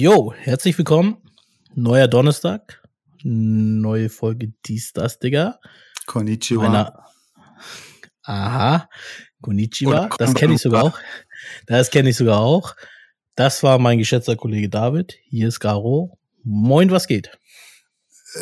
Jo, 0.00 0.32
herzlich 0.32 0.78
willkommen. 0.78 1.18
Neuer 1.74 2.08
Donnerstag. 2.08 2.82
Neue 3.22 4.08
Folge 4.08 4.54
dies, 4.64 4.94
das, 4.94 5.18
Digga. 5.18 5.60
Konnichiwa. 6.06 6.62
Meiner 6.62 7.04
Aha. 8.22 8.88
Konnichiwa. 9.42 10.08
Das 10.16 10.32
kenne 10.32 10.54
ich 10.54 10.62
sogar 10.62 10.84
auch. 10.84 10.98
Das 11.66 11.90
kenne 11.90 12.08
ich 12.08 12.16
sogar 12.16 12.38
auch. 12.38 12.76
Das 13.34 13.62
war 13.62 13.78
mein 13.78 13.98
geschätzter 13.98 14.36
Kollege 14.36 14.70
David. 14.70 15.18
Hier 15.24 15.48
ist 15.48 15.60
Garo. 15.60 16.18
Moin, 16.44 16.90
was 16.90 17.06
geht? 17.06 17.38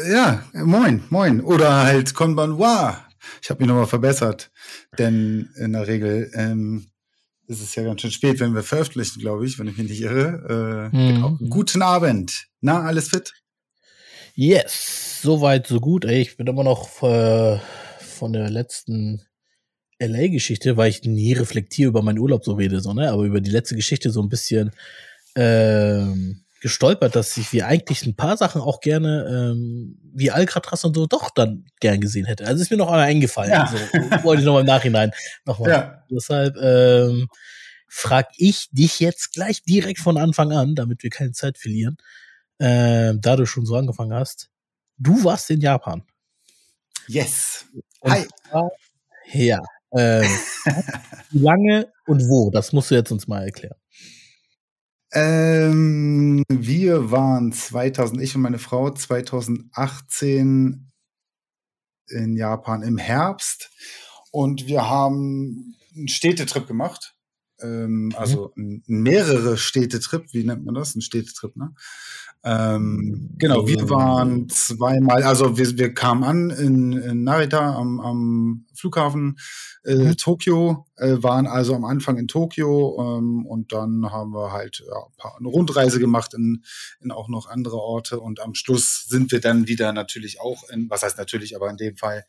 Ja, 0.08 0.44
moin, 0.52 1.02
moin. 1.10 1.40
Oder 1.40 1.82
halt 1.82 2.14
Konbanwa. 2.14 3.04
Ich 3.42 3.50
habe 3.50 3.58
mich 3.58 3.68
nochmal 3.68 3.88
verbessert. 3.88 4.52
Denn 4.96 5.50
in 5.56 5.72
der 5.72 5.88
Regel 5.88 6.30
ähm, 6.34 6.86
ist 7.48 7.60
es 7.62 7.74
ja 7.74 7.82
ganz 7.82 8.00
schön 8.02 8.10
spät, 8.10 8.40
wenn 8.40 8.54
wir 8.54 8.62
veröffentlichen, 8.62 9.20
glaube 9.20 9.46
ich, 9.46 9.58
wenn 9.58 9.66
ich 9.68 9.76
mich 9.78 9.88
nicht 9.88 10.00
irre. 10.02 10.90
Äh, 10.92 10.96
Mhm. 10.96 11.14
genau. 11.14 11.38
Guten 11.48 11.82
Abend. 11.82 12.46
Na, 12.60 12.82
alles 12.82 13.08
fit? 13.08 13.32
Yes, 14.34 15.20
soweit, 15.22 15.66
so 15.66 15.80
gut. 15.80 16.04
Ey, 16.04 16.20
ich 16.22 16.36
bin 16.36 16.46
immer 16.46 16.62
noch 16.64 17.02
äh, 17.02 17.58
von 18.00 18.32
der 18.32 18.50
letzten 18.50 19.22
LA-Geschichte, 19.98 20.76
weil 20.76 20.90
ich 20.90 21.02
nie 21.02 21.32
reflektiere 21.32 21.88
über 21.88 22.02
meinen 22.02 22.18
Urlaub 22.20 22.44
so 22.44 22.52
rede, 22.52 22.80
so, 22.80 22.92
ne? 22.94 23.10
aber 23.10 23.24
über 23.24 23.40
die 23.40 23.50
letzte 23.50 23.74
Geschichte 23.74 24.10
so 24.10 24.22
ein 24.22 24.28
bisschen 24.28 24.70
ähm, 25.34 26.44
gestolpert, 26.60 27.14
dass 27.16 27.36
ich 27.36 27.52
wie 27.52 27.62
eigentlich 27.62 28.04
ein 28.06 28.16
paar 28.16 28.36
Sachen 28.36 28.60
auch 28.60 28.80
gerne, 28.80 29.26
ähm, 29.52 29.98
wie 30.12 30.30
Alcatraz 30.30 30.84
und 30.84 30.94
so, 30.96 31.06
doch 31.06 31.30
dann 31.30 31.66
gern 31.80 32.00
gesehen 32.00 32.24
hätte. 32.26 32.46
Also 32.46 32.62
ist 32.62 32.70
mir 32.70 32.76
noch 32.76 32.88
einmal 32.88 33.06
eingefallen. 33.06 33.50
Ja. 33.50 33.66
So, 33.66 33.76
wollte 34.24 34.40
ich 34.40 34.46
noch 34.46 34.54
mal 34.54 34.60
im 34.60 34.66
Nachhinein 34.66 35.12
nochmal. 35.44 35.70
Ja. 35.70 36.04
Deshalb 36.10 36.56
ähm, 36.56 37.28
frag 37.86 38.28
ich 38.36 38.68
dich 38.72 38.98
jetzt 39.00 39.32
gleich 39.32 39.62
direkt 39.62 40.00
von 40.00 40.16
Anfang 40.18 40.52
an, 40.52 40.74
damit 40.74 41.02
wir 41.02 41.10
keine 41.10 41.32
Zeit 41.32 41.58
verlieren, 41.58 41.96
ähm, 42.58 43.20
da 43.20 43.36
du 43.36 43.46
schon 43.46 43.64
so 43.66 43.76
angefangen 43.76 44.12
hast. 44.14 44.48
Du 44.98 45.22
warst 45.24 45.48
in 45.50 45.60
Japan. 45.60 46.02
Yes. 47.06 47.66
Und 48.00 48.12
Hi. 48.12 48.26
zwar- 48.50 48.70
Ja. 49.32 49.62
Ähm, 49.92 50.28
wie 51.30 51.38
lange 51.38 51.88
und 52.06 52.28
wo? 52.28 52.50
Das 52.50 52.72
musst 52.72 52.90
du 52.90 52.94
jetzt 52.96 53.10
uns 53.10 53.26
mal 53.26 53.44
erklären. 53.44 53.76
Ähm, 55.12 56.42
wir 56.48 57.10
waren 57.10 57.52
2000, 57.52 58.20
ich 58.20 58.34
und 58.34 58.42
meine 58.42 58.58
Frau, 58.58 58.90
2018 58.90 60.90
in 62.08 62.36
Japan 62.36 62.82
im 62.82 62.98
Herbst 62.98 63.70
und 64.30 64.66
wir 64.66 64.88
haben 64.88 65.76
einen 65.94 66.08
Städtetrip 66.08 66.66
gemacht. 66.66 67.14
Ähm, 67.60 68.12
also 68.16 68.52
ein, 68.56 68.82
mehrere 68.86 69.56
Städtetrip, 69.56 70.32
wie 70.32 70.44
nennt 70.44 70.64
man 70.64 70.74
das? 70.74 70.94
Ein 70.94 71.00
Städtetrip, 71.00 71.56
ne? 71.56 71.74
Ähm, 72.44 73.30
genau, 73.36 73.66
wir 73.66 73.90
waren 73.90 74.48
zweimal, 74.48 75.24
also 75.24 75.58
wir, 75.58 75.76
wir 75.76 75.92
kamen 75.92 76.22
an 76.22 76.50
in, 76.50 76.92
in 76.92 77.24
Narita 77.24 77.74
am, 77.74 77.98
am 78.00 78.66
Flughafen 78.74 79.36
äh, 79.84 79.94
Mhm. 79.94 80.16
Tokio, 80.16 80.86
äh, 80.96 81.16
waren 81.22 81.46
also 81.46 81.74
am 81.74 81.84
Anfang 81.84 82.16
in 82.18 82.28
Tokio 82.28 83.18
ähm, 83.18 83.46
und 83.46 83.72
dann 83.72 84.10
haben 84.10 84.32
wir 84.32 84.52
halt 84.52 84.84
ja, 84.86 84.96
ein 84.96 85.16
paar, 85.16 85.36
eine 85.38 85.48
Rundreise 85.48 85.98
gemacht 85.98 86.34
in, 86.34 86.62
in 87.00 87.10
auch 87.10 87.28
noch 87.28 87.48
andere 87.48 87.76
Orte 87.76 88.20
und 88.20 88.40
am 88.40 88.54
Schluss 88.54 89.06
sind 89.08 89.32
wir 89.32 89.40
dann 89.40 89.66
wieder 89.66 89.92
natürlich 89.92 90.40
auch 90.40 90.68
in, 90.70 90.88
was 90.90 91.02
heißt 91.02 91.18
natürlich, 91.18 91.56
aber 91.56 91.70
in 91.70 91.76
dem 91.76 91.96
Fall 91.96 92.24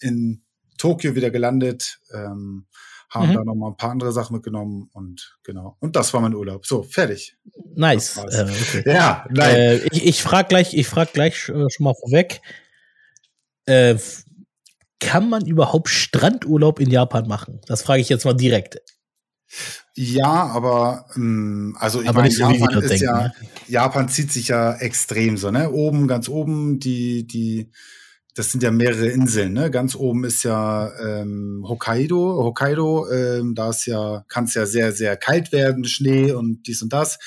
in 0.00 0.42
Tokio 0.78 1.14
wieder 1.14 1.30
gelandet, 1.30 2.00
ähm, 2.12 2.66
haben 3.12 3.28
Mhm. 3.30 3.34
da 3.34 3.44
noch 3.44 3.54
mal 3.54 3.68
ein 3.68 3.76
paar 3.76 3.90
andere 3.90 4.10
Sachen 4.12 4.34
mitgenommen 4.34 4.88
und 4.92 5.38
genau. 5.44 5.76
Und 5.80 5.96
das 5.96 6.12
war 6.14 6.20
mein 6.20 6.34
Urlaub. 6.34 6.66
So, 6.66 6.82
fertig. 6.82 7.36
Nice. 7.74 8.16
Äh, 8.16 8.44
okay. 8.44 8.82
Ja, 8.86 9.26
nein. 9.30 9.54
äh, 9.54 9.76
ich 9.92 10.06
ich 10.06 10.22
frage 10.22 10.48
gleich, 10.48 10.74
ich 10.74 10.86
frag 10.88 11.12
gleich 11.12 11.48
äh, 11.48 11.66
schon 11.70 11.84
mal 11.84 11.94
vorweg. 11.94 12.40
Äh, 13.66 13.96
kann 14.98 15.28
man 15.28 15.44
überhaupt 15.46 15.88
Strandurlaub 15.88 16.80
in 16.80 16.90
Japan 16.90 17.28
machen? 17.28 17.60
Das 17.66 17.82
frage 17.82 18.00
ich 18.00 18.08
jetzt 18.08 18.24
mal 18.24 18.34
direkt. 18.34 18.78
Ja, 19.94 20.46
aber 20.46 21.06
ähm, 21.16 21.76
also 21.78 22.00
ich 22.00 22.08
Aber 22.08 22.20
meine, 22.20 22.32
so, 22.32 22.48
Japan 22.48 22.82
ist 22.82 22.90
denken, 22.90 23.04
ja, 23.04 23.22
ne? 23.24 23.32
Japan 23.68 24.08
zieht 24.08 24.32
sich 24.32 24.48
ja 24.48 24.74
extrem 24.76 25.36
so, 25.36 25.50
ne? 25.50 25.70
Oben, 25.70 26.08
ganz 26.08 26.28
oben, 26.28 26.78
die, 26.80 27.26
die, 27.26 27.70
das 28.34 28.50
sind 28.50 28.62
ja 28.62 28.70
mehrere 28.70 29.08
Inseln, 29.08 29.52
ne? 29.52 29.70
Ganz 29.70 29.94
oben 29.94 30.24
ist 30.24 30.42
ja 30.42 30.90
ähm, 30.98 31.64
Hokkaido, 31.68 32.42
Hokkaido, 32.42 33.10
ähm, 33.10 33.54
da 33.54 33.70
ist 33.70 33.86
ja, 33.86 34.24
kann 34.28 34.44
es 34.44 34.54
ja 34.54 34.64
sehr, 34.66 34.92
sehr 34.92 35.16
kalt 35.16 35.52
werden, 35.52 35.84
Schnee 35.84 36.32
und 36.32 36.66
dies 36.66 36.82
und 36.82 36.92
das. 36.92 37.18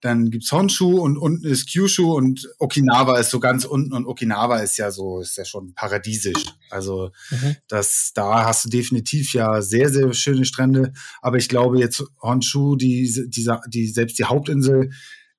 Dann 0.00 0.30
gibt's 0.30 0.52
Honshu 0.52 1.00
und 1.00 1.16
unten 1.18 1.44
ist 1.44 1.72
Kyushu 1.72 2.12
und 2.14 2.48
Okinawa 2.58 3.18
ist 3.18 3.30
so 3.30 3.40
ganz 3.40 3.64
unten 3.64 3.92
und 3.92 4.06
Okinawa 4.06 4.58
ist 4.60 4.76
ja 4.76 4.92
so, 4.92 5.20
ist 5.20 5.36
ja 5.36 5.44
schon 5.44 5.74
paradiesisch. 5.74 6.44
Also 6.70 7.10
Mhm. 7.30 7.56
das, 7.66 8.12
da 8.14 8.44
hast 8.44 8.64
du 8.64 8.68
definitiv 8.68 9.32
ja 9.34 9.60
sehr, 9.60 9.88
sehr 9.88 10.12
schöne 10.12 10.44
Strände. 10.44 10.92
Aber 11.20 11.36
ich 11.36 11.48
glaube 11.48 11.80
jetzt 11.80 12.04
Honshu, 12.22 12.76
die, 12.76 13.12
dieser, 13.28 13.60
die, 13.68 13.88
selbst 13.88 14.18
die 14.20 14.24
Hauptinsel 14.24 14.90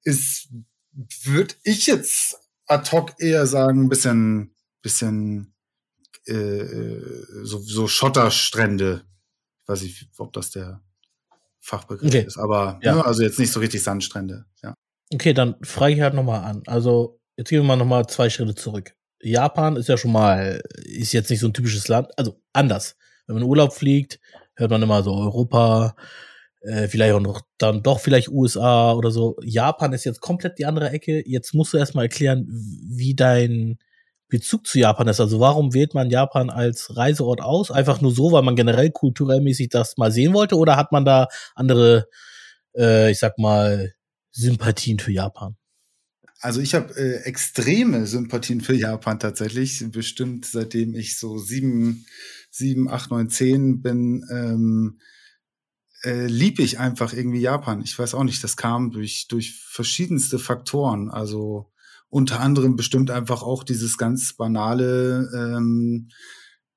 ist, 0.03 0.49
würde 1.23 1.55
ich 1.63 1.87
jetzt 1.87 2.35
ad 2.67 2.91
hoc 2.91 3.13
eher 3.17 3.47
sagen, 3.47 3.83
ein 3.83 3.89
bisschen, 3.89 4.53
bisschen, 4.81 5.53
äh, 6.25 6.99
so, 7.43 7.59
so 7.59 7.87
Schotterstrände. 7.87 9.03
Ich 9.63 9.67
weiß 9.69 9.81
nicht, 9.83 10.07
ob 10.17 10.33
das 10.33 10.51
der 10.51 10.81
Fachbegriff 11.59 12.07
Okay. 12.09 12.25
ist, 12.25 12.37
aber 12.37 12.79
Ja. 12.81 12.95
ne, 12.95 13.05
also 13.05 13.21
jetzt 13.23 13.39
nicht 13.39 13.51
so 13.51 13.59
richtig 13.59 13.83
Sandstrände, 13.83 14.45
ja. 14.63 14.73
Okay, 15.13 15.33
dann 15.33 15.55
frage 15.63 15.95
ich 15.95 16.01
halt 16.01 16.13
nochmal 16.13 16.43
an. 16.43 16.63
Also, 16.67 17.19
jetzt 17.35 17.49
gehen 17.49 17.59
wir 17.61 17.67
mal 17.67 17.75
nochmal 17.75 18.05
zwei 18.07 18.29
Schritte 18.29 18.55
zurück. 18.55 18.95
Japan 19.21 19.75
ist 19.75 19.89
ja 19.89 19.97
schon 19.97 20.11
mal, 20.11 20.61
ist 20.83 21.11
jetzt 21.13 21.29
nicht 21.29 21.39
so 21.41 21.47
ein 21.47 21.53
typisches 21.53 21.87
Land, 21.87 22.07
also 22.17 22.39
anders. 22.53 22.95
Wenn 23.27 23.35
man 23.35 23.43
in 23.43 23.49
Urlaub 23.49 23.73
fliegt, 23.73 24.19
hört 24.55 24.71
man 24.71 24.81
immer 24.81 25.03
so 25.03 25.13
Europa, 25.13 25.95
äh, 26.61 26.87
vielleicht 26.87 27.13
auch 27.13 27.19
noch 27.19 27.41
dann 27.57 27.83
doch 27.83 27.99
vielleicht 27.99 28.29
USA 28.29 28.93
oder 28.93 29.11
so. 29.11 29.37
Japan 29.43 29.93
ist 29.93 30.05
jetzt 30.05 30.21
komplett 30.21 30.57
die 30.59 30.65
andere 30.65 30.89
Ecke. 30.91 31.21
Jetzt 31.27 31.53
musst 31.53 31.73
du 31.73 31.77
erstmal 31.77 32.05
erklären, 32.05 32.47
wie 32.49 33.15
dein 33.15 33.77
Bezug 34.29 34.67
zu 34.67 34.79
Japan 34.79 35.07
ist. 35.07 35.19
Also 35.19 35.39
warum 35.39 35.73
wählt 35.73 35.93
man 35.93 36.09
Japan 36.09 36.49
als 36.49 36.95
Reiseort 36.95 37.41
aus? 37.41 37.71
Einfach 37.71 37.99
nur 37.99 38.13
so, 38.13 38.31
weil 38.31 38.43
man 38.43 38.55
generell 38.55 38.91
kulturell 38.91 39.41
mäßig 39.41 39.69
das 39.69 39.97
mal 39.97 40.11
sehen 40.11 40.33
wollte? 40.33 40.55
Oder 40.55 40.77
hat 40.77 40.91
man 40.91 41.03
da 41.03 41.27
andere, 41.55 42.07
äh, 42.77 43.11
ich 43.11 43.19
sag 43.19 43.37
mal, 43.39 43.93
Sympathien 44.31 44.99
für 44.99 45.11
Japan? 45.11 45.57
Also 46.41 46.61
ich 46.61 46.73
habe 46.73 46.95
äh, 46.95 47.23
extreme 47.23 48.07
Sympathien 48.07 48.61
für 48.61 48.75
Japan 48.75 49.19
tatsächlich. 49.19 49.83
Bestimmt 49.91 50.45
seitdem 50.45 50.95
ich 50.95 51.17
so 51.17 51.37
sieben, 51.37 52.05
sieben, 52.51 52.89
acht, 52.89 53.11
neun, 53.11 53.29
zehn 53.29 53.81
bin, 53.81 54.25
ähm, 54.31 54.99
äh, 56.03 56.27
lieb 56.27 56.59
ich 56.59 56.79
einfach 56.79 57.13
irgendwie 57.13 57.41
Japan. 57.41 57.81
Ich 57.81 57.97
weiß 57.97 58.13
auch 58.13 58.23
nicht, 58.23 58.43
das 58.43 58.55
kam 58.55 58.91
durch, 58.91 59.27
durch 59.27 59.53
verschiedenste 59.53 60.39
Faktoren. 60.39 61.09
Also 61.09 61.71
unter 62.09 62.39
anderem 62.39 62.75
bestimmt 62.75 63.11
einfach 63.11 63.43
auch 63.43 63.63
dieses 63.63 63.97
ganz 63.97 64.33
banale, 64.33 65.29
ähm, 65.33 66.09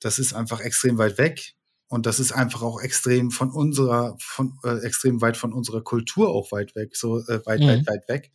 das 0.00 0.18
ist 0.18 0.34
einfach 0.34 0.60
extrem 0.60 0.98
weit 0.98 1.18
weg. 1.18 1.54
Und 1.88 2.06
das 2.06 2.20
ist 2.20 2.32
einfach 2.32 2.62
auch 2.62 2.80
extrem 2.80 3.30
von 3.30 3.50
unserer, 3.50 4.16
von 4.18 4.54
äh, 4.64 4.78
extrem 4.78 5.20
weit 5.20 5.36
von 5.36 5.52
unserer 5.52 5.82
Kultur 5.82 6.30
auch 6.30 6.50
weit 6.50 6.74
weg, 6.74 6.96
so 6.96 7.18
äh, 7.18 7.44
weit, 7.44 7.60
Mhm. 7.60 7.66
weit, 7.66 7.86
weit 7.86 8.08
weg. 8.08 8.32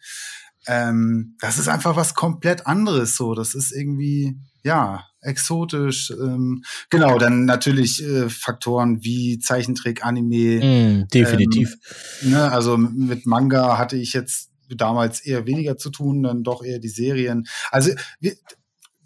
Ähm, 0.67 1.35
das 1.39 1.57
ist 1.57 1.67
einfach 1.67 1.95
was 1.95 2.13
komplett 2.13 2.67
anderes. 2.67 3.15
So, 3.15 3.33
das 3.33 3.55
ist 3.55 3.71
irgendwie 3.71 4.37
ja 4.63 5.05
exotisch. 5.21 6.11
Ähm, 6.11 6.63
genau, 6.89 7.17
dann 7.17 7.45
natürlich 7.45 8.03
äh, 8.03 8.29
Faktoren 8.29 9.03
wie 9.03 9.39
Zeichentrick, 9.39 10.05
Anime. 10.05 11.03
Mm, 11.03 11.07
definitiv. 11.07 11.77
Ne, 12.21 12.51
also 12.51 12.77
mit 12.77 13.25
Manga 13.25 13.77
hatte 13.77 13.97
ich 13.97 14.13
jetzt 14.13 14.51
damals 14.75 15.19
eher 15.19 15.45
weniger 15.45 15.77
zu 15.77 15.89
tun, 15.89 16.23
dann 16.23 16.43
doch 16.43 16.63
eher 16.63 16.79
die 16.79 16.89
Serien. 16.89 17.47
Also 17.71 17.91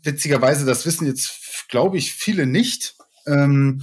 witzigerweise, 0.03 0.65
das 0.65 0.85
wissen 0.85 1.07
jetzt, 1.07 1.67
glaube 1.69 1.97
ich, 1.97 2.13
viele 2.13 2.45
nicht. 2.45 2.95
Ähm, 3.25 3.81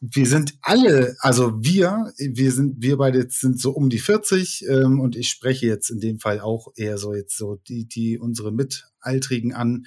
wir 0.00 0.26
sind 0.26 0.54
alle, 0.60 1.16
also 1.20 1.54
wir, 1.62 2.12
wir 2.18 2.52
sind, 2.52 2.82
wir 2.82 2.98
beide 2.98 3.20
jetzt 3.20 3.40
sind 3.40 3.58
so 3.58 3.70
um 3.70 3.88
die 3.88 3.98
40 3.98 4.66
ähm, 4.68 5.00
und 5.00 5.16
ich 5.16 5.30
spreche 5.30 5.66
jetzt 5.66 5.88
in 5.88 6.00
dem 6.00 6.18
Fall 6.18 6.40
auch 6.40 6.68
eher 6.76 6.98
so 6.98 7.14
jetzt 7.14 7.38
so 7.38 7.56
die, 7.68 7.86
die 7.86 8.18
unsere 8.18 8.52
Mitaltrigen 8.52 9.54
an. 9.54 9.86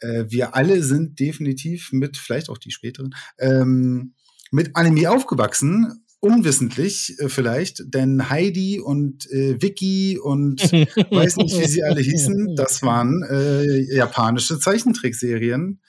Äh, 0.00 0.24
wir 0.28 0.54
alle 0.54 0.82
sind 0.82 1.20
definitiv 1.20 1.92
mit, 1.92 2.16
vielleicht 2.16 2.48
auch 2.48 2.58
die 2.58 2.70
späteren, 2.70 3.14
ähm, 3.38 4.14
mit 4.50 4.74
Anime 4.74 5.10
aufgewachsen. 5.10 6.04
Unwissentlich 6.20 7.16
äh, 7.18 7.28
vielleicht, 7.28 7.94
denn 7.94 8.28
Heidi 8.28 8.80
und 8.80 9.30
äh, 9.30 9.60
Vicky 9.62 10.18
und 10.18 10.60
weiß 10.62 11.36
nicht, 11.36 11.58
wie 11.58 11.66
sie 11.66 11.84
alle 11.84 12.00
hießen, 12.00 12.54
das 12.56 12.82
waren 12.82 13.22
äh, 13.22 13.94
japanische 13.94 14.58
Zeichentrickserien. 14.58 15.80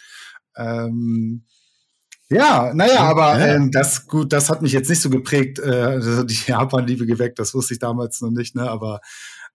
Ähm, 0.56 1.46
ja, 2.30 2.72
naja, 2.76 3.00
aber 3.00 3.40
ähm, 3.40 3.72
das 3.72 4.06
gut, 4.06 4.32
das 4.32 4.50
hat 4.52 4.62
mich 4.62 4.72
jetzt 4.72 4.90
nicht 4.90 5.02
so 5.02 5.10
geprägt, 5.10 5.58
äh, 5.58 6.00
die 6.26 6.40
Japan-Liebe 6.48 7.08
geweckt, 7.08 7.40
das 7.40 7.56
wusste 7.56 7.74
ich 7.74 7.80
damals 7.80 8.22
noch 8.22 8.32
nicht, 8.32 8.56
ne? 8.56 8.70
Aber 8.70 9.02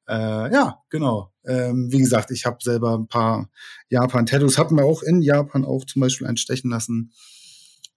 Äh, 0.07 0.53
ja, 0.53 0.83
genau. 0.91 1.33
Ähm, 1.47 1.89
wie 1.91 1.99
gesagt, 1.99 2.31
ich 2.31 2.45
habe 2.47 2.59
selber 2.63 2.95
ein 2.99 3.09
paar 3.09 3.49
Japan-Tattoos, 3.89 4.59
hatten 4.59 4.77
wir 4.77 4.85
auch 4.85 5.03
in 5.03 5.23
Japan 5.23 5.65
auch 5.65 5.85
zum 5.87 6.01
Beispiel 6.01 6.27
einstechen 6.27 6.71
lassen. 6.71 7.13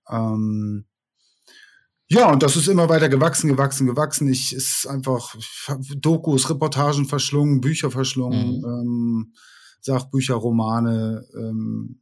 Ähm, 0.10 0.86
ja, 2.10 2.32
und 2.32 2.42
das 2.42 2.56
ist 2.56 2.68
immer 2.68 2.88
weiter 2.88 3.10
gewachsen, 3.10 3.50
gewachsen, 3.50 3.86
gewachsen. 3.86 4.30
Ich 4.30 4.56
ist 4.56 4.88
einfach 4.88 5.36
Dokus, 5.98 6.50
Reportagen 6.50 7.06
verschlungen, 7.06 7.60
Bücher 7.60 7.92
verschlungen, 7.92 8.60
mhm. 8.60 8.66
ähm, 8.66 9.34
Sachbücher, 9.82 10.36
Romane. 10.36 11.26
Ähm, 11.36 12.00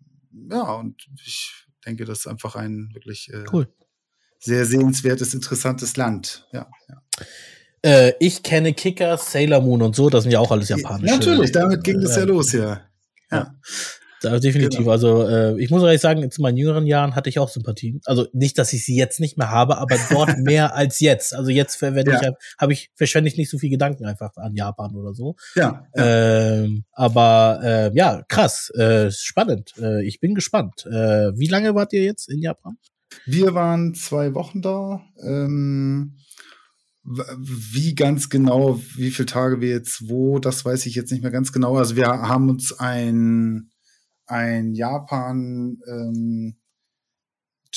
ja, 0.50 0.74
und 0.74 0.96
ich 1.24 1.66
denke, 1.86 2.06
das 2.06 2.20
ist 2.20 2.28
einfach 2.28 2.56
ein 2.56 2.92
wirklich 2.94 3.32
äh, 3.34 3.46
cool. 3.52 3.68
sehr 4.40 4.66
sehenswertes, 4.66 5.34
interessantes 5.34 5.98
Land. 5.98 6.48
Ja, 6.52 6.68
ja. 6.90 7.02
Äh, 7.82 8.14
ich 8.20 8.44
kenne 8.44 8.74
Kicker, 8.74 9.18
Sailor 9.18 9.62
Moon 9.62 9.82
und 9.82 9.96
so, 9.96 10.10
das 10.10 10.24
sind 10.24 10.32
ja 10.32 10.40
auch 10.40 10.52
alles 10.52 10.70
japanische. 10.70 11.14
Natürlich, 11.14 11.52
damit 11.52 11.84
ging 11.84 12.02
das 12.02 12.16
ja 12.16 12.24
los, 12.24 12.52
ja. 12.52 12.82
ja. 13.32 13.56
Ja. 14.24 14.40
definitiv. 14.40 14.80
Genau. 14.80 14.92
Also 14.92 15.28
äh, 15.28 15.60
ich 15.62 15.70
muss 15.70 15.84
ehrlich 15.84 16.02
sagen, 16.02 16.30
zu 16.32 16.42
meinen 16.42 16.58
jüngeren 16.58 16.86
Jahren 16.88 17.16
hatte 17.16 17.30
ich 17.30 17.40
auch 17.40 17.50
Sympathien. 17.50 18.02
Also 18.06 18.28
nicht, 18.34 18.58
dass 18.58 18.74
ich 18.74 18.86
sie 18.86 18.96
jetzt 18.96 19.20
nicht 19.20 19.38
mehr 19.38 19.50
habe, 19.50 19.78
aber 19.78 19.98
dort 20.10 20.38
mehr 20.40 20.76
als 20.76 21.00
jetzt. 21.00 21.34
Also 21.34 21.52
jetzt 21.52 21.76
verwende 21.76 22.12
ja. 22.12 22.22
ich, 22.22 22.30
habe 22.58 22.74
ich 22.74 22.92
verschwende 22.96 23.30
ich 23.30 23.38
nicht 23.38 23.50
so 23.50 23.58
viel 23.58 23.70
Gedanken 23.70 24.06
einfach 24.06 24.36
an 24.38 24.56
Japan 24.56 24.96
oder 24.96 25.14
so. 25.14 25.36
Ja. 25.56 25.88
ja. 25.96 26.64
Ähm, 26.64 26.86
aber 26.92 27.60
äh, 27.64 27.92
ja, 27.96 28.24
krass, 28.28 28.70
äh, 28.72 29.12
spannend. 29.12 29.74
Äh, 29.80 30.06
ich 30.06 30.20
bin 30.20 30.36
gespannt. 30.36 30.86
Äh, 30.86 31.32
wie 31.38 31.48
lange 31.48 31.76
wart 31.76 31.94
ihr 31.94 32.04
jetzt 32.04 32.30
in 32.30 32.42
Japan? 32.42 32.78
Wir 33.26 33.54
waren 33.54 33.94
zwei 33.94 34.34
Wochen 34.34 34.62
da. 34.62 35.02
Ähm, 35.24 36.18
wie 37.06 37.94
ganz 37.94 38.30
genau, 38.30 38.80
wie 38.96 39.12
viele 39.12 39.28
Tage 39.28 39.62
wir 39.62 39.70
jetzt 39.70 40.10
wo, 40.10 40.40
das 40.40 40.66
weiß 40.66 40.88
ich 40.88 40.96
jetzt 40.96 41.12
nicht 41.12 41.22
mehr 41.22 41.32
ganz 41.32 41.52
genau. 41.52 41.78
Also 41.78 41.96
wir 41.96 42.08
haben 42.08 42.50
uns 42.50 42.74
ein, 42.80 43.70
ein 44.28 44.74
Japan 44.74 45.78
ähm, 45.88 46.56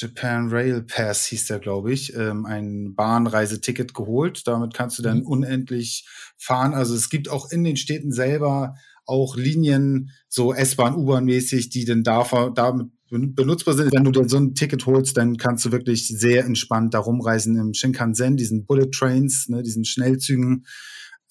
Japan 0.00 0.48
Rail 0.48 0.82
Pass 0.82 1.26
hieß 1.26 1.46
der, 1.46 1.58
glaube 1.58 1.92
ich, 1.92 2.14
ähm, 2.14 2.46
ein 2.46 2.94
Bahnreiseticket 2.94 3.94
geholt. 3.94 4.46
Damit 4.46 4.74
kannst 4.74 4.98
du 4.98 5.02
dann 5.02 5.20
mhm. 5.20 5.26
unendlich 5.26 6.06
fahren. 6.36 6.74
Also 6.74 6.94
es 6.94 7.10
gibt 7.10 7.28
auch 7.28 7.50
in 7.50 7.64
den 7.64 7.76
Städten 7.76 8.12
selber 8.12 8.76
auch 9.06 9.36
Linien, 9.36 10.10
so 10.28 10.52
S-Bahn, 10.52 10.94
U-Bahn 10.94 11.24
mäßig, 11.24 11.70
die 11.70 11.84
dann 11.84 12.04
da, 12.04 12.24
damit 12.54 12.88
benutzbar 13.10 13.74
sind. 13.74 13.92
Wenn 13.92 14.04
du 14.04 14.10
dir 14.10 14.28
so 14.28 14.36
ein 14.36 14.54
Ticket 14.54 14.84
holst, 14.86 15.16
dann 15.16 15.38
kannst 15.38 15.64
du 15.64 15.72
wirklich 15.72 16.06
sehr 16.06 16.44
entspannt 16.44 16.92
da 16.92 16.98
rumreisen 16.98 17.56
im 17.56 17.72
Shinkansen, 17.72 18.36
diesen 18.36 18.66
Bullet 18.66 18.90
Trains, 18.90 19.48
ne, 19.48 19.62
diesen 19.62 19.84
Schnellzügen. 19.84 20.66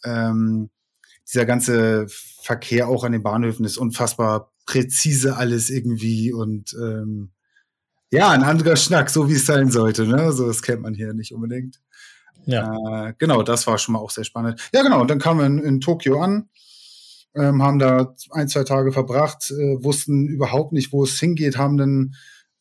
Ähm, 0.03 0.69
dieser 1.31 1.45
ganze 1.45 2.07
Verkehr 2.41 2.87
auch 2.87 3.03
an 3.03 3.11
den 3.11 3.21
Bahnhöfen 3.21 3.65
ist 3.65 3.77
unfassbar 3.77 4.51
präzise 4.67 5.37
alles 5.37 5.71
irgendwie 5.71 6.31
und 6.31 6.75
ähm, 6.79 7.31
ja, 8.11 8.29
ein 8.29 8.43
anderer 8.43 8.75
Schnack, 8.75 9.09
so 9.09 9.27
wie 9.27 9.33
es 9.33 9.47
sein 9.47 9.71
sollte. 9.71 10.05
Ne? 10.05 10.31
So, 10.31 10.45
das 10.45 10.61
kennt 10.61 10.83
man 10.83 10.93
hier 10.93 11.13
nicht 11.13 11.33
unbedingt. 11.33 11.81
Ja. 12.45 13.07
Äh, 13.07 13.13
genau, 13.17 13.41
das 13.41 13.65
war 13.65 13.79
schon 13.79 13.93
mal 13.93 13.99
auch 13.99 14.11
sehr 14.11 14.23
spannend. 14.23 14.69
Ja, 14.71 14.83
genau, 14.83 15.01
und 15.01 15.09
dann 15.09 15.19
kamen 15.19 15.39
wir 15.39 15.45
in, 15.47 15.59
in 15.59 15.81
Tokio 15.81 16.21
an 16.21 16.47
ähm, 17.37 17.61
haben 17.61 17.79
da 17.79 18.15
ein, 18.31 18.47
zwei 18.47 18.63
Tage 18.63 18.91
verbracht, 18.91 19.51
äh, 19.51 19.83
wussten 19.83 20.27
überhaupt 20.27 20.73
nicht, 20.73 20.91
wo 20.91 21.03
es 21.03 21.19
hingeht, 21.19 21.57
haben 21.57 21.77
dann 21.77 22.15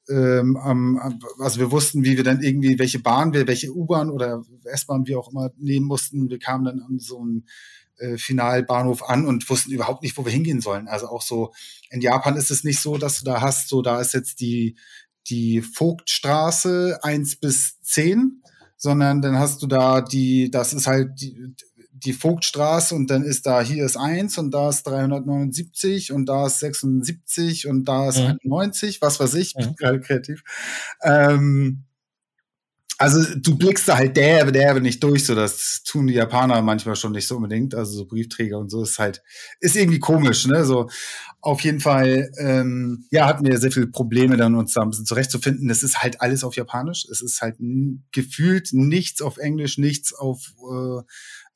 ähm, 0.08 0.56
am, 0.56 1.20
also 1.40 1.58
wir 1.58 1.72
wussten, 1.72 2.04
wie 2.04 2.16
wir 2.16 2.24
dann 2.24 2.40
irgendwie, 2.40 2.78
welche 2.78 3.00
Bahn 3.00 3.32
wir, 3.32 3.48
welche 3.48 3.74
U-Bahn 3.74 4.10
oder 4.10 4.44
S-Bahn 4.64 5.06
wir 5.06 5.18
auch 5.18 5.30
immer 5.30 5.50
nehmen 5.56 5.86
mussten. 5.86 6.30
Wir 6.30 6.38
kamen 6.38 6.64
dann 6.64 6.80
an 6.80 6.98
so 6.98 7.20
einen 7.20 7.46
äh, 7.98 8.16
Finalbahnhof 8.16 9.08
an 9.08 9.26
und 9.26 9.48
wussten 9.48 9.72
überhaupt 9.72 10.02
nicht, 10.02 10.16
wo 10.16 10.24
wir 10.24 10.32
hingehen 10.32 10.60
sollen. 10.60 10.88
Also 10.88 11.08
auch 11.08 11.22
so, 11.22 11.52
in 11.90 12.00
Japan 12.00 12.36
ist 12.36 12.50
es 12.50 12.64
nicht 12.64 12.80
so, 12.80 12.98
dass 12.98 13.20
du 13.20 13.24
da 13.24 13.40
hast, 13.40 13.68
so 13.68 13.82
da 13.82 14.00
ist 14.00 14.14
jetzt 14.14 14.40
die, 14.40 14.76
die 15.28 15.62
Vogtstraße 15.62 17.00
eins 17.02 17.36
bis 17.36 17.80
zehn 17.80 18.42
sondern 18.76 19.22
dann 19.22 19.38
hast 19.38 19.62
du 19.62 19.66
da 19.66 20.00
die, 20.00 20.50
das 20.50 20.72
ist 20.72 20.86
halt 20.86 21.20
die, 21.20 21.54
die 21.92 22.12
Vogtstraße 22.12 22.94
und 22.94 23.10
dann 23.10 23.22
ist 23.22 23.46
da, 23.46 23.62
hier 23.62 23.84
ist 23.84 23.96
1 23.96 24.36
und 24.38 24.50
da 24.50 24.68
ist 24.68 24.86
379 24.86 26.12
und 26.12 26.26
da 26.26 26.46
ist 26.46 26.60
76 26.60 27.66
und 27.66 27.84
da 27.84 28.10
ist 28.10 28.18
mhm. 28.18 28.38
91, 28.44 29.00
was 29.00 29.18
weiß 29.18 29.34
ich, 29.34 29.54
mhm. 29.54 29.74
gerade 29.76 30.00
kreativ. 30.02 30.42
Ähm, 31.02 31.85
also 32.98 33.22
du 33.36 33.56
blickst 33.56 33.88
da 33.88 33.96
halt 33.96 34.16
derbe, 34.16 34.52
derbe 34.52 34.80
nicht 34.80 35.02
durch, 35.02 35.26
so 35.26 35.34
das 35.34 35.82
tun 35.82 36.06
die 36.06 36.14
Japaner 36.14 36.62
manchmal 36.62 36.96
schon 36.96 37.12
nicht 37.12 37.26
so 37.26 37.36
unbedingt, 37.36 37.74
also 37.74 37.98
so 37.98 38.06
Briefträger 38.06 38.58
und 38.58 38.70
so 38.70 38.82
ist 38.82 38.98
halt, 38.98 39.22
ist 39.60 39.76
irgendwie 39.76 39.98
komisch, 39.98 40.46
ne, 40.46 40.64
so 40.64 40.88
auf 41.40 41.60
jeden 41.60 41.80
Fall, 41.80 42.30
ähm, 42.38 43.06
ja, 43.10 43.26
hatten 43.26 43.44
wir 43.44 43.58
sehr 43.58 43.72
viele 43.72 43.88
Probleme 43.88 44.36
dann 44.36 44.54
uns 44.54 44.72
da 44.72 44.82
ein 44.82 44.90
bisschen 44.90 45.06
zurechtzufinden, 45.06 45.68
das 45.68 45.82
ist 45.82 46.02
halt 46.02 46.20
alles 46.20 46.42
auf 46.42 46.56
Japanisch, 46.56 47.06
es 47.10 47.20
ist 47.20 47.42
halt 47.42 47.56
gefühlt 48.12 48.70
nichts 48.72 49.20
auf 49.20 49.36
Englisch, 49.36 49.78
nichts 49.78 50.14
auf 50.14 50.52
äh, 50.70 51.02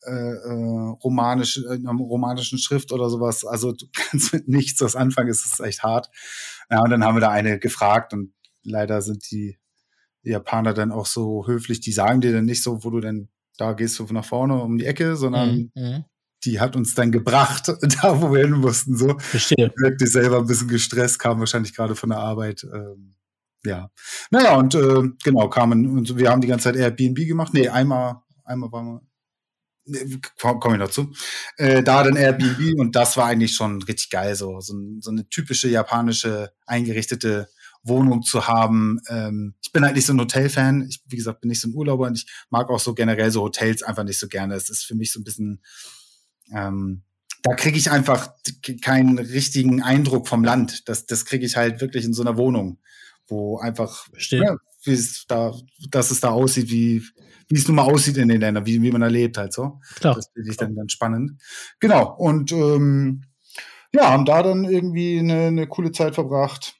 äh, 0.06 0.12
äh, 0.12 0.94
romanisch, 1.04 1.58
in 1.58 1.86
einer 1.86 1.98
romanischen 1.98 2.58
Schrift 2.58 2.90
oder 2.90 3.10
sowas. 3.10 3.44
Also 3.44 3.72
du 3.72 3.84
kannst 3.92 4.32
mit 4.32 4.48
nichts 4.48 4.80
was 4.80 4.96
anfangen, 4.96 5.28
es 5.28 5.44
ist 5.44 5.60
echt 5.60 5.82
hart. 5.82 6.10
Ja, 6.70 6.80
und 6.80 6.88
dann 6.88 7.04
haben 7.04 7.16
wir 7.16 7.20
da 7.20 7.30
eine 7.30 7.58
gefragt 7.58 8.14
und 8.14 8.32
leider 8.62 9.02
sind 9.02 9.30
die 9.30 9.58
Japaner 10.22 10.74
dann 10.74 10.92
auch 10.92 11.06
so 11.06 11.46
höflich, 11.46 11.80
die 11.80 11.92
sagen 11.92 12.20
dir 12.20 12.32
dann 12.32 12.44
nicht 12.44 12.62
so, 12.62 12.84
wo 12.84 12.90
du 12.90 13.00
denn, 13.00 13.28
da 13.56 13.72
gehst 13.72 13.98
du 13.98 14.04
nach 14.12 14.24
vorne 14.24 14.60
um 14.60 14.78
die 14.78 14.86
Ecke, 14.86 15.16
sondern 15.16 15.70
mhm. 15.74 15.82
mhm. 15.82 16.04
die 16.44 16.60
hat 16.60 16.76
uns 16.76 16.94
dann 16.94 17.12
gebracht, 17.12 17.68
da 18.02 18.20
wo 18.20 18.32
wir 18.32 18.42
hin 18.42 18.52
mussten. 18.52 18.96
So. 18.96 19.18
Verstehe. 19.18 19.72
Wirkte 19.76 20.06
selber 20.06 20.38
ein 20.38 20.46
bisschen 20.46 20.68
gestresst, 20.68 21.18
kam 21.18 21.40
wahrscheinlich 21.40 21.74
gerade 21.74 21.94
von 21.94 22.10
der 22.10 22.18
Arbeit. 22.18 22.64
Ähm, 22.64 23.14
ja. 23.64 23.90
Naja, 24.30 24.56
und 24.56 24.74
äh, 24.74 25.08
genau, 25.22 25.48
kamen, 25.48 25.98
und 25.98 26.16
wir 26.16 26.30
haben 26.30 26.40
die 26.40 26.48
ganze 26.48 26.64
Zeit 26.64 26.76
Airbnb 26.76 27.26
gemacht. 27.26 27.52
Nee, 27.52 27.68
einmal, 27.68 28.22
einmal 28.44 28.72
waren 28.72 28.86
wir 28.86 29.00
komme 30.38 30.76
ich 30.76 30.80
noch 30.80 30.90
zu, 30.90 31.12
äh, 31.56 31.82
da 31.82 32.02
dann 32.02 32.16
Airbnb 32.16 32.78
und 32.78 32.94
das 32.96 33.16
war 33.16 33.26
eigentlich 33.26 33.54
schon 33.54 33.82
richtig 33.82 34.10
geil, 34.10 34.34
so, 34.34 34.60
so, 34.60 34.74
so 35.00 35.10
eine 35.10 35.28
typische 35.28 35.68
japanische 35.68 36.52
eingerichtete 36.66 37.48
Wohnung 37.82 38.22
zu 38.22 38.46
haben. 38.46 39.00
Ähm, 39.08 39.54
ich 39.62 39.72
bin 39.72 39.84
halt 39.84 39.96
nicht 39.96 40.06
so 40.06 40.12
ein 40.12 40.20
Hotelfan. 40.20 40.86
Ich, 40.88 41.00
wie 41.06 41.16
gesagt, 41.16 41.40
bin 41.40 41.48
nicht 41.48 41.60
so 41.60 41.68
ein 41.68 41.74
Urlauber 41.74 42.06
und 42.06 42.18
ich 42.18 42.26
mag 42.50 42.68
auch 42.68 42.80
so 42.80 42.94
generell 42.94 43.30
so 43.30 43.42
Hotels 43.42 43.82
einfach 43.82 44.04
nicht 44.04 44.18
so 44.18 44.28
gerne. 44.28 44.54
Es 44.54 44.68
ist 44.68 44.84
für 44.84 44.94
mich 44.94 45.12
so 45.12 45.20
ein 45.20 45.24
bisschen, 45.24 45.62
ähm, 46.52 47.02
da 47.42 47.54
kriege 47.54 47.78
ich 47.78 47.90
einfach 47.90 48.34
keinen 48.82 49.18
richtigen 49.18 49.82
Eindruck 49.82 50.28
vom 50.28 50.44
Land. 50.44 50.88
Das, 50.88 51.06
das 51.06 51.24
kriege 51.24 51.46
ich 51.46 51.56
halt 51.56 51.80
wirklich 51.80 52.04
in 52.04 52.12
so 52.12 52.22
einer 52.22 52.36
Wohnung, 52.36 52.78
wo 53.28 53.58
einfach, 53.58 54.08
ja, 54.16 54.56
wie 54.84 54.92
es 54.92 55.24
da, 55.26 55.54
dass 55.90 56.10
es 56.10 56.20
da 56.20 56.30
aussieht 56.30 56.70
wie 56.70 57.02
wie 57.50 57.58
es 57.58 57.66
nun 57.66 57.76
mal 57.76 57.82
aussieht 57.82 58.16
in 58.16 58.28
den 58.28 58.40
Ländern, 58.40 58.64
wie, 58.64 58.80
wie 58.80 58.92
man 58.92 59.00
da 59.00 59.08
lebt 59.08 59.36
halt 59.36 59.52
so. 59.52 59.80
Klar. 59.96 60.14
Das 60.14 60.30
finde 60.32 60.50
ich 60.50 60.56
dann 60.56 60.76
ganz 60.76 60.92
spannend. 60.92 61.42
Genau. 61.80 62.14
Und 62.16 62.52
ähm, 62.52 63.24
ja, 63.92 64.10
haben 64.10 64.24
da 64.24 64.42
dann 64.42 64.64
irgendwie 64.64 65.18
eine, 65.18 65.48
eine 65.48 65.66
coole 65.66 65.90
Zeit 65.90 66.14
verbracht. 66.14 66.79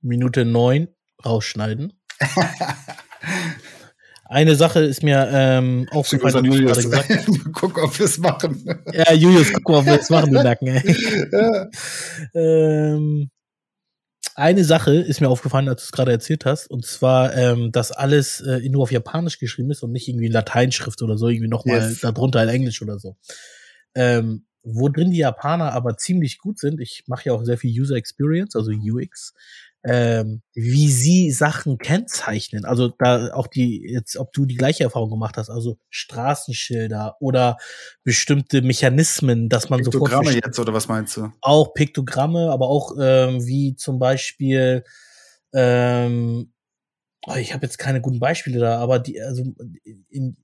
Minute 0.00 0.44
neun 0.44 0.88
rausschneiden. 1.24 1.92
Eine 4.28 4.56
Sache 4.56 4.80
ist 4.80 5.02
mir 5.02 5.28
ähm, 5.32 5.86
aufgefallen. 5.92 6.44
Julius. 6.44 6.88
guck, 7.52 7.82
ob 7.82 7.96
wir 7.98 8.06
es 8.06 8.18
machen. 8.18 8.82
Ja, 8.92 9.12
Julius, 9.12 9.52
guck 9.52 9.68
mal, 9.68 9.78
ob 9.78 9.86
wir 9.86 10.00
es 10.00 10.10
machen, 10.10 10.32
du 10.32 10.42
Nacken. 10.42 10.82
Ja. 11.32 11.70
ähm, 12.34 13.30
eine 14.34 14.64
Sache 14.64 14.94
ist 14.94 15.20
mir 15.20 15.28
aufgefallen, 15.28 15.68
als 15.68 15.82
du 15.82 15.86
es 15.86 15.92
gerade 15.92 16.12
erzählt 16.12 16.44
hast, 16.44 16.70
und 16.70 16.84
zwar, 16.84 17.34
ähm, 17.36 17.72
dass 17.72 17.92
alles 17.92 18.40
äh, 18.40 18.68
nur 18.68 18.82
auf 18.82 18.92
Japanisch 18.92 19.38
geschrieben 19.38 19.70
ist 19.70 19.82
und 19.82 19.92
nicht 19.92 20.08
irgendwie 20.08 20.26
in 20.26 20.32
Lateinschrift 20.32 21.00
oder 21.02 21.16
so, 21.16 21.28
irgendwie 21.28 21.48
nochmal 21.48 21.80
yes. 21.80 22.00
darunter 22.00 22.42
in 22.42 22.48
Englisch 22.48 22.82
oder 22.82 22.98
so. 22.98 23.16
Ähm, 23.94 24.44
wo 24.68 24.88
drin 24.88 25.12
die 25.12 25.18
Japaner 25.18 25.72
aber 25.72 25.96
ziemlich 25.96 26.38
gut 26.38 26.58
sind, 26.58 26.80
ich 26.80 27.04
mache 27.06 27.26
ja 27.26 27.32
auch 27.32 27.44
sehr 27.44 27.56
viel 27.56 27.70
User 27.80 27.94
Experience, 27.94 28.56
also 28.56 28.72
UX, 28.72 29.32
ähm, 29.84 30.42
wie 30.54 30.90
sie 30.90 31.30
Sachen 31.30 31.78
kennzeichnen. 31.78 32.64
Also 32.64 32.88
da 32.88 33.32
auch 33.32 33.46
die, 33.46 33.86
jetzt, 33.88 34.16
ob 34.16 34.32
du 34.32 34.44
die 34.44 34.56
gleiche 34.56 34.82
Erfahrung 34.82 35.10
gemacht 35.10 35.36
hast, 35.36 35.48
also 35.48 35.78
Straßenschilder 35.88 37.16
oder 37.20 37.58
bestimmte 38.02 38.62
Mechanismen, 38.62 39.48
dass 39.48 39.70
man 39.70 39.84
sofort. 39.84 40.10
Piktogramme 40.10 40.32
jetzt 40.32 40.58
oder 40.58 40.74
was 40.74 40.88
meinst 40.88 41.16
du? 41.16 41.30
Auch 41.40 41.72
Piktogramme, 41.72 42.50
aber 42.50 42.68
auch 42.68 42.96
ähm, 43.00 43.46
wie 43.46 43.76
zum 43.76 44.00
Beispiel, 44.00 44.82
ähm, 45.54 46.52
oh, 47.28 47.36
ich 47.36 47.54
habe 47.54 47.66
jetzt 47.66 47.78
keine 47.78 48.00
guten 48.00 48.18
Beispiele 48.18 48.58
da, 48.58 48.80
aber 48.80 48.98
die, 48.98 49.22
also 49.22 49.44
in, 50.08 50.36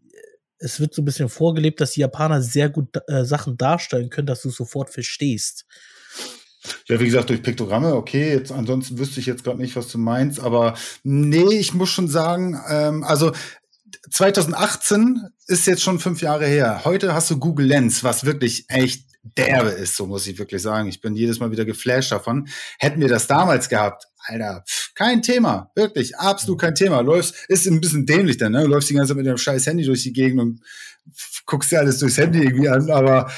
es 0.62 0.80
wird 0.80 0.94
so 0.94 1.02
ein 1.02 1.04
bisschen 1.04 1.28
vorgelebt, 1.28 1.80
dass 1.80 1.92
die 1.92 2.00
Japaner 2.00 2.40
sehr 2.40 2.68
gut 2.68 2.88
äh, 3.08 3.24
Sachen 3.24 3.56
darstellen 3.56 4.10
können, 4.10 4.26
dass 4.26 4.42
du 4.42 4.50
sofort 4.50 4.90
verstehst. 4.90 5.66
Ja, 6.86 7.00
wie 7.00 7.06
gesagt, 7.06 7.30
durch 7.30 7.42
Piktogramme, 7.42 7.94
okay, 7.94 8.32
jetzt 8.32 8.52
ansonsten 8.52 8.98
wüsste 8.98 9.18
ich 9.18 9.26
jetzt 9.26 9.42
gerade 9.42 9.58
nicht, 9.58 9.74
was 9.74 9.88
du 9.88 9.98
meinst, 9.98 10.38
aber 10.38 10.74
nee, 11.02 11.54
ich 11.54 11.74
muss 11.74 11.90
schon 11.90 12.06
sagen, 12.06 12.60
ähm, 12.68 13.02
also 13.02 13.32
2018 14.10 15.28
ist 15.48 15.66
jetzt 15.66 15.82
schon 15.82 15.98
fünf 15.98 16.22
Jahre 16.22 16.46
her. 16.46 16.82
Heute 16.84 17.14
hast 17.14 17.30
du 17.30 17.38
Google 17.38 17.66
Lens, 17.66 18.04
was 18.04 18.24
wirklich 18.24 18.66
echt 18.68 19.06
derbe 19.22 19.70
ist, 19.70 19.96
so 19.96 20.06
muss 20.06 20.26
ich 20.26 20.38
wirklich 20.38 20.62
sagen. 20.62 20.88
Ich 20.88 21.00
bin 21.00 21.14
jedes 21.14 21.38
Mal 21.38 21.50
wieder 21.50 21.64
geflasht 21.64 22.12
davon. 22.12 22.48
Hätten 22.78 23.00
wir 23.00 23.08
das 23.08 23.26
damals 23.26 23.68
gehabt, 23.68 24.06
Alter, 24.18 24.64
pff, 24.68 24.94
kein 24.94 25.22
Thema, 25.22 25.70
wirklich, 25.74 26.16
absolut 26.16 26.60
kein 26.60 26.74
Thema. 26.74 27.00
Läufst, 27.00 27.34
ist 27.48 27.66
ein 27.66 27.80
bisschen 27.80 28.06
dämlich 28.06 28.38
dann, 28.38 28.52
ne? 28.52 28.64
Läufst 28.64 28.90
die 28.90 28.94
ganze 28.94 29.10
Zeit 29.10 29.16
mit 29.16 29.26
deinem 29.26 29.38
scheiß 29.38 29.66
Handy 29.66 29.84
durch 29.84 30.02
die 30.02 30.12
Gegend 30.12 30.40
und 30.40 30.60
guckst 31.46 31.72
dir 31.72 31.80
alles 31.80 31.98
durchs 31.98 32.18
Handy 32.18 32.42
irgendwie 32.42 32.68
an, 32.68 32.90
aber 32.90 33.30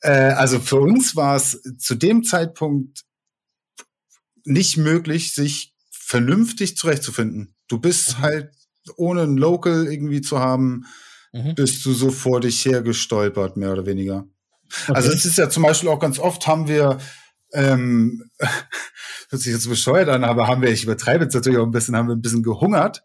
äh, 0.00 0.10
also 0.10 0.60
für 0.60 0.80
uns 0.80 1.16
war 1.16 1.36
es 1.36 1.62
zu 1.78 1.94
dem 1.94 2.24
Zeitpunkt 2.24 3.04
nicht 4.44 4.76
möglich, 4.76 5.32
sich 5.32 5.74
vernünftig 5.90 6.76
zurechtzufinden. 6.76 7.54
Du 7.68 7.80
bist 7.80 8.18
mhm. 8.18 8.22
halt 8.22 8.50
ohne 8.96 9.22
ein 9.22 9.36
Local 9.36 9.86
irgendwie 9.90 10.20
zu 10.20 10.38
haben, 10.38 10.84
mhm. 11.32 11.54
bist 11.54 11.84
du 11.84 11.92
so 11.92 12.10
vor 12.10 12.40
dich 12.40 12.64
hergestolpert, 12.64 13.56
mehr 13.56 13.72
oder 13.72 13.86
weniger. 13.86 14.26
Also 14.70 14.90
okay. 14.90 14.96
Also 14.96 15.12
es 15.12 15.24
ist 15.24 15.38
ja 15.38 15.48
zum 15.48 15.62
Beispiel 15.62 15.88
auch 15.88 16.00
ganz 16.00 16.18
oft 16.18 16.46
haben 16.46 16.68
wir, 16.68 16.98
ähm, 17.52 18.30
hört 19.30 19.42
sich 19.42 19.52
jetzt 19.52 19.68
bescheuert 19.68 20.08
an, 20.08 20.24
aber 20.24 20.46
haben 20.46 20.62
wir, 20.62 20.70
ich 20.70 20.84
übertreibe 20.84 21.24
jetzt 21.24 21.34
natürlich 21.34 21.58
auch 21.58 21.66
ein 21.66 21.70
bisschen, 21.70 21.96
haben 21.96 22.08
wir 22.08 22.14
ein 22.14 22.22
bisschen 22.22 22.42
gehungert, 22.42 23.02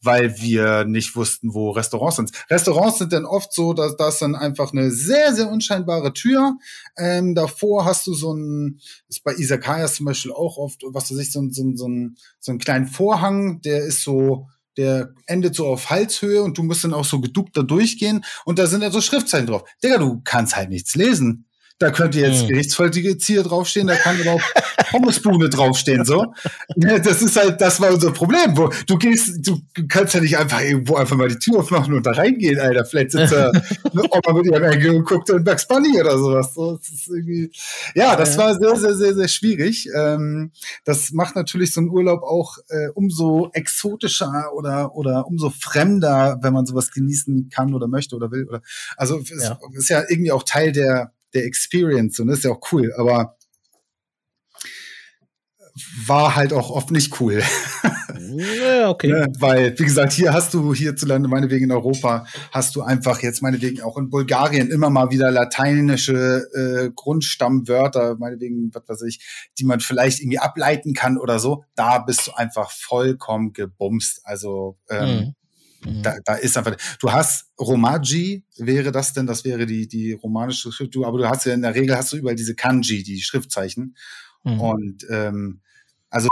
weil 0.00 0.40
wir 0.40 0.84
nicht 0.84 1.16
wussten, 1.16 1.54
wo 1.54 1.70
Restaurants 1.70 2.16
sind. 2.16 2.30
Restaurants 2.50 2.98
sind 2.98 3.12
dann 3.12 3.24
oft 3.24 3.52
so, 3.52 3.72
dass 3.72 3.96
das 3.96 4.18
dann 4.18 4.36
einfach 4.36 4.72
eine 4.72 4.90
sehr, 4.90 5.34
sehr 5.34 5.50
unscheinbare 5.50 6.12
Tür. 6.12 6.56
Ähm, 6.96 7.34
davor 7.34 7.84
hast 7.84 8.06
du 8.06 8.14
so 8.14 8.32
ein, 8.32 8.80
ist 9.08 9.24
bei 9.24 9.34
Isakayas 9.34 9.96
zum 9.96 10.06
Beispiel 10.06 10.32
auch 10.32 10.56
oft, 10.56 10.82
was 10.92 11.10
weiß 11.10 11.18
ich, 11.18 11.32
so, 11.32 11.42
so, 11.50 11.64
so, 11.74 11.88
ein, 11.88 12.16
so 12.38 12.52
einen 12.52 12.60
kleinen 12.60 12.86
Vorhang, 12.86 13.60
der 13.62 13.84
ist 13.84 14.02
so, 14.02 14.48
der 14.78 15.12
endet 15.26 15.54
so 15.56 15.66
auf 15.66 15.90
Halshöhe 15.90 16.42
und 16.42 16.56
du 16.56 16.62
musst 16.62 16.84
dann 16.84 16.94
auch 16.94 17.04
so 17.04 17.20
geduckt 17.20 17.56
da 17.56 17.62
durchgehen 17.62 18.24
und 18.44 18.58
da 18.58 18.66
sind 18.66 18.82
ja 18.82 18.90
so 18.90 19.00
Schriftzeichen 19.00 19.48
drauf. 19.48 19.64
Digga, 19.82 19.98
du 19.98 20.22
kannst 20.24 20.56
halt 20.56 20.70
nichts 20.70 20.94
lesen. 20.94 21.47
Da 21.78 21.90
könnte 21.90 22.18
jetzt 22.18 22.42
hm. 22.42 22.48
Gerichtsvollzieher 22.48 23.44
draufstehen, 23.44 23.86
da 23.86 23.94
kann 23.94 24.20
aber 24.20 24.32
auch 24.32 24.42
Pommesbude 24.90 25.48
draufstehen, 25.48 26.04
so. 26.04 26.32
Das 26.76 27.22
ist 27.22 27.36
halt, 27.36 27.60
das 27.60 27.80
war 27.80 27.92
unser 27.92 28.12
Problem, 28.12 28.56
wo 28.56 28.70
du 28.86 28.98
gehst, 28.98 29.46
du 29.46 29.60
kannst 29.88 30.14
ja 30.14 30.20
nicht 30.20 30.36
einfach 30.36 30.60
irgendwo 30.60 30.96
einfach 30.96 31.16
mal 31.16 31.28
die 31.28 31.38
Tür 31.38 31.60
aufmachen 31.60 31.94
und 31.94 32.04
da 32.04 32.12
reingehen, 32.12 32.58
Alter. 32.58 32.84
Vielleicht 32.84 33.12
sitzt 33.12 33.32
da 33.32 33.52
Oma 33.92 34.32
mit 34.32 34.46
ihrem 34.46 34.64
Enkel 34.64 34.96
und 34.96 35.04
guckt 35.04 35.30
in 35.30 35.44
Bugs 35.44 35.68
Bunny 35.68 36.00
oder 36.00 36.18
sowas. 36.18 36.54
So, 36.54 36.78
das 36.78 37.10
ja, 37.94 38.16
das 38.16 38.36
war 38.36 38.58
sehr, 38.58 38.76
sehr, 38.76 38.94
sehr, 38.94 39.14
sehr 39.14 39.28
schwierig. 39.28 39.88
Ähm, 39.94 40.50
das 40.84 41.12
macht 41.12 41.36
natürlich 41.36 41.72
so 41.72 41.80
einen 41.80 41.90
Urlaub 41.90 42.22
auch 42.22 42.58
äh, 42.68 42.88
umso 42.94 43.50
exotischer 43.52 44.52
oder, 44.54 44.94
oder 44.96 45.26
umso 45.26 45.50
fremder, 45.50 46.38
wenn 46.42 46.52
man 46.52 46.66
sowas 46.66 46.90
genießen 46.90 47.50
kann 47.54 47.74
oder 47.74 47.86
möchte 47.86 48.16
oder 48.16 48.30
will. 48.30 48.46
Oder, 48.48 48.62
also, 48.96 49.18
es 49.18 49.30
ja. 49.30 49.58
ist 49.72 49.88
ja 49.90 50.02
irgendwie 50.08 50.32
auch 50.32 50.42
Teil 50.42 50.72
der, 50.72 51.12
der 51.34 51.44
Experience 51.44 52.20
und 52.20 52.28
das 52.28 52.38
ist 52.38 52.44
ja 52.44 52.50
auch 52.50 52.72
cool, 52.72 52.92
aber 52.96 53.36
war 56.06 56.36
halt 56.36 56.52
auch 56.52 56.70
oft 56.70 56.90
nicht 56.90 57.20
cool. 57.20 57.42
Ja, 58.36 58.90
okay. 58.90 59.08
ne? 59.12 59.26
Weil, 59.38 59.78
wie 59.78 59.84
gesagt, 59.84 60.12
hier 60.12 60.32
hast 60.32 60.54
du 60.54 60.74
hierzulande, 60.74 61.28
meinetwegen 61.28 61.64
in 61.64 61.72
Europa, 61.72 62.26
hast 62.50 62.76
du 62.76 62.82
einfach 62.82 63.22
jetzt 63.22 63.42
meinetwegen 63.42 63.80
auch 63.82 63.96
in 63.96 64.10
Bulgarien 64.10 64.70
immer 64.70 64.90
mal 64.90 65.10
wieder 65.10 65.30
lateinische 65.30 66.46
äh, 66.54 66.90
Grundstammwörter, 66.94 68.16
meinetwegen, 68.18 68.70
was 68.74 68.88
weiß 68.88 69.02
ich, 69.02 69.20
die 69.58 69.64
man 69.64 69.80
vielleicht 69.80 70.20
irgendwie 70.20 70.38
ableiten 70.38 70.94
kann 70.94 71.18
oder 71.18 71.38
so. 71.38 71.64
Da 71.74 71.98
bist 71.98 72.26
du 72.26 72.32
einfach 72.32 72.70
vollkommen 72.70 73.52
gebumst. 73.52 74.20
Also 74.24 74.76
ähm, 74.90 75.08
mhm. 75.08 75.34
Mhm. 75.80 76.02
Da, 76.02 76.16
da 76.24 76.34
ist 76.34 76.56
einfach, 76.56 76.76
du 77.00 77.12
hast 77.12 77.46
Romaji, 77.58 78.42
wäre 78.56 78.92
das 78.92 79.12
denn, 79.12 79.26
das 79.26 79.44
wäre 79.44 79.66
die, 79.66 79.86
die 79.86 80.12
romanische 80.12 80.72
Schrift, 80.72 80.94
du, 80.94 81.04
aber 81.04 81.18
du 81.18 81.28
hast 81.28 81.46
ja 81.46 81.54
in 81.54 81.62
der 81.62 81.74
Regel 81.74 81.96
hast 81.96 82.12
du 82.12 82.16
überall 82.16 82.36
diese 82.36 82.54
Kanji, 82.54 83.02
die 83.02 83.20
Schriftzeichen. 83.20 83.96
Mhm. 84.44 84.60
Und 84.60 85.06
ähm, 85.10 85.60
also 86.10 86.28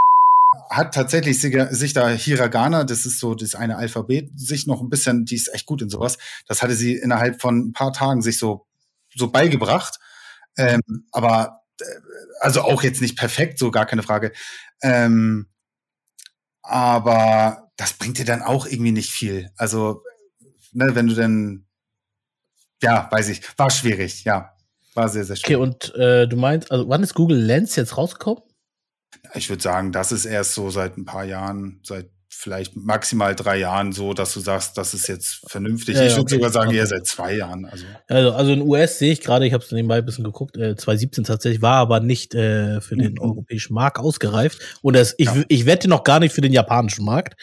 hat 0.71 0.95
tatsächlich 0.95 1.41
sich 1.41 1.93
da 1.93 2.09
Hiragana, 2.09 2.85
das 2.85 3.07
ist 3.07 3.21
so 3.21 3.35
das 3.35 3.55
eine 3.55 3.77
Alphabet, 3.77 4.31
sich 4.37 4.67
noch 4.67 4.81
ein 4.81 4.89
bisschen, 4.89 5.25
die 5.25 5.37
ist 5.37 5.53
echt 5.55 5.67
gut 5.67 5.83
in 5.83 5.91
sowas. 5.91 6.19
Das 6.47 6.63
hatte 6.63 6.75
sie 6.75 6.95
innerhalb 6.95 7.41
von 7.41 7.69
ein 7.69 7.73
paar 7.73 7.93
Tagen 7.93 8.23
sich 8.23 8.39
so 8.39 8.67
so 9.17 9.31
beigebracht. 9.31 9.99
Ähm, 10.57 10.81
aber 11.13 11.63
äh, 11.81 11.85
also 12.41 12.63
auch 12.63 12.83
jetzt 12.83 13.01
nicht 13.01 13.19
perfekt, 13.19 13.59
so 13.59 13.71
gar 13.71 13.87
keine 13.87 14.03
Frage. 14.03 14.33
Ähm, 14.83 15.47
aber 16.63 17.66
das 17.77 17.95
bringt 17.95 18.19
dir 18.19 18.25
dann 18.25 18.43
auch 18.43 18.67
irgendwie 18.67 18.93
nicht 18.93 19.11
viel. 19.11 19.51
Also, 19.57 20.03
ne, 20.73 20.95
wenn 20.95 21.07
du 21.07 21.15
denn, 21.15 21.67
ja, 22.83 23.09
weiß 23.11 23.29
ich, 23.29 23.43
war 23.59 23.71
schwierig, 23.71 24.25
ja. 24.25 24.53
War 24.95 25.09
sehr, 25.09 25.25
sehr 25.25 25.37
schwierig. 25.37 25.57
Okay, 25.57 25.63
und 25.63 25.95
äh, 25.95 26.27
du 26.27 26.37
meinst, 26.37 26.71
also 26.71 26.89
wann 26.89 27.03
ist 27.03 27.15
Google 27.15 27.39
Lens 27.39 27.77
jetzt 27.77 27.99
rausgekommen? 27.99 28.43
Ich 29.35 29.51
würde 29.51 29.63
sagen, 29.63 29.93
das 29.93 30.13
ist 30.13 30.25
erst 30.25 30.55
so 30.55 30.71
seit 30.71 30.97
ein 30.97 31.05
paar 31.05 31.25
Jahren, 31.25 31.81
seit 31.83 32.11
vielleicht 32.37 32.77
maximal 32.77 33.35
drei 33.35 33.59
Jahren 33.59 33.93
so, 33.93 34.13
dass 34.13 34.35
du 34.35 34.41
sagst, 34.41 34.77
das 34.77 34.95
ist 34.95 35.09
jetzt 35.09 35.41
vernünftig. 35.47 35.97
Ja, 35.97 36.05
ich 36.05 36.13
würde 36.13 36.23
okay. 36.23 36.35
sogar 36.35 36.51
sagen, 36.51 36.71
eher 36.73 36.87
seit 36.87 37.07
zwei 37.07 37.35
Jahren. 37.35 37.65
Also, 37.65 37.85
also, 38.09 38.33
also 38.33 38.53
in 38.53 38.63
US 38.63 38.99
sehe 38.99 39.13
ich 39.13 39.21
gerade, 39.23 39.47
ich 39.47 39.53
habe 39.53 39.65
es 39.65 39.73
nebenbei 39.73 39.99
ein 39.99 40.05
bisschen 40.05 40.25
geguckt, 40.25 40.57
äh, 40.57 40.77
2017 40.77 41.25
tatsächlich, 41.25 41.63
war 41.63 41.77
aber 41.77 42.01
nicht 42.01 42.35
äh, 42.35 42.81
für 42.81 42.97
den 42.97 43.13
mhm. 43.13 43.21
europäischen 43.21 43.75
Markt 43.75 43.99
ausgereift. 43.99 44.61
Und 44.83 44.95
das, 44.95 45.15
ich, 45.19 45.27
ja. 45.27 45.43
ich 45.49 45.67
wette 45.67 45.89
noch 45.89 46.05
gar 46.05 46.21
nicht 46.21 46.35
für 46.35 46.43
den 46.43 46.53
japanischen 46.53 47.05
Markt. 47.05 47.41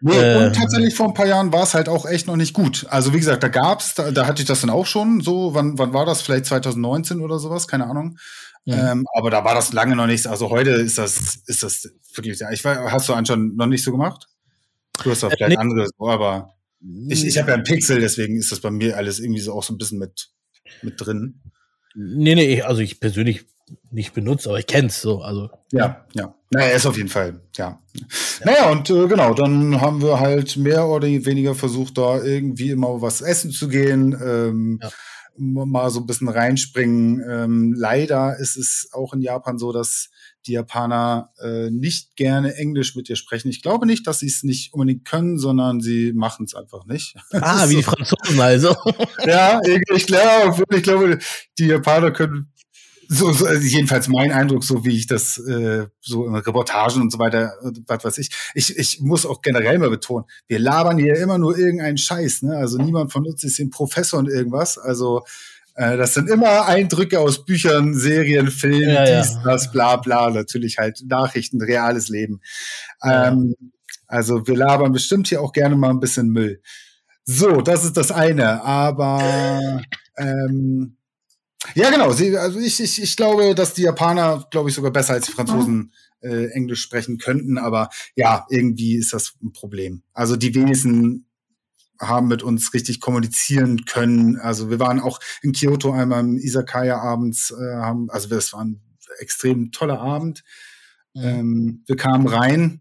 Nee, 0.00 0.16
äh, 0.16 0.46
und 0.46 0.56
tatsächlich 0.56 0.94
vor 0.94 1.08
ein 1.08 1.14
paar 1.14 1.26
Jahren 1.26 1.52
war 1.52 1.64
es 1.64 1.74
halt 1.74 1.88
auch 1.88 2.06
echt 2.06 2.26
noch 2.26 2.36
nicht 2.36 2.54
gut. 2.54 2.86
Also 2.88 3.12
wie 3.12 3.18
gesagt, 3.18 3.42
da 3.42 3.48
gab's, 3.48 3.94
da, 3.94 4.10
da 4.12 4.26
hatte 4.26 4.42
ich 4.42 4.48
das 4.48 4.60
dann 4.60 4.70
auch 4.70 4.86
schon 4.86 5.20
so, 5.20 5.54
wann, 5.54 5.78
wann 5.78 5.92
war 5.92 6.06
das? 6.06 6.22
Vielleicht 6.22 6.46
2019 6.46 7.20
oder 7.20 7.38
sowas, 7.38 7.66
keine 7.66 7.86
Ahnung. 7.86 8.16
Ja. 8.64 8.92
Ähm, 8.92 9.06
aber 9.14 9.30
da 9.30 9.44
war 9.44 9.54
das 9.54 9.72
lange 9.72 9.94
noch 9.96 10.06
nichts. 10.06 10.26
Also 10.26 10.50
heute 10.50 10.70
ist 10.70 10.98
das, 10.98 11.36
ist 11.46 11.62
das 11.62 11.88
wirklich, 12.14 12.38
ja, 12.40 12.50
ich 12.50 12.64
weiß, 12.64 12.78
hast 12.90 13.08
du 13.08 13.14
anscheinend 13.14 13.56
noch 13.56 13.66
nicht 13.66 13.84
so 13.84 13.92
gemacht? 13.92 14.26
Du 15.02 15.10
hast 15.10 15.22
äh, 15.22 15.30
vielleicht 15.30 15.50
nee. 15.50 15.56
anderes, 15.56 15.90
aber 15.98 16.54
ich, 17.08 17.24
ich 17.24 17.38
habe 17.38 17.50
ja 17.50 17.56
ein 17.56 17.64
Pixel, 17.64 18.00
deswegen 18.00 18.36
ist 18.36 18.52
das 18.52 18.60
bei 18.60 18.70
mir 18.70 18.96
alles 18.96 19.18
irgendwie 19.18 19.40
so 19.40 19.52
auch 19.52 19.62
so 19.62 19.74
ein 19.74 19.78
bisschen 19.78 19.98
mit, 19.98 20.28
mit 20.82 21.00
drin. 21.00 21.40
Nee, 21.94 22.34
nee, 22.34 22.62
also 22.62 22.82
ich 22.82 23.00
persönlich 23.00 23.46
nicht 23.90 24.14
benutzt, 24.14 24.46
aber 24.46 24.58
ich 24.58 24.66
kenn's 24.66 25.00
so, 25.00 25.22
also. 25.22 25.50
Ja, 25.72 26.06
ja. 26.14 26.34
Naja, 26.50 26.76
ist 26.76 26.86
auf 26.86 26.96
jeden 26.96 27.08
Fall, 27.08 27.40
ja. 27.56 27.80
ja. 27.94 28.06
Naja, 28.44 28.70
und 28.70 28.88
äh, 28.90 29.08
genau, 29.08 29.34
dann 29.34 29.80
haben 29.80 30.02
wir 30.02 30.20
halt 30.20 30.56
mehr 30.56 30.86
oder 30.86 31.08
weniger 31.08 31.54
versucht, 31.54 31.98
da 31.98 32.22
irgendwie 32.22 32.70
immer 32.70 33.02
was 33.02 33.20
essen 33.20 33.50
zu 33.50 33.68
gehen. 33.68 34.16
Ähm, 34.22 34.78
ja 34.80 34.90
mal 35.38 35.90
so 35.90 36.00
ein 36.00 36.06
bisschen 36.06 36.28
reinspringen. 36.28 37.22
Ähm, 37.28 37.74
leider 37.76 38.36
ist 38.38 38.56
es 38.56 38.88
auch 38.92 39.12
in 39.12 39.20
Japan 39.20 39.58
so, 39.58 39.72
dass 39.72 40.10
die 40.46 40.52
Japaner 40.52 41.32
äh, 41.40 41.70
nicht 41.70 42.16
gerne 42.16 42.54
Englisch 42.54 42.94
mit 42.96 43.08
dir 43.08 43.16
sprechen. 43.16 43.48
Ich 43.48 43.62
glaube 43.62 43.86
nicht, 43.86 44.06
dass 44.06 44.20
sie 44.20 44.26
es 44.26 44.42
nicht 44.42 44.72
unbedingt 44.72 45.04
können, 45.04 45.38
sondern 45.38 45.80
sie 45.80 46.12
machen 46.12 46.46
es 46.46 46.54
einfach 46.54 46.86
nicht. 46.86 47.16
Ah, 47.32 47.68
wie 47.68 47.74
so. 47.74 47.78
die 47.78 47.82
Franzosen 47.84 48.40
also. 48.40 48.76
ja, 49.26 49.60
ich 49.94 50.06
glaube, 50.06 50.64
ich 50.74 50.82
glaube, 50.82 51.18
die 51.58 51.66
Japaner 51.66 52.10
können 52.10 52.52
so, 53.08 53.32
so 53.32 53.46
also 53.46 53.62
jedenfalls 53.62 54.08
mein 54.08 54.32
Eindruck, 54.32 54.64
so 54.64 54.84
wie 54.84 54.96
ich 54.96 55.06
das 55.06 55.38
äh, 55.38 55.86
so 56.00 56.26
in 56.26 56.34
Reportagen 56.34 57.02
und 57.02 57.12
so 57.12 57.18
weiter, 57.18 57.54
was 57.86 58.04
weiß 58.04 58.18
ich. 58.18 58.30
Ich, 58.54 58.76
ich 58.76 59.00
muss 59.00 59.26
auch 59.26 59.42
generell 59.42 59.78
mal 59.78 59.90
betonen, 59.90 60.24
wir 60.48 60.58
labern 60.58 60.98
hier 60.98 61.16
immer 61.16 61.38
nur 61.38 61.56
irgendeinen 61.56 61.98
Scheiß. 61.98 62.42
Ne? 62.42 62.56
Also 62.56 62.78
niemand 62.78 63.12
von 63.12 63.26
uns 63.26 63.44
ist 63.44 63.58
ein 63.60 63.70
Professor 63.70 64.18
und 64.18 64.28
irgendwas. 64.28 64.78
Also 64.78 65.22
äh, 65.76 65.96
das 65.98 66.14
sind 66.14 66.30
immer 66.30 66.66
Eindrücke 66.66 67.20
aus 67.20 67.44
Büchern, 67.44 67.94
Serien, 67.94 68.50
Filmen, 68.50 68.94
ja, 68.94 69.04
dies, 69.04 69.34
ja. 69.34 69.42
das, 69.44 69.70
bla 69.70 69.96
bla. 69.96 70.30
Natürlich 70.30 70.78
halt 70.78 71.04
Nachrichten, 71.06 71.60
reales 71.60 72.08
Leben. 72.08 72.40
Ähm, 73.02 73.54
also 74.06 74.46
wir 74.46 74.56
labern 74.56 74.92
bestimmt 74.92 75.28
hier 75.28 75.42
auch 75.42 75.52
gerne 75.52 75.76
mal 75.76 75.90
ein 75.90 76.00
bisschen 76.00 76.28
Müll. 76.28 76.62
So, 77.24 77.60
das 77.60 77.84
ist 77.84 77.96
das 77.96 78.10
eine. 78.10 78.62
Aber 78.62 79.82
ähm, 80.16 80.96
ja, 81.74 81.90
genau. 81.90 82.12
Sie, 82.12 82.36
also 82.38 82.58
ich, 82.58 82.80
ich, 82.80 83.02
ich 83.02 83.16
glaube, 83.16 83.54
dass 83.54 83.74
die 83.74 83.82
Japaner, 83.82 84.46
glaube 84.50 84.70
ich, 84.70 84.74
sogar 84.74 84.92
besser 84.92 85.12
als 85.12 85.26
die 85.26 85.32
Franzosen 85.32 85.92
äh, 86.22 86.46
Englisch 86.52 86.80
sprechen 86.80 87.18
könnten. 87.18 87.58
Aber 87.58 87.90
ja, 88.14 88.46
irgendwie 88.48 88.96
ist 88.96 89.12
das 89.12 89.34
ein 89.42 89.52
Problem. 89.52 90.02
Also 90.14 90.36
die 90.36 90.54
wenigsten 90.54 91.26
haben 92.00 92.28
mit 92.28 92.42
uns 92.42 92.74
richtig 92.74 93.00
kommunizieren 93.00 93.84
können. 93.84 94.38
Also 94.38 94.70
wir 94.70 94.80
waren 94.80 95.00
auch 95.00 95.20
in 95.42 95.52
Kyoto 95.52 95.92
einmal 95.92 96.20
im 96.20 96.38
Isakaya 96.38 96.98
abends, 96.98 97.50
äh, 97.50 97.76
haben, 97.76 98.10
also 98.10 98.28
das 98.28 98.52
war 98.52 98.64
ein 98.64 98.80
extrem 99.18 99.72
toller 99.72 100.00
Abend. 100.00 100.42
Mhm. 101.14 101.22
Ähm, 101.22 101.82
wir 101.86 101.96
kamen 101.96 102.26
rein. 102.26 102.80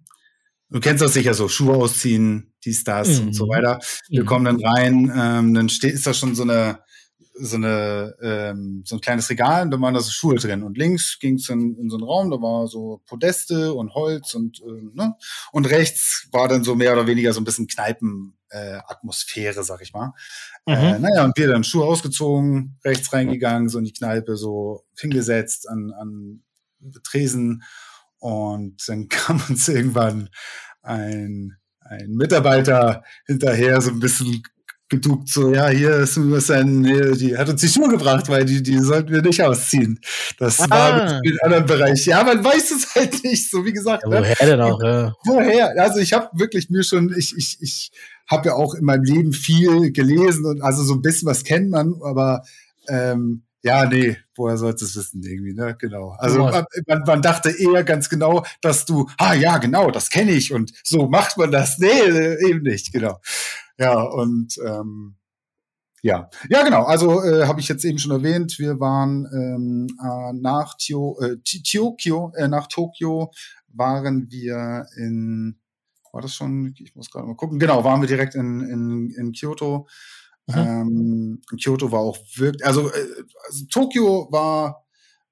Du 0.69 0.79
kennst 0.79 1.01
das 1.01 1.13
sicher 1.13 1.33
so, 1.33 1.47
Schuhe 1.47 1.75
ausziehen, 1.75 2.53
dies, 2.63 2.83
das 2.83 3.19
mhm. 3.19 3.27
und 3.27 3.33
so 3.33 3.47
weiter. 3.47 3.79
Wir 4.09 4.25
kommen 4.25 4.45
dann 4.45 4.63
rein, 4.63 5.11
ähm, 5.15 5.53
dann 5.53 5.69
steht, 5.69 5.93
ist 5.93 6.07
da 6.07 6.13
schon 6.13 6.35
so 6.35 6.43
eine 6.43 6.79
so 7.37 7.57
eine 7.57 8.15
ähm, 8.21 8.83
so 8.85 8.95
ein 8.95 9.01
kleines 9.01 9.29
Regal 9.29 9.63
und 9.63 9.71
da 9.71 9.79
waren 9.81 9.93
da 9.93 9.99
so 9.99 10.09
Schuhe 10.09 10.35
drin 10.35 10.63
und 10.63 10.77
links 10.77 11.19
ging 11.19 11.35
es 11.35 11.49
in, 11.49 11.77
in 11.77 11.89
so 11.89 11.97
einen 11.97 12.05
Raum, 12.05 12.31
da 12.31 12.37
war 12.37 12.67
so 12.67 13.01
Podeste 13.05 13.73
und 13.73 13.93
Holz 13.93 14.33
und 14.33 14.61
äh, 14.61 14.81
ne 14.93 15.15
und 15.51 15.69
rechts 15.69 16.27
war 16.31 16.47
dann 16.47 16.63
so 16.63 16.75
mehr 16.75 16.93
oder 16.93 17.07
weniger 17.07 17.33
so 17.33 17.41
ein 17.41 17.43
bisschen 17.43 17.67
Kneipen 17.67 18.37
äh, 18.49 18.79
Atmosphäre, 18.87 19.63
sag 19.63 19.81
ich 19.81 19.93
mal. 19.93 20.13
Äh, 20.65 20.75
mhm. 20.75 20.95
Äh, 20.95 20.99
naja, 20.99 21.25
und 21.25 21.37
wir 21.37 21.49
dann 21.49 21.63
Schuhe 21.63 21.85
ausgezogen, 21.85 22.79
rechts 22.85 23.11
reingegangen, 23.11 23.69
so 23.69 23.79
in 23.79 23.85
die 23.85 23.93
Kneipe, 23.93 24.37
so 24.37 24.85
hingesetzt 24.97 25.67
an, 25.69 25.91
an 25.91 26.43
Tresen 27.03 27.63
und 28.19 28.87
dann 28.87 29.07
kam 29.09 29.41
uns 29.49 29.67
irgendwann 29.67 30.29
ein, 30.81 31.57
ein 31.81 32.11
Mitarbeiter 32.11 33.03
hinterher, 33.25 33.81
so 33.81 33.91
ein 33.91 33.99
bisschen 33.99 34.43
geduckt, 34.95 35.29
so, 35.29 35.53
ja, 35.53 35.69
hier 35.69 35.95
ist, 35.97 36.17
ein, 36.17 36.83
die 36.83 37.37
hat 37.37 37.49
uns 37.49 37.61
die 37.61 37.67
Schuhe 37.67 37.89
gebracht, 37.89 38.27
weil 38.29 38.45
die, 38.45 38.61
die 38.61 38.79
sollten 38.79 39.11
wir 39.11 39.21
nicht 39.21 39.41
ausziehen. 39.41 39.99
Das 40.37 40.59
ah. 40.61 40.69
war 40.69 41.23
im 41.23 41.37
anderen 41.43 41.65
Bereich. 41.65 42.05
Ja, 42.05 42.23
man 42.23 42.43
weiß 42.43 42.71
es 42.71 42.95
halt 42.95 43.23
nicht, 43.23 43.49
so 43.49 43.65
wie 43.65 43.73
gesagt. 43.73 44.03
Ja, 44.03 44.09
woher 44.09 44.21
ne? 44.21 44.35
denn 44.39 44.61
auch, 44.61 44.81
ja. 44.83 45.13
Woher? 45.25 45.81
Also 45.81 45.99
ich 45.99 46.13
habe 46.13 46.29
wirklich 46.33 46.69
mir 46.69 46.83
schon, 46.83 47.13
ich, 47.17 47.35
ich, 47.37 47.57
ich 47.61 47.91
habe 48.27 48.49
ja 48.49 48.55
auch 48.55 48.73
in 48.75 48.85
meinem 48.85 49.03
Leben 49.03 49.33
viel 49.33 49.91
gelesen 49.91 50.45
und 50.45 50.61
also 50.61 50.83
so 50.83 50.93
ein 50.93 51.01
bisschen 51.01 51.27
was 51.27 51.43
kennt 51.43 51.69
man, 51.69 51.95
aber 52.03 52.43
ähm, 52.87 53.43
ja, 53.65 53.85
nee, 53.85 54.15
woher 54.35 54.57
sollst 54.57 54.81
du 54.81 54.85
es 54.85 54.95
wissen 54.95 55.23
irgendwie, 55.23 55.53
ne? 55.53 55.75
Genau. 55.79 56.15
Also 56.19 56.39
man, 56.85 57.03
man, 57.07 57.21
dachte 57.23 57.49
eher 57.49 57.83
ganz 57.83 58.09
genau, 58.09 58.45
dass 58.61 58.85
du, 58.85 59.09
ah 59.17 59.33
ja, 59.33 59.57
genau, 59.57 59.89
das 59.89 60.11
kenne 60.11 60.33
ich 60.33 60.53
und 60.53 60.71
so 60.83 61.07
macht 61.07 61.35
man 61.37 61.51
das. 61.51 61.79
Nee, 61.79 61.89
eben 62.47 62.61
nicht, 62.61 62.93
genau. 62.93 63.19
Ja, 63.77 64.01
und 64.01 64.57
ähm, 64.65 65.15
ja, 66.01 66.29
ja, 66.49 66.63
genau. 66.63 66.83
Also 66.83 67.23
äh, 67.23 67.47
habe 67.47 67.59
ich 67.59 67.67
jetzt 67.67 67.83
eben 67.83 67.97
schon 67.97 68.11
erwähnt, 68.11 68.59
wir 68.59 68.79
waren 68.79 69.27
ähm, 69.33 69.87
äh, 69.99 70.33
nach 70.33 70.77
Tio, 70.77 71.19
äh, 71.19 71.37
Tokio, 71.43 72.31
äh, 72.35 72.47
nach 72.47 72.67
Tokio 72.67 73.31
waren 73.69 74.29
wir 74.29 74.85
in, 74.97 75.59
war 76.11 76.21
das 76.21 76.35
schon? 76.35 76.73
Ich 76.77 76.95
muss 76.95 77.09
gerade 77.09 77.27
mal 77.27 77.35
gucken. 77.35 77.59
Genau, 77.59 77.83
waren 77.83 78.01
wir 78.01 78.07
direkt 78.07 78.35
in, 78.35 78.61
in, 78.61 79.09
in 79.09 79.31
Kyoto. 79.33 79.87
Mhm. 80.47 80.55
Ähm, 80.55 81.41
Kyoto 81.59 81.91
war 81.91 82.01
auch 82.01 82.17
wirklich, 82.35 82.65
also, 82.65 82.89
äh, 82.89 83.23
also 83.47 83.65
Tokio 83.69 84.27
war 84.31 84.84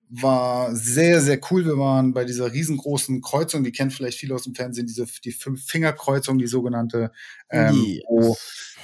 war 0.09 0.75
sehr, 0.75 1.21
sehr 1.21 1.39
cool. 1.49 1.65
Wir 1.65 1.77
waren 1.77 2.13
bei 2.13 2.23
dieser 2.25 2.51
riesengroßen 2.51 3.21
Kreuzung, 3.21 3.63
die 3.63 3.71
kennt 3.71 3.93
vielleicht 3.93 4.19
viele 4.19 4.35
aus 4.35 4.43
dem 4.43 4.53
Fernsehen, 4.53 4.85
diese 4.85 5.07
die 5.23 5.31
Fünf-Finger-Kreuzung, 5.31 6.37
die 6.37 6.47
sogenannte, 6.47 7.11
ähm, 7.49 7.75
yes. 7.75 8.03
wo, 8.07 8.37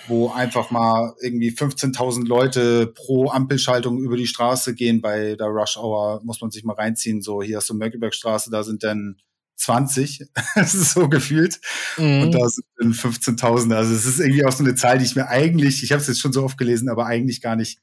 wo 0.08 0.30
einfach 0.30 0.72
mal 0.72 1.14
irgendwie 1.22 1.52
15.000 1.52 2.28
Leute 2.28 2.88
pro 2.88 3.30
Ampelschaltung 3.30 4.00
über 4.00 4.18
die 4.18 4.28
Straße 4.28 4.74
gehen. 4.74 5.02
Bei 5.02 5.36
der 5.36 5.48
Rush 5.48 5.78
Hour 5.78 6.22
muss 6.24 6.42
man 6.42 6.52
sich 6.52 6.64
mal 6.64 6.74
reinziehen. 6.74 7.22
So, 7.22 7.44
hier 7.44 7.58
hast 7.58 7.70
du 7.70 7.76
Mönckebergstraße, 7.76 8.50
da 8.50 8.64
sind 8.64 8.84
dann 8.84 9.18
20, 9.60 10.26
das 10.56 10.74
ist 10.74 10.94
so 10.94 11.10
gefühlt. 11.10 11.60
Mhm. 11.98 12.24
Und 12.24 12.32
da 12.32 12.50
sind 12.50 12.66
dann 12.78 12.94
15.000. 12.94 13.76
Also 13.76 13.94
es 13.94 14.06
ist 14.06 14.20
irgendwie 14.20 14.46
auch 14.46 14.52
so 14.52 14.64
eine 14.64 14.76
Zahl, 14.76 14.98
die 14.98 15.06
ich 15.06 15.16
mir 15.16 15.28
eigentlich, 15.28 15.84
ich 15.84 15.92
habe 15.92 16.02
es 16.02 16.08
jetzt 16.08 16.22
schon 16.22 16.34
so 16.34 16.44
oft 16.44 16.58
gelesen, 16.58 16.90
aber 16.90 17.06
eigentlich 17.06 17.42
gar 17.42 17.56
nicht 17.56 17.80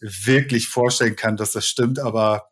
wirklich 0.00 0.68
vorstellen 0.68 1.16
kann, 1.16 1.36
dass 1.36 1.52
das 1.52 1.66
stimmt. 1.66 1.98
Aber 1.98 2.50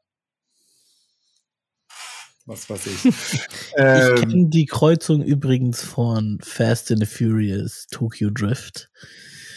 was 2.49 2.69
weiß 2.71 2.87
ich. 2.87 3.05
ähm, 3.77 4.15
ich 4.15 4.21
kenne 4.21 4.47
die 4.47 4.67
Kreuzung 4.67 5.23
übrigens 5.23 5.83
von 5.83 6.39
Fast 6.43 6.91
and 6.91 7.01
the 7.01 7.07
Furious 7.07 7.87
Tokyo 7.91 8.31
Drift. 8.31 8.91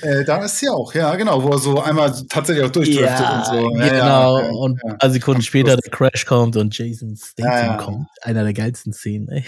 Äh, 0.02 0.26
da 0.26 0.44
ist 0.44 0.60
sie 0.60 0.68
auch, 0.68 0.94
ja, 0.94 1.16
genau, 1.16 1.42
wo 1.44 1.50
er 1.52 1.58
so 1.60 1.80
einmal 1.80 2.12
tatsächlich 2.28 2.66
auch 2.66 2.72
durchdriftet 2.72 3.20
ja, 3.20 3.38
und 3.38 3.46
so. 3.46 3.78
Ja, 3.78 3.88
genau, 3.88 4.40
ja, 4.40 4.50
und 4.50 4.84
ein 4.84 4.98
paar 4.98 5.10
Sekunden 5.10 5.42
später 5.42 5.78
der 5.78 5.92
Crash 5.92 6.26
kommt 6.26 6.58
und 6.58 6.78
Jason 6.78 7.16
Statham 7.16 7.78
kommt. 7.78 8.08
Einer 8.24 8.44
der 8.44 8.54
geilsten 8.54 8.94
Szenen. 8.94 9.44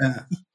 ja. 0.00 0.26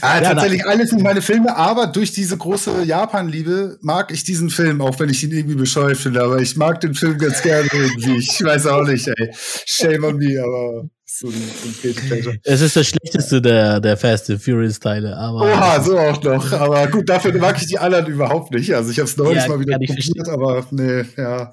Ah, 0.00 0.16
ja, 0.16 0.32
tatsächlich 0.32 0.62
na, 0.64 0.70
alles 0.70 0.92
in 0.92 1.02
meine 1.02 1.22
Filme, 1.22 1.56
aber 1.56 1.86
durch 1.86 2.12
diese 2.12 2.36
große 2.36 2.82
Japan-Liebe 2.84 3.78
mag 3.80 4.12
ich 4.12 4.24
diesen 4.24 4.50
Film, 4.50 4.80
auch 4.80 4.98
wenn 4.98 5.08
ich 5.08 5.22
ihn 5.24 5.32
irgendwie 5.32 5.56
bescheuert 5.56 5.96
finde, 5.96 6.22
aber 6.22 6.38
ich 6.40 6.56
mag 6.56 6.80
den 6.80 6.94
Film 6.94 7.18
ganz 7.18 7.42
gerne 7.42 7.68
irgendwie. 7.72 8.18
Ich 8.18 8.42
weiß 8.42 8.66
auch 8.66 8.84
nicht, 8.84 9.06
ey. 9.08 9.30
Shame 9.66 10.04
on 10.04 10.16
me, 10.16 10.42
aber 10.42 10.88
so 11.06 11.28
ein, 11.28 11.32
so 11.32 12.14
ein 12.28 12.40
Es 12.42 12.60
ist 12.60 12.76
das 12.76 12.86
schlechteste 12.88 13.40
der, 13.40 13.80
der 13.80 13.96
Fast 13.96 14.30
and 14.30 14.42
Furious 14.42 14.80
Teile, 14.80 15.16
aber. 15.16 15.42
Oha, 15.42 15.80
so 15.80 15.98
auch 15.98 16.22
noch. 16.22 16.52
Aber 16.52 16.86
gut, 16.88 17.08
dafür 17.08 17.32
mag 17.38 17.56
ich 17.58 17.66
die 17.66 17.78
anderen 17.78 18.06
überhaupt 18.06 18.52
nicht. 18.52 18.74
Also 18.74 18.90
ich 18.90 18.98
habe 18.98 19.08
es 19.08 19.16
neulich 19.16 19.42
ja, 19.42 19.48
mal 19.48 19.60
wieder 19.60 19.78
probiert, 19.78 20.28
aber 20.28 20.66
nee, 20.70 21.04
ja. 21.16 21.50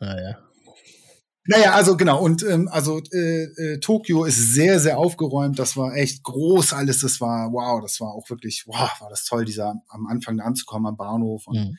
Naja. 0.00 0.38
Naja, 1.46 1.74
also 1.74 1.96
genau, 1.96 2.22
und 2.22 2.42
ähm, 2.42 2.68
also 2.68 3.02
äh, 3.12 3.44
äh, 3.44 3.78
Tokio 3.78 4.24
ist 4.24 4.54
sehr, 4.54 4.80
sehr 4.80 4.96
aufgeräumt. 4.96 5.58
Das 5.58 5.76
war 5.76 5.94
echt 5.94 6.22
groß 6.22 6.72
alles. 6.72 7.00
Das 7.00 7.20
war, 7.20 7.52
wow, 7.52 7.82
das 7.82 8.00
war 8.00 8.12
auch 8.12 8.30
wirklich, 8.30 8.64
wow, 8.66 8.90
war 9.00 9.10
das 9.10 9.26
toll, 9.26 9.44
dieser 9.44 9.74
am 9.88 10.06
Anfang 10.06 10.40
anzukommen 10.40 10.86
am 10.86 10.96
Bahnhof. 10.96 11.46
Und, 11.46 11.56
mhm. 11.56 11.78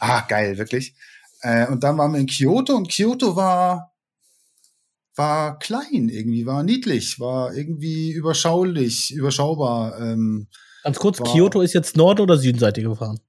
Ah, 0.00 0.22
geil, 0.28 0.58
wirklich. 0.58 0.94
Äh, 1.42 1.68
und 1.68 1.84
dann 1.84 1.96
waren 1.96 2.12
wir 2.12 2.18
in 2.18 2.26
Kyoto 2.26 2.74
und 2.74 2.90
Kyoto 2.90 3.36
war, 3.36 3.92
war 5.14 5.60
klein 5.60 6.08
irgendwie, 6.08 6.44
war 6.44 6.64
niedlich, 6.64 7.20
war 7.20 7.54
irgendwie 7.54 8.10
überschaulich, 8.10 9.14
überschaubar. 9.14 10.00
Ähm, 10.00 10.48
Ganz 10.82 10.98
kurz, 10.98 11.20
war, 11.20 11.32
Kyoto 11.32 11.60
ist 11.60 11.72
jetzt 11.72 11.96
Nord- 11.96 12.18
oder 12.18 12.36
Südseite 12.36 12.82
gefahren? 12.82 13.20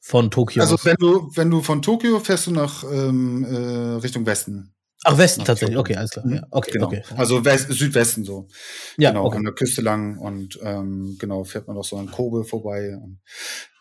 Von 0.00 0.30
Tokio. 0.30 0.62
Also 0.62 0.78
wenn 0.84 0.96
du, 0.98 1.30
wenn 1.34 1.50
du 1.50 1.60
von 1.60 1.82
Tokio 1.82 2.18
fährst 2.20 2.46
du 2.46 2.52
nach 2.52 2.84
ähm, 2.84 3.44
äh, 3.44 3.96
Richtung 4.00 4.24
Westen. 4.24 4.72
Ach, 5.08 5.16
Westen 5.16 5.44
tatsächlich, 5.44 5.78
okay, 5.78 5.94
alles 5.94 6.10
klar. 6.10 6.24
Ja, 6.26 6.40
mhm. 6.40 6.46
okay, 6.50 6.70
genau. 6.72 6.86
okay. 6.86 7.02
Also 7.16 7.44
West, 7.44 7.70
Südwesten 7.70 8.24
so. 8.24 8.48
Ja, 8.98 9.10
genau, 9.10 9.26
okay. 9.26 9.36
an 9.36 9.44
der 9.44 9.52
Küste 9.52 9.80
lang 9.80 10.18
und 10.18 10.58
ähm, 10.64 11.16
genau, 11.20 11.44
fährt 11.44 11.68
man 11.68 11.76
auch 11.76 11.84
so 11.84 11.96
an 11.96 12.10
Kobe 12.10 12.42
vorbei. 12.42 12.98
Und, 13.00 13.20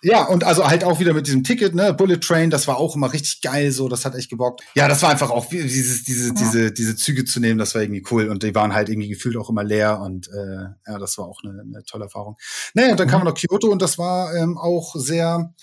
ja, 0.04 0.24
und 0.26 0.44
also 0.44 0.68
halt 0.68 0.84
auch 0.84 1.00
wieder 1.00 1.16
mit 1.16 1.26
diesem 1.26 1.44
Ticket, 1.44 1.74
ne, 1.74 1.96
Bullet 1.96 2.20
Train, 2.20 2.52
das 2.52 2.68
war 2.68 2.78
auch 2.78 2.96
immer 2.96 3.12
richtig 3.12 3.42
geil, 3.42 3.72
so, 3.72 3.90
das 3.90 4.06
hat 4.06 4.14
echt 4.14 4.30
gebockt. 4.30 4.62
Ja, 4.76 4.88
das 4.88 5.02
war 5.02 5.10
einfach 5.10 5.32
auch 5.32 5.48
dieses, 5.50 6.04
diese, 6.04 6.28
ja. 6.28 6.34
diese, 6.36 6.72
diese 6.72 6.96
Züge 6.96 7.26
zu 7.26 7.40
nehmen, 7.40 7.58
das 7.58 7.74
war 7.74 7.82
irgendwie 7.82 8.04
cool 8.12 8.30
und 8.30 8.44
die 8.44 8.54
waren 8.54 8.76
halt 8.76 8.90
irgendwie 8.90 9.10
gefühlt 9.10 9.36
auch 9.36 9.50
immer 9.50 9.64
leer 9.64 10.02
und 10.02 10.28
äh, 10.28 10.92
ja, 10.92 11.00
das 11.00 11.18
war 11.18 11.26
auch 11.26 11.40
eine, 11.44 11.60
eine 11.60 11.84
tolle 11.86 12.04
Erfahrung. 12.04 12.38
Naja, 12.76 12.92
und 12.92 13.00
dann 13.00 13.08
mhm. 13.08 13.12
kam 13.12 13.24
man 13.24 13.34
nach 13.34 13.42
Kyoto 13.42 13.70
und 13.70 13.82
das 13.82 13.98
war 13.98 14.36
ähm, 14.36 14.60
auch 14.60 14.94
sehr, 14.96 15.56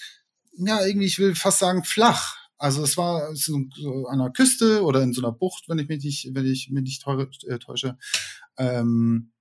ja, 0.58 0.84
irgendwie, 0.84 1.06
ich 1.06 1.20
will 1.20 1.36
fast 1.36 1.60
sagen, 1.60 1.84
flach 1.84 2.41
also 2.62 2.84
es 2.84 2.96
war 2.96 3.34
so, 3.34 3.56
an 4.08 4.18
der 4.20 4.30
Küste 4.30 4.84
oder 4.84 5.02
in 5.02 5.12
so 5.12 5.20
einer 5.20 5.32
Bucht, 5.32 5.64
wenn 5.68 5.80
ich 5.80 5.88
mich 5.88 6.04
nicht, 6.04 6.30
wenn 6.32 6.46
ich 6.46 6.70
mich 6.70 6.82
nicht 6.84 7.04
äh, 7.48 7.58
täusche. 7.58 7.98
Ähm, 8.56 9.32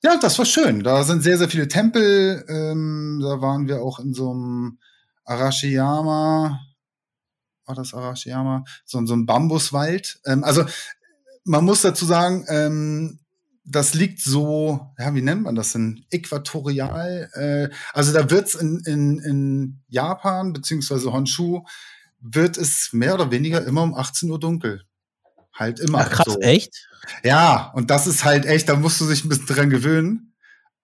ja, 0.00 0.16
das 0.16 0.38
war 0.38 0.44
schön. 0.44 0.84
Da 0.84 1.02
sind 1.02 1.24
sehr, 1.24 1.38
sehr 1.38 1.48
viele 1.48 1.66
Tempel. 1.66 2.44
Ähm, 2.48 3.18
da 3.20 3.40
waren 3.40 3.66
wir 3.66 3.82
auch 3.82 3.98
in 3.98 4.14
so 4.14 4.30
einem 4.30 4.78
Arashiyama. 5.24 6.60
War 7.64 7.74
das 7.74 7.92
Arashiyama? 7.92 8.62
So, 8.84 9.04
so 9.04 9.14
ein 9.14 9.26
Bambuswald. 9.26 10.20
Ähm, 10.24 10.44
also 10.44 10.64
man 11.42 11.64
muss 11.64 11.82
dazu 11.82 12.04
sagen, 12.04 12.44
ähm, 12.48 13.18
das 13.64 13.94
liegt 13.94 14.20
so, 14.20 14.94
ja, 15.00 15.12
wie 15.16 15.22
nennt 15.22 15.42
man 15.42 15.56
das 15.56 15.72
denn? 15.72 16.04
Äquatorial. 16.10 17.28
Äh, 17.32 17.74
also 17.92 18.12
da 18.12 18.30
wird's 18.30 18.54
in, 18.54 18.84
in, 18.86 19.18
in 19.18 19.82
Japan 19.88 20.52
beziehungsweise 20.52 21.12
Honshu 21.12 21.64
wird 22.34 22.56
es 22.56 22.90
mehr 22.92 23.14
oder 23.14 23.30
weniger 23.30 23.64
immer 23.64 23.82
um 23.82 23.94
18 23.94 24.30
Uhr 24.30 24.40
dunkel. 24.40 24.82
Halt 25.54 25.80
immer. 25.80 26.00
Ach, 26.00 26.10
krass, 26.10 26.26
so. 26.26 26.40
echt? 26.40 26.88
Ja, 27.22 27.72
und 27.74 27.90
das 27.90 28.06
ist 28.06 28.24
halt 28.24 28.44
echt, 28.44 28.68
da 28.68 28.76
musst 28.76 29.00
du 29.00 29.08
dich 29.08 29.24
ein 29.24 29.28
bisschen 29.28 29.46
dran 29.46 29.70
gewöhnen. 29.70 30.34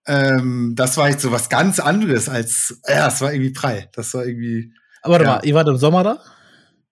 Ähm, 0.07 0.75
das 0.75 0.97
war 0.97 1.11
jetzt 1.11 1.23
so 1.23 1.31
was 1.31 1.49
ganz 1.49 1.79
anderes 1.79 2.29
als, 2.29 2.81
ja, 2.89 3.09
es 3.09 3.21
war 3.21 3.33
irgendwie 3.33 3.53
prall. 3.53 3.89
Das 3.95 4.15
war 4.15 4.25
irgendwie. 4.25 4.73
Aber 5.03 5.13
warte 5.15 5.25
ja. 5.25 5.31
mal, 5.37 5.45
ihr 5.45 5.55
wart 5.55 5.69
im 5.69 5.77
Sommer 5.77 6.03
da? 6.03 6.19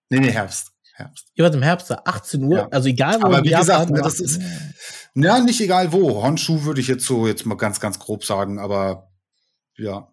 Nee, 0.09 0.19
nee, 0.19 0.31
Herbst. 0.31 0.71
Herbst. 0.93 1.27
Ihr 1.33 1.43
wart 1.43 1.55
im 1.55 1.61
Herbst 1.61 1.89
da, 1.89 2.01
18 2.05 2.43
Uhr, 2.43 2.57
ja. 2.57 2.67
also 2.69 2.87
egal 2.87 3.21
wo. 3.21 3.25
Aber 3.25 3.43
wie 3.43 3.49
gesagt, 3.49 3.89
ne, 3.89 4.01
das 4.01 4.19
ist, 4.19 4.41
ja, 5.15 5.39
nicht 5.39 5.59
egal 5.59 5.91
wo. 5.91 6.21
Honshu 6.21 6.63
würde 6.63 6.81
ich 6.81 6.87
jetzt 6.87 7.05
so 7.05 7.27
jetzt 7.27 7.45
mal 7.45 7.55
ganz, 7.55 7.79
ganz 7.79 7.99
grob 7.99 8.23
sagen, 8.23 8.59
aber 8.59 9.09
ja, 9.77 10.07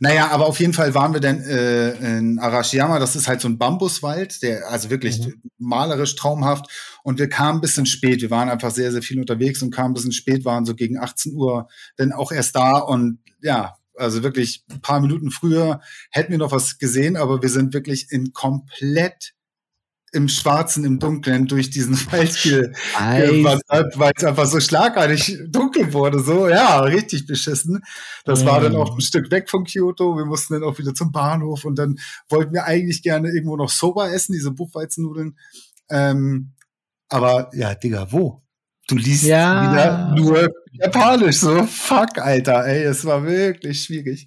naja, 0.00 0.30
aber 0.30 0.46
auf 0.46 0.60
jeden 0.60 0.72
Fall 0.72 0.94
waren 0.94 1.12
wir 1.12 1.20
dann 1.20 1.40
äh, 1.42 2.18
in 2.18 2.38
Arashiyama. 2.38 2.98
Das 2.98 3.16
ist 3.16 3.28
halt 3.28 3.40
so 3.40 3.48
ein 3.48 3.58
Bambuswald, 3.58 4.42
der 4.42 4.68
also 4.68 4.90
wirklich 4.90 5.20
mhm. 5.20 5.42
malerisch 5.58 6.14
traumhaft. 6.16 6.66
Und 7.02 7.18
wir 7.18 7.28
kamen 7.28 7.58
ein 7.58 7.60
bisschen 7.60 7.86
spät. 7.86 8.20
Wir 8.20 8.30
waren 8.30 8.48
einfach 8.48 8.70
sehr, 8.70 8.92
sehr 8.92 9.02
viel 9.02 9.18
unterwegs 9.18 9.62
und 9.62 9.70
kamen 9.70 9.90
ein 9.90 9.94
bisschen 9.94 10.12
spät, 10.12 10.44
waren 10.44 10.64
so 10.64 10.74
gegen 10.74 10.98
18 10.98 11.34
Uhr 11.34 11.68
dann 11.96 12.12
auch 12.12 12.32
erst 12.32 12.56
da. 12.56 12.78
Und 12.78 13.18
ja, 13.40 13.74
also 13.96 14.22
wirklich 14.22 14.64
ein 14.70 14.80
paar 14.80 15.00
Minuten 15.00 15.30
früher 15.30 15.80
hätten 16.10 16.32
wir 16.32 16.38
noch 16.38 16.52
was 16.52 16.78
gesehen, 16.78 17.16
aber 17.16 17.42
wir 17.42 17.48
sind 17.48 17.74
wirklich 17.74 18.10
in 18.10 18.32
komplett 18.32 19.32
im 20.12 20.28
Schwarzen, 20.28 20.84
im 20.84 20.98
Dunklen 20.98 21.46
durch 21.46 21.70
diesen 21.70 21.96
Wald 22.12 22.40
gewandert, 22.42 23.98
weil 23.98 24.12
es 24.14 24.24
einfach 24.24 24.46
so 24.46 24.60
schlagartig 24.60 25.38
dunkel 25.48 25.92
wurde. 25.92 26.20
So, 26.20 26.48
ja, 26.48 26.80
richtig 26.80 27.26
beschissen. 27.26 27.82
Das 28.24 28.44
mm. 28.44 28.46
war 28.46 28.60
dann 28.60 28.76
auch 28.76 28.94
ein 28.94 29.00
Stück 29.00 29.30
weg 29.30 29.48
von 29.48 29.64
Kyoto. 29.64 30.16
Wir 30.16 30.26
mussten 30.26 30.54
dann 30.54 30.64
auch 30.64 30.78
wieder 30.78 30.94
zum 30.94 31.12
Bahnhof 31.12 31.64
und 31.64 31.76
dann 31.76 31.98
wollten 32.28 32.52
wir 32.52 32.64
eigentlich 32.64 33.02
gerne 33.02 33.30
irgendwo 33.30 33.56
noch 33.56 33.70
Soba 33.70 34.08
essen, 34.08 34.34
diese 34.34 34.50
Buchweizennudeln. 34.50 35.38
Ähm, 35.90 36.52
aber 37.08 37.50
ja, 37.54 37.74
Digga, 37.74 38.12
wo? 38.12 38.42
Du 38.88 38.96
liest 38.96 39.24
ja. 39.24 39.72
wieder 39.72 40.14
nur 40.14 40.50
Japanisch, 40.72 41.36
so 41.36 41.64
fuck, 41.64 42.18
Alter, 42.18 42.66
ey, 42.66 42.84
es 42.84 43.04
war 43.04 43.24
wirklich 43.24 43.84
schwierig. 43.84 44.26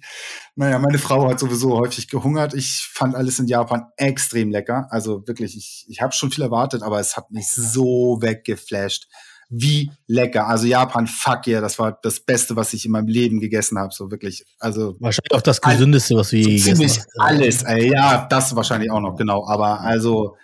Naja, 0.54 0.78
meine 0.78 0.98
Frau 0.98 1.28
hat 1.28 1.40
sowieso 1.40 1.76
häufig 1.76 2.08
gehungert. 2.08 2.54
Ich 2.54 2.88
fand 2.92 3.14
alles 3.14 3.38
in 3.38 3.46
Japan 3.46 3.86
extrem 3.96 4.50
lecker. 4.50 4.86
Also 4.90 5.26
wirklich, 5.26 5.56
ich, 5.56 5.84
ich 5.88 6.00
habe 6.00 6.12
schon 6.12 6.30
viel 6.30 6.44
erwartet, 6.44 6.82
aber 6.82 7.00
es 7.00 7.16
hat 7.16 7.30
mich 7.30 7.48
so 7.48 8.18
weggeflasht. 8.20 9.08
Wie 9.48 9.92
lecker. 10.06 10.46
Also 10.48 10.66
Japan, 10.66 11.06
fuck 11.06 11.46
yeah, 11.46 11.60
das 11.60 11.78
war 11.78 11.98
das 12.02 12.20
Beste, 12.20 12.56
was 12.56 12.72
ich 12.72 12.84
in 12.84 12.92
meinem 12.92 13.06
Leben 13.06 13.38
gegessen 13.40 13.78
habe. 13.78 13.92
So 13.92 14.10
wirklich. 14.10 14.44
Also 14.58 14.96
wahrscheinlich 14.98 15.32
auch 15.32 15.42
das 15.42 15.60
gesündeste, 15.60 16.16
was 16.16 16.32
wir 16.32 16.40
je 16.40 16.46
gegessen 16.46 16.70
haben. 16.70 16.88
Ziemlich 16.88 17.00
alles, 17.18 17.62
ey. 17.62 17.92
Ja, 17.92 18.26
das 18.28 18.56
wahrscheinlich 18.56 18.90
auch 18.90 19.00
noch, 19.00 19.16
genau. 19.16 19.46
Aber 19.46 19.80
also 19.80 20.36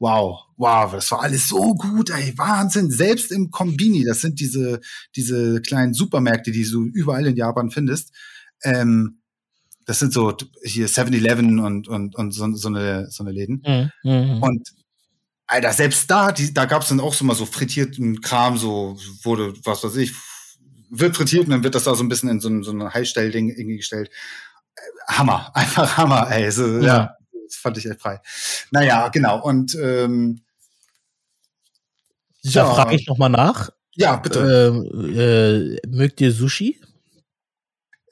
wow, 0.00 0.46
wow, 0.56 0.92
das 0.92 1.10
war 1.12 1.22
alles 1.22 1.48
so 1.48 1.74
gut, 1.74 2.10
ey, 2.10 2.36
Wahnsinn. 2.36 2.90
Selbst 2.90 3.30
im 3.30 3.50
Kombini, 3.50 4.02
das 4.04 4.22
sind 4.22 4.40
diese, 4.40 4.80
diese 5.14 5.60
kleinen 5.60 5.94
Supermärkte, 5.94 6.50
die 6.50 6.64
du 6.64 6.86
überall 6.86 7.26
in 7.26 7.36
Japan 7.36 7.70
findest. 7.70 8.10
Ähm, 8.64 9.20
das 9.84 9.98
sind 9.98 10.12
so 10.12 10.34
hier 10.64 10.88
7-Eleven 10.88 11.60
und, 11.60 11.86
und, 11.86 12.16
und 12.16 12.32
so, 12.32 12.50
so, 12.54 12.68
eine, 12.68 13.10
so 13.10 13.22
eine 13.22 13.32
Läden. 13.32 13.62
Mhm. 14.02 14.10
mhm. 14.10 14.42
Und 14.42 14.68
Alter, 15.46 15.72
selbst 15.72 16.10
da, 16.10 16.32
die, 16.32 16.54
da 16.54 16.64
gab 16.64 16.82
es 16.82 16.88
dann 16.88 17.00
auch 17.00 17.12
so 17.12 17.24
mal 17.24 17.34
so 17.34 17.44
frittierten 17.44 18.20
Kram, 18.20 18.56
so 18.56 18.96
wurde, 19.22 19.52
was 19.64 19.84
weiß 19.84 19.96
ich, 19.96 20.12
wird 20.90 21.16
frittiert 21.16 21.44
und 21.44 21.50
dann 21.50 21.64
wird 21.64 21.74
das 21.74 21.84
da 21.84 21.94
so 21.94 22.04
ein 22.04 22.08
bisschen 22.08 22.28
in 22.28 22.40
so, 22.40 22.62
so 22.62 22.70
ein 22.70 22.94
Heißstellding 22.94 23.50
irgendwie 23.50 23.78
gestellt. 23.78 24.10
Hammer, 25.08 25.50
einfach 25.54 25.98
Hammer, 25.98 26.30
ey. 26.30 26.50
So, 26.50 26.78
ja. 26.78 26.86
ja 26.86 27.19
fand 27.54 27.78
ich 27.78 27.86
echt 27.86 28.00
frei. 28.00 28.20
Naja, 28.70 29.08
genau. 29.08 29.42
Und 29.42 29.74
ähm, 29.74 30.42
ja. 32.42 32.64
Da 32.64 32.74
frage 32.74 32.96
ich 32.96 33.06
nochmal 33.06 33.30
nach. 33.30 33.70
Ja, 33.94 34.16
bitte. 34.16 34.84
Äh, 34.94 35.76
äh, 35.76 35.80
mögt 35.88 36.20
ihr 36.20 36.32
Sushi? 36.32 36.80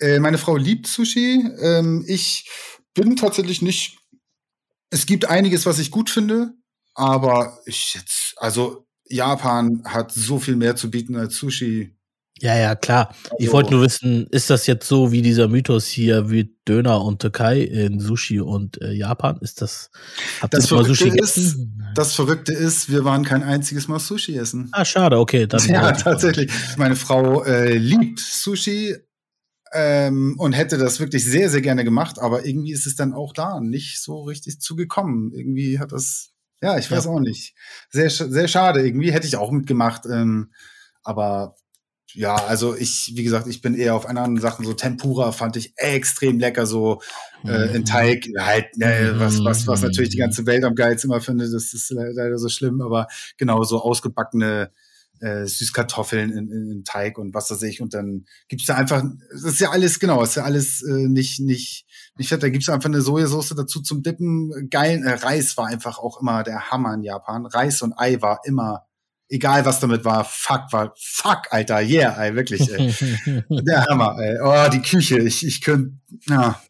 Äh, 0.01 0.19
meine 0.21 0.39
Frau 0.39 0.57
liebt 0.57 0.87
Sushi. 0.87 1.45
Ähm, 1.61 2.05
ich 2.07 2.49
bin 2.95 3.17
tatsächlich 3.17 3.63
nicht. 3.63 3.99
Es 4.91 5.07
gibt 5.07 5.27
einiges, 5.27 5.67
was 5.67 5.79
ich 5.79 5.91
gut 5.91 6.11
finde, 6.11 6.55
aber 6.95 7.59
ich 7.67 7.95
jetzt, 7.95 8.35
also 8.37 8.87
Japan 9.05 9.83
hat 9.85 10.13
so 10.13 10.39
viel 10.39 10.57
mehr 10.57 10.77
zu 10.77 10.91
bieten 10.91 11.17
als 11.17 11.37
Sushi. 11.37 11.98
Ja, 12.41 12.57
ja, 12.57 12.75
klar. 12.75 13.15
Also, 13.25 13.37
ich 13.39 13.53
wollte 13.53 13.73
nur 13.73 13.83
wissen, 13.83 14.27
ist 14.31 14.51
das 14.51 14.67
jetzt 14.67 14.87
so 14.87 15.13
wie 15.13 15.23
dieser 15.23 15.49
Mythos 15.49 15.87
hier 15.87 16.31
wie 16.31 16.55
Döner 16.67 17.03
und 17.03 17.21
Türkei 17.21 17.63
in 17.63 18.01
Sushi 18.01 18.41
und 18.41 18.81
äh, 18.81 18.93
Japan? 18.93 19.39
Ist 19.41 19.63
das, 19.63 19.91
habt 20.41 20.55
das 20.55 20.71
mal 20.71 20.85
Sushi 20.85 21.11
gegessen? 21.11 21.79
das 21.95 22.15
Verrückte 22.15 22.53
ist, 22.53 22.91
wir 22.91 23.05
waren 23.05 23.25
kein 23.25 23.43
einziges 23.43 23.89
Mal 23.89 23.99
Sushi 23.99 24.37
essen. 24.37 24.69
Ah, 24.73 24.85
schade, 24.85 25.19
okay. 25.19 25.47
Dann 25.47 25.65
ja, 25.69 25.93
tatsächlich. 25.93 26.51
Meine 26.77 26.97
Frau 26.97 27.43
äh, 27.45 27.77
liebt 27.77 28.21
Sushi 28.21 28.97
ähm, 29.73 30.37
und 30.39 30.53
hätte 30.53 30.79
das 30.79 31.01
wirklich 31.01 31.25
sehr, 31.25 31.51
sehr 31.51 31.61
gerne 31.61 31.85
gemacht, 31.85 32.19
aber 32.19 32.47
irgendwie 32.47 32.73
ist 32.73 32.87
es 32.87 32.97
dann 32.97 33.13
auch 33.13 33.33
da 33.33 33.61
nicht 33.61 34.01
so 34.01 34.23
richtig 34.23 34.61
zugekommen. 34.61 35.33
Irgendwie 35.33 35.79
hat 35.79 35.93
das, 35.93 36.31
ja, 36.63 36.79
ich 36.79 36.91
weiß 36.91 37.07
ja. 37.07 37.11
auch 37.11 37.21
nicht. 37.21 37.55
Sehr, 37.91 38.11
sehr 38.11 38.49
schade. 38.49 38.87
Irgendwie 38.87 39.13
hätte 39.13 39.27
ich 39.27 39.37
auch 39.37 39.51
mitgemacht. 39.51 40.07
Ähm, 40.07 40.53
aber 41.03 41.57
ja, 42.15 42.35
also 42.35 42.75
ich, 42.75 43.13
wie 43.15 43.23
gesagt, 43.23 43.47
ich 43.47 43.61
bin 43.61 43.75
eher 43.75 43.95
auf 43.95 44.07
anderen 44.07 44.39
Sachen, 44.39 44.65
so 44.65 44.73
Tempura 44.73 45.33
fand 45.33 45.57
ich 45.57 45.75
extrem 45.77 46.39
lecker, 46.39 46.67
so 46.67 47.03
äh, 47.45 47.75
in 47.75 47.83
mhm. 47.83 47.85
Teig, 47.85 48.29
halt, 48.39 48.77
ne, 48.77 49.15
was, 49.17 49.45
was, 49.45 49.67
was 49.67 49.83
natürlich 49.83 50.11
die 50.11 50.19
ganze 50.19 50.47
Welt 50.47 50.65
am 50.65 50.75
geilsten 50.75 51.11
immer 51.11 51.21
findet, 51.21 51.53
das 51.53 51.75
ist 51.75 51.91
leider 51.91 52.39
so 52.39 52.49
schlimm, 52.49 52.81
aber 52.81 53.09
genau, 53.37 53.63
so 53.63 53.83
ausgebackene 53.83 54.71
äh, 55.21 55.47
Süßkartoffeln 55.47 56.31
in, 56.31 56.51
in, 56.51 56.71
in 56.71 56.85
Teig 56.85 57.19
und 57.19 57.35
was 57.35 57.51
weiß 57.51 57.63
ich, 57.63 57.83
und 57.83 57.93
dann 57.93 58.25
gibt's 58.49 58.67
da 58.67 58.77
einfach, 58.77 59.03
das 59.31 59.45
ist 59.45 59.61
ja 59.61 59.71
alles, 59.71 60.01
genau, 60.01 60.23
ist 60.23 60.37
ja 60.37 60.45
alles 60.45 60.83
äh, 60.83 61.09
nicht, 61.09 61.41
nicht, 61.41 61.87
nicht 62.17 62.29
fett, 62.29 62.43
da 62.43 62.49
gibt's 62.49 62.71
einfach 62.71 62.89
eine 62.89 63.03
Sojasauce 63.03 63.55
dazu 63.55 63.83
zum 63.83 64.03
Dippen, 64.03 64.71
geil, 64.71 65.03
äh, 65.05 65.13
Reis 65.13 65.59
war 65.59 65.67
einfach 65.67 65.99
auch 65.99 66.21
immer 66.23 66.43
der 66.43 66.71
Hammer 66.71 66.95
in 66.95 67.03
Japan, 67.03 67.45
Reis 67.45 67.83
und 67.83 67.93
Ei 67.99 68.23
war 68.23 68.41
immer 68.45 68.88
egal 69.29 69.65
was 69.65 69.81
damit 69.81 70.05
war, 70.05 70.25
fuck, 70.25 70.73
war, 70.73 70.95
fuck, 70.97 71.49
Alter, 71.51 71.81
yeah, 71.81 72.17
ey, 72.23 72.35
wirklich, 72.35 72.73
ey. 72.73 72.95
Der 73.51 73.85
Hammer, 73.87 74.17
ey. 74.19 74.39
Oh, 74.43 74.71
die 74.71 74.83
Küche, 74.83 75.19
ich, 75.19 75.47
ich 75.47 75.61
könnte, 75.61 75.97
ja, 76.29 76.61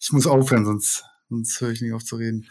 ich 0.00 0.12
muss 0.12 0.26
aufhören, 0.26 0.64
sonst, 0.64 1.04
sonst 1.28 1.60
höre 1.60 1.70
ich 1.70 1.80
nicht 1.80 1.92
auf 1.92 2.04
zu 2.04 2.16
reden. 2.16 2.46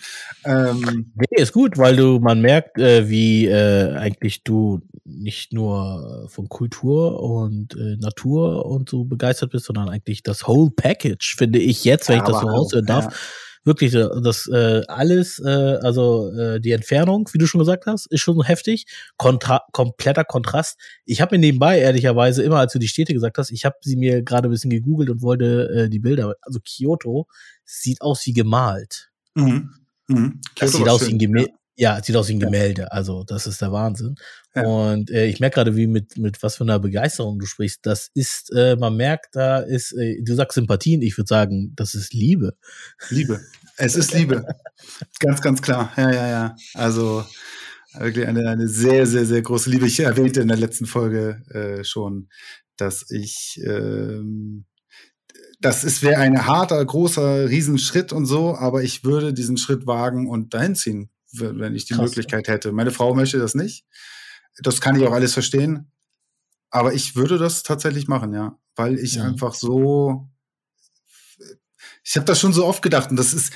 Ähm, 0.46 1.14
nee, 1.16 1.42
ist 1.42 1.54
gut, 1.54 1.78
weil 1.78 1.96
du, 1.96 2.20
man 2.20 2.42
merkt, 2.42 2.78
äh, 2.78 3.10
wie 3.10 3.48
äh, 3.48 3.96
eigentlich 3.96 4.44
du 4.44 4.82
nicht 5.06 5.54
nur 5.54 6.28
von 6.30 6.48
Kultur 6.50 7.22
und 7.22 7.76
äh, 7.76 7.98
Natur 7.98 8.66
und 8.66 8.90
so 8.90 9.06
begeistert 9.06 9.52
bist, 9.52 9.66
sondern 9.66 9.90
eigentlich 9.90 10.22
das 10.22 10.48
Whole 10.48 10.72
Package, 10.72 11.36
finde 11.38 11.60
ich 11.60 11.84
jetzt, 11.84 12.10
wenn 12.10 12.18
ja, 12.18 12.24
ich 12.24 12.30
das 12.30 12.42
so 12.42 12.48
raushören 12.48 12.86
darf. 12.86 13.06
Ja 13.06 13.18
wirklich 13.64 13.92
das 13.92 14.48
äh, 14.48 14.82
alles, 14.88 15.40
äh, 15.40 15.78
also 15.82 16.32
äh, 16.32 16.60
die 16.60 16.72
Entfernung, 16.72 17.30
wie 17.34 17.38
du 17.38 17.48
schon 17.48 17.60
gesagt 17.60 17.86
hast, 17.86 18.08
ist 18.08 18.22
schon 18.22 18.42
heftig. 18.44 18.86
Kontra 19.18 19.62
kompletter 19.72 20.24
Kontrast. 20.24 20.80
Ich 21.06 21.22
habe 21.22 21.36
mir 21.36 21.40
nebenbei 21.40 21.80
ehrlicherweise 21.80 22.44
immer, 22.44 22.58
als 22.58 22.74
du 22.74 22.80
die 22.80 22.88
Städte 22.88 23.14
gesagt 23.14 23.38
hast, 23.38 23.52
ich 23.52 23.66
habe 23.66 23.76
sie 23.82 23.96
mir 23.96 24.24
gerade 24.24 24.48
ein 24.48 24.52
bisschen 24.52 24.72
gegoogelt 24.72 25.10
und 25.10 25.22
wollte 25.22 25.70
äh, 25.70 25.90
die 25.90 26.00
Bilder. 26.00 26.36
Also 26.42 26.60
Kyoto 26.60 27.28
sieht 27.66 28.02
aus 28.02 28.26
wie 28.26 28.34
gemalt. 28.34 29.10
Mhm. 29.36 29.72
Mhm. 30.08 30.42
Das 30.56 30.74
sieht 30.74 30.90
aus 30.90 31.08
wie 31.08 31.14
ein 31.14 31.20
Gemälde. 31.20 31.52
Ja, 31.80 32.04
sieht 32.04 32.18
aus 32.18 32.28
wie 32.28 32.34
ein 32.34 32.42
Gemälde. 32.42 32.92
Also, 32.92 33.24
das 33.24 33.48
ist 33.48 33.62
der 33.62 33.72
Wahnsinn. 33.72 34.16
Ja. 34.54 34.64
Und 34.64 35.10
äh, 35.12 35.28
ich 35.28 35.40
merke 35.40 35.56
gerade, 35.56 35.78
wie 35.78 35.88
mit, 35.88 36.18
mit 36.18 36.44
was 36.44 36.58
für 36.58 36.66
einer 36.66 36.78
Begeisterung 36.78 37.40
du 37.40 37.46
sprichst. 37.46 37.86
Das 37.86 38.10
ist, 38.14 38.52
äh, 38.54 38.76
man 38.76 38.98
merkt, 38.98 39.28
da 39.32 39.60
ist, 39.60 39.94
äh, 39.94 40.22
du 40.22 40.36
sagst 40.36 40.56
Sympathien, 40.56 41.02
ich 41.02 41.18
würde 41.18 41.30
sagen, 41.30 41.72
das 41.78 41.96
ist 41.96 42.14
Liebe. 42.14 42.58
Liebe. 43.10 43.40
Es 43.78 43.96
ist 43.96 44.14
Liebe. 44.14 44.46
ganz, 45.22 45.42
ganz 45.42 45.62
klar. 45.62 45.94
Ja, 45.96 46.12
ja, 46.12 46.28
ja. 46.28 46.56
Also 46.74 47.24
wirklich 47.94 48.28
eine, 48.28 48.50
eine 48.50 48.68
sehr, 48.68 49.08
sehr, 49.08 49.26
sehr 49.26 49.42
große 49.42 49.70
Liebe. 49.70 49.88
Ich 49.88 50.02
erwähnte 50.02 50.42
in 50.42 50.50
der 50.50 50.58
letzten 50.58 50.86
Folge 50.86 51.42
äh, 51.50 51.86
schon, 51.86 52.28
dass 52.76 53.10
ich 53.10 53.58
ähm, 53.66 54.66
das 55.62 55.86
ist 55.86 56.04
wäre 56.04 56.20
ein 56.20 56.46
harter, 56.46 56.84
großer, 56.84 57.50
Riesenschritt 57.50 58.12
und 58.12 58.26
so, 58.26 58.56
aber 58.56 58.84
ich 58.84 59.06
würde 59.06 59.34
diesen 59.34 59.56
Schritt 59.56 59.88
wagen 59.88 60.28
und 60.28 60.54
dahin 60.54 60.76
ziehen 60.76 61.10
wenn 61.32 61.76
ich 61.76 61.86
die 61.86 61.94
Krass, 61.94 62.06
Möglichkeit 62.06 62.48
hätte. 62.48 62.72
Meine 62.72 62.92
Frau 62.92 63.14
möchte 63.14 63.40
das 63.40 63.56
nicht. 63.56 63.86
Das 64.62 64.82
kann 64.82 64.96
ich 64.96 65.06
auch 65.06 65.14
alles 65.14 65.34
verstehen. 65.34 65.92
Aber 66.70 66.94
ich 66.94 67.16
würde 67.16 67.38
das 67.38 67.64
tatsächlich 67.64 68.08
machen, 68.08 68.34
ja. 68.34 68.58
Weil 68.76 68.98
ich 69.00 69.16
ja. 69.16 69.24
einfach 69.24 69.54
so. 69.54 70.30
Ich 72.04 72.16
habe 72.16 72.26
das 72.26 72.40
schon 72.40 72.54
so 72.54 72.66
oft 72.66 72.82
gedacht 72.82 73.12
und 73.12 73.18
das 73.18 73.34
ist 73.34 73.54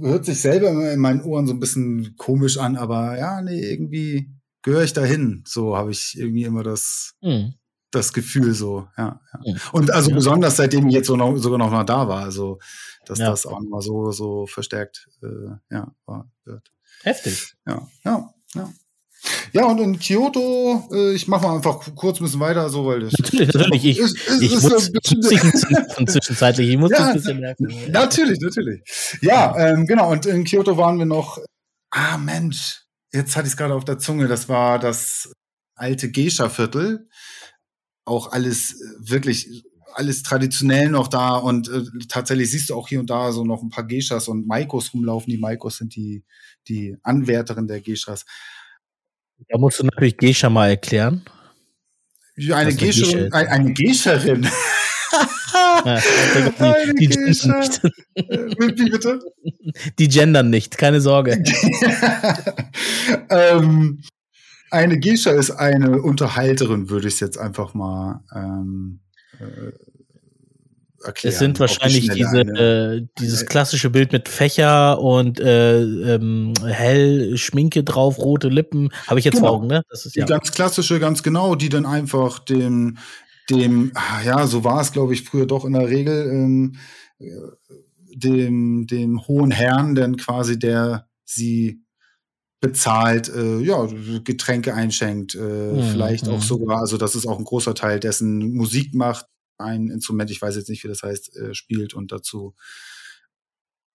hört 0.00 0.24
sich 0.24 0.40
selber 0.40 0.92
in 0.92 1.00
meinen 1.00 1.22
Ohren 1.22 1.46
so 1.46 1.52
ein 1.52 1.60
bisschen 1.60 2.16
komisch 2.16 2.58
an, 2.58 2.76
aber 2.76 3.18
ja, 3.18 3.42
nee, 3.42 3.60
irgendwie 3.60 4.30
gehöre 4.62 4.84
ich 4.84 4.92
dahin. 4.92 5.42
So 5.46 5.76
habe 5.76 5.90
ich 5.90 6.18
irgendwie 6.18 6.44
immer 6.44 6.62
das, 6.62 7.14
mhm. 7.20 7.54
Das 7.90 8.12
Gefühl 8.12 8.54
so, 8.54 8.88
ja. 8.96 9.20
ja. 9.44 9.54
Und 9.72 9.90
also 9.90 10.10
ja. 10.10 10.16
besonders 10.16 10.56
seitdem 10.56 10.88
ich 10.88 10.94
jetzt 10.94 11.06
so 11.06 11.16
noch, 11.16 11.36
sogar 11.36 11.58
noch 11.58 11.70
mal 11.70 11.84
da 11.84 12.06
war, 12.08 12.24
also 12.24 12.58
dass 13.06 13.18
ja. 13.18 13.30
das 13.30 13.46
auch 13.46 13.60
mal 13.60 13.80
so, 13.80 14.12
so 14.12 14.46
verstärkt 14.46 15.08
äh, 15.22 15.56
ja, 15.70 15.92
war, 16.04 16.30
wird. 16.44 16.70
Heftig. 17.02 17.54
Ja, 17.66 17.88
ja, 18.04 18.34
ja. 18.54 18.72
Ja, 19.52 19.64
und 19.64 19.80
in 19.80 19.98
Kyoto, 19.98 20.88
äh, 20.92 21.12
ich 21.12 21.26
mache 21.26 21.46
mal 21.46 21.56
einfach 21.56 21.80
kurz 21.96 22.20
ein 22.20 22.24
bisschen 22.24 22.40
weiter, 22.40 22.68
so, 22.68 22.86
weil 22.86 23.00
das. 23.00 23.12
Natürlich, 23.18 23.52
natürlich. 23.52 23.84
Ich, 23.84 23.98
ist, 23.98 24.16
ist, 24.16 24.42
ich 24.42 24.52
ist 24.52 24.62
muss, 24.62 24.92
bisschen, 24.92 25.22
zwischenzeitlich, 26.06 26.68
ich 26.68 26.78
muss 26.78 26.90
ja, 26.90 27.08
ein 27.08 27.14
bisschen 27.14 27.40
merken. 27.40 27.66
Natürlich, 27.90 28.38
natürlich. 28.40 28.82
Ja, 29.20 29.56
ähm, 29.58 29.86
genau. 29.86 30.12
Und 30.12 30.26
in 30.26 30.44
Kyoto 30.44 30.76
waren 30.76 30.98
wir 30.98 31.06
noch. 31.06 31.38
Ah, 31.90 32.16
Mensch, 32.16 32.84
jetzt 33.12 33.34
hatte 33.34 33.46
ich 33.46 33.54
es 33.54 33.56
gerade 33.56 33.74
auf 33.74 33.84
der 33.84 33.98
Zunge. 33.98 34.28
Das 34.28 34.48
war 34.48 34.78
das 34.78 35.32
alte 35.74 36.10
Geisha-Viertel. 36.10 37.08
Auch 38.08 38.32
alles 38.32 38.80
äh, 38.80 39.10
wirklich 39.10 39.64
alles 39.94 40.22
traditionell 40.22 40.90
noch 40.90 41.08
da 41.08 41.36
und 41.36 41.68
äh, 41.68 41.82
tatsächlich 42.08 42.50
siehst 42.50 42.70
du 42.70 42.76
auch 42.76 42.88
hier 42.88 43.00
und 43.00 43.10
da 43.10 43.32
so 43.32 43.44
noch 43.44 43.62
ein 43.62 43.70
paar 43.70 43.86
Geishas 43.86 44.28
und 44.28 44.46
Maikos 44.46 44.94
rumlaufen. 44.94 45.30
Die 45.30 45.38
Maikos 45.38 45.78
sind 45.78 45.96
die, 45.96 46.22
die 46.68 46.96
Anwärterin 47.02 47.66
der 47.66 47.80
Geishas. 47.80 48.24
Da 49.48 49.58
musst 49.58 49.80
du 49.80 49.84
natürlich 49.84 50.16
Geisha 50.16 50.48
mal 50.50 50.68
erklären. 50.68 51.24
Eine, 52.52 52.74
Geisha, 52.74 53.28
Geisha 53.28 53.50
eine 53.50 53.74
Geischerin. 53.74 54.48
die, 55.84 56.94
die, 56.98 57.06
gendern 57.08 57.58
nicht. 57.58 57.82
Wie 58.14 58.90
bitte? 58.90 59.18
Die 59.98 60.08
gendern 60.08 60.50
nicht, 60.50 60.78
keine 60.78 61.00
Sorge. 61.00 61.42
ähm, 63.30 64.02
eine 64.70 64.98
Geisha 64.98 65.30
ist 65.30 65.50
eine 65.50 66.02
Unterhalterin, 66.02 66.90
würde 66.90 67.08
ich 67.08 67.14
es 67.14 67.20
jetzt 67.20 67.38
einfach 67.38 67.74
mal 67.74 68.22
ähm, 68.34 69.00
äh, 69.38 69.72
erklären. 71.04 71.32
Es 71.32 71.38
sind 71.38 71.60
wahrscheinlich 71.60 72.08
diese, 72.08 72.40
äh, 72.40 73.06
dieses 73.18 73.46
klassische 73.46 73.90
Bild 73.90 74.12
mit 74.12 74.28
Fächer 74.28 75.00
und 75.00 75.40
äh, 75.40 75.80
ähm, 75.80 76.54
hell 76.64 77.36
Schminke 77.36 77.84
drauf, 77.84 78.18
rote 78.18 78.48
Lippen. 78.48 78.90
Habe 79.06 79.18
ich 79.18 79.24
jetzt 79.24 79.36
genau. 79.36 79.48
vor 79.48 79.56
Augen, 79.56 79.66
ne? 79.68 79.82
Das 79.90 80.06
ist 80.06 80.16
ja. 80.16 80.24
Die 80.24 80.30
ganz 80.30 80.52
klassische, 80.52 81.00
ganz 81.00 81.22
genau, 81.22 81.54
die 81.54 81.68
dann 81.68 81.86
einfach 81.86 82.38
dem, 82.38 82.98
dem, 83.50 83.92
ah, 83.94 84.22
ja, 84.24 84.46
so 84.46 84.64
war 84.64 84.80
es, 84.80 84.92
glaube 84.92 85.14
ich, 85.14 85.24
früher 85.24 85.46
doch 85.46 85.64
in 85.64 85.72
der 85.72 85.88
Regel, 85.88 86.30
ähm, 86.30 86.76
dem, 88.14 88.86
dem 88.86 89.26
hohen 89.26 89.50
Herrn, 89.50 89.94
denn 89.94 90.16
quasi 90.16 90.58
der 90.58 91.08
sie 91.24 91.82
bezahlt, 92.60 93.28
äh, 93.28 93.60
ja, 93.60 93.86
Getränke 94.24 94.74
einschenkt, 94.74 95.34
äh, 95.34 95.38
mhm. 95.38 95.90
vielleicht 95.90 96.28
auch 96.28 96.38
mhm. 96.38 96.46
sogar, 96.46 96.80
also 96.80 96.96
das 96.96 97.14
ist 97.14 97.26
auch 97.26 97.38
ein 97.38 97.44
großer 97.44 97.74
Teil 97.74 98.00
dessen 98.00 98.52
Musik 98.52 98.94
macht, 98.94 99.26
ein 99.58 99.90
Instrument, 99.90 100.30
ich 100.30 100.42
weiß 100.42 100.56
jetzt 100.56 100.68
nicht, 100.68 100.82
wie 100.84 100.88
das 100.88 101.02
heißt, 101.02 101.36
äh, 101.36 101.54
spielt 101.54 101.94
und 101.94 102.10
dazu 102.10 102.54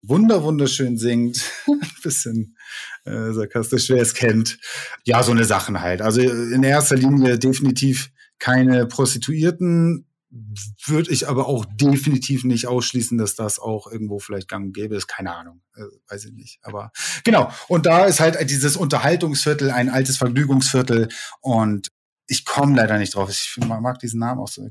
wunder 0.04 0.44
wunderschön 0.44 0.98
singt, 0.98 1.44
ein 1.68 1.80
bisschen 2.04 2.58
äh, 3.06 3.32
sarkastisch, 3.32 3.90
wer 3.90 4.02
es 4.02 4.14
kennt. 4.14 4.60
Ja, 5.06 5.24
so 5.24 5.32
eine 5.32 5.46
Sachen 5.46 5.82
halt. 5.82 6.02
Also 6.02 6.22
in 6.22 6.64
erster 6.64 6.96
Linie 6.96 7.38
definitiv 7.38 8.12
keine 8.40 8.88
Prostituierten, 8.88 10.08
würde 10.86 11.12
ich 11.12 11.28
aber 11.28 11.48
auch 11.48 11.66
definitiv 11.66 12.44
nicht 12.44 12.68
ausschließen, 12.68 13.18
dass 13.18 13.36
das 13.36 13.60
auch 13.60 13.92
irgendwo 13.92 14.20
vielleicht 14.20 14.48
gang 14.48 14.68
und 14.68 14.74
gäbe 14.74 14.96
ist. 14.96 15.08
Keine 15.08 15.36
Ahnung, 15.36 15.62
äh, 15.76 15.84
weiß 16.08 16.26
ich 16.26 16.34
nicht. 16.34 16.60
Aber 16.64 16.92
genau. 17.24 17.52
Und 17.68 17.86
da 17.86 18.06
ist 18.06 18.20
halt 18.20 18.50
dieses 18.50 18.78
Unterhaltungsviertel, 18.78 19.72
ein 19.72 19.90
altes 19.90 20.18
Vergnügungsviertel 20.18 21.10
und 21.42 21.90
ich 22.28 22.46
komme 22.46 22.78
leider 22.78 22.98
nicht 22.98 23.16
drauf. 23.16 23.30
Ich 23.30 23.58
mag 23.66 24.00
diesen 24.00 24.20
Namen 24.22 24.40
auch 24.40 24.48
so. 24.48 24.70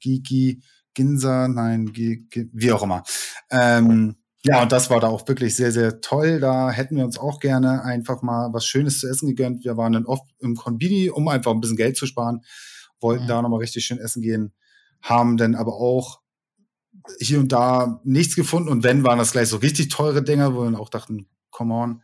Gigi 0.00 0.62
Ginza, 0.94 1.46
nein, 1.46 1.90
wie 1.94 2.72
auch 2.72 2.82
immer. 2.82 3.02
Ähm, 3.50 4.16
ja, 4.44 4.62
und 4.62 4.72
das 4.72 4.88
war 4.88 5.00
da 5.00 5.08
auch 5.08 5.28
wirklich 5.28 5.54
sehr, 5.54 5.72
sehr 5.72 6.00
toll. 6.00 6.40
Da 6.40 6.70
hätten 6.70 6.96
wir 6.96 7.04
uns 7.04 7.18
auch 7.18 7.38
gerne 7.38 7.84
einfach 7.84 8.22
mal 8.22 8.52
was 8.52 8.64
Schönes 8.64 9.00
zu 9.00 9.08
essen 9.08 9.28
gegönnt. 9.28 9.64
Wir 9.64 9.76
waren 9.76 9.92
dann 9.92 10.06
oft 10.06 10.24
im 10.40 10.54
Konbini, 10.54 11.10
um 11.10 11.28
einfach 11.28 11.52
ein 11.52 11.60
bisschen 11.60 11.76
Geld 11.76 11.96
zu 11.96 12.06
sparen. 12.06 12.40
Wollten 13.00 13.24
mhm. 13.24 13.28
da 13.28 13.42
nochmal 13.42 13.60
richtig 13.60 13.84
schön 13.84 13.98
essen 13.98 14.22
gehen. 14.22 14.52
Haben 15.02 15.36
dann 15.36 15.54
aber 15.54 15.74
auch 15.74 16.20
hier 17.20 17.38
und 17.38 17.52
da 17.52 18.00
nichts 18.04 18.34
gefunden. 18.34 18.68
Und 18.68 18.84
wenn, 18.84 19.04
waren 19.04 19.18
das 19.18 19.32
gleich 19.32 19.48
so 19.48 19.56
richtig 19.58 19.88
teure 19.88 20.22
Dinger, 20.22 20.54
wo 20.54 20.60
wir 20.60 20.64
dann 20.64 20.76
auch 20.76 20.90
dachten, 20.90 21.28
come 21.50 21.74
on. 21.74 22.02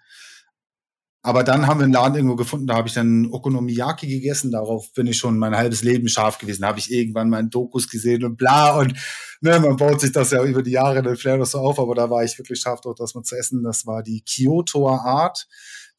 Aber 1.23 1.43
dann 1.43 1.67
haben 1.67 1.81
wir 1.81 1.85
einen 1.85 1.93
Laden 1.95 2.17
irgendwo 2.17 2.37
gefunden, 2.37 2.67
da 2.67 2.75
habe 2.77 2.87
ich 2.87 2.93
dann 2.93 3.31
Okonomiyaki 3.33 4.07
gegessen. 4.07 4.51
Darauf 4.51 4.93
bin 4.93 5.07
ich 5.07 5.17
schon 5.17 5.39
mein 5.39 5.57
halbes 5.57 5.83
Leben 5.83 6.07
scharf 6.07 6.37
gewesen. 6.37 6.61
Da 6.61 6.69
habe 6.69 6.79
ich 6.79 6.93
irgendwann 6.93 7.31
mal 7.31 7.43
Dokus 7.49 7.89
gesehen 7.89 8.25
und 8.25 8.37
bla. 8.37 8.79
Und 8.79 8.93
ne, 9.41 9.59
man 9.59 9.77
baut 9.77 10.03
sich 10.03 10.13
das 10.13 10.33
ja 10.33 10.45
über 10.45 10.63
die 10.63 10.73
Jahre 10.73 11.03
dann 11.03 11.17
vielleicht 11.17 11.39
noch 11.39 11.47
so 11.47 11.61
auf. 11.61 11.79
Aber 11.79 11.95
da 11.95 12.11
war 12.11 12.23
ich 12.23 12.37
wirklich 12.37 12.61
scharf 12.61 12.83
dort, 12.83 13.01
das 13.01 13.15
mal 13.15 13.23
zu 13.23 13.37
essen. 13.37 13.63
Das 13.63 13.87
war 13.87 14.03
die 14.03 14.23
Kyotoer 14.23 15.01
Art. 15.01 15.49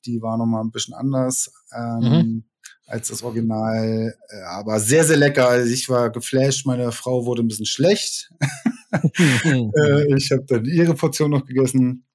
Die 0.06 0.22
war 0.22 0.38
noch 0.38 0.46
mal 0.46 0.62
ein 0.62 0.70
bisschen 0.70 0.94
anders. 0.94 1.52
Ähm, 1.76 2.00
mhm. 2.00 2.44
Als 2.86 3.08
das 3.08 3.24
Original, 3.24 4.16
äh, 4.30 4.42
aber 4.44 4.80
sehr, 4.80 5.04
sehr 5.04 5.18
lecker. 5.18 5.50
Also 5.50 5.72
ich 5.72 5.90
war 5.90 6.12
geflasht, 6.12 6.66
meine 6.66 6.92
Frau 6.92 7.26
wurde 7.26 7.44
ein 7.44 7.48
bisschen 7.48 7.66
schlecht. 7.66 8.32
äh, 8.92 10.16
ich 10.16 10.32
habe 10.32 10.46
dann 10.48 10.66
ihre 10.66 10.94
Portion 10.94 11.32
noch 11.32 11.46
gegessen. 11.46 12.06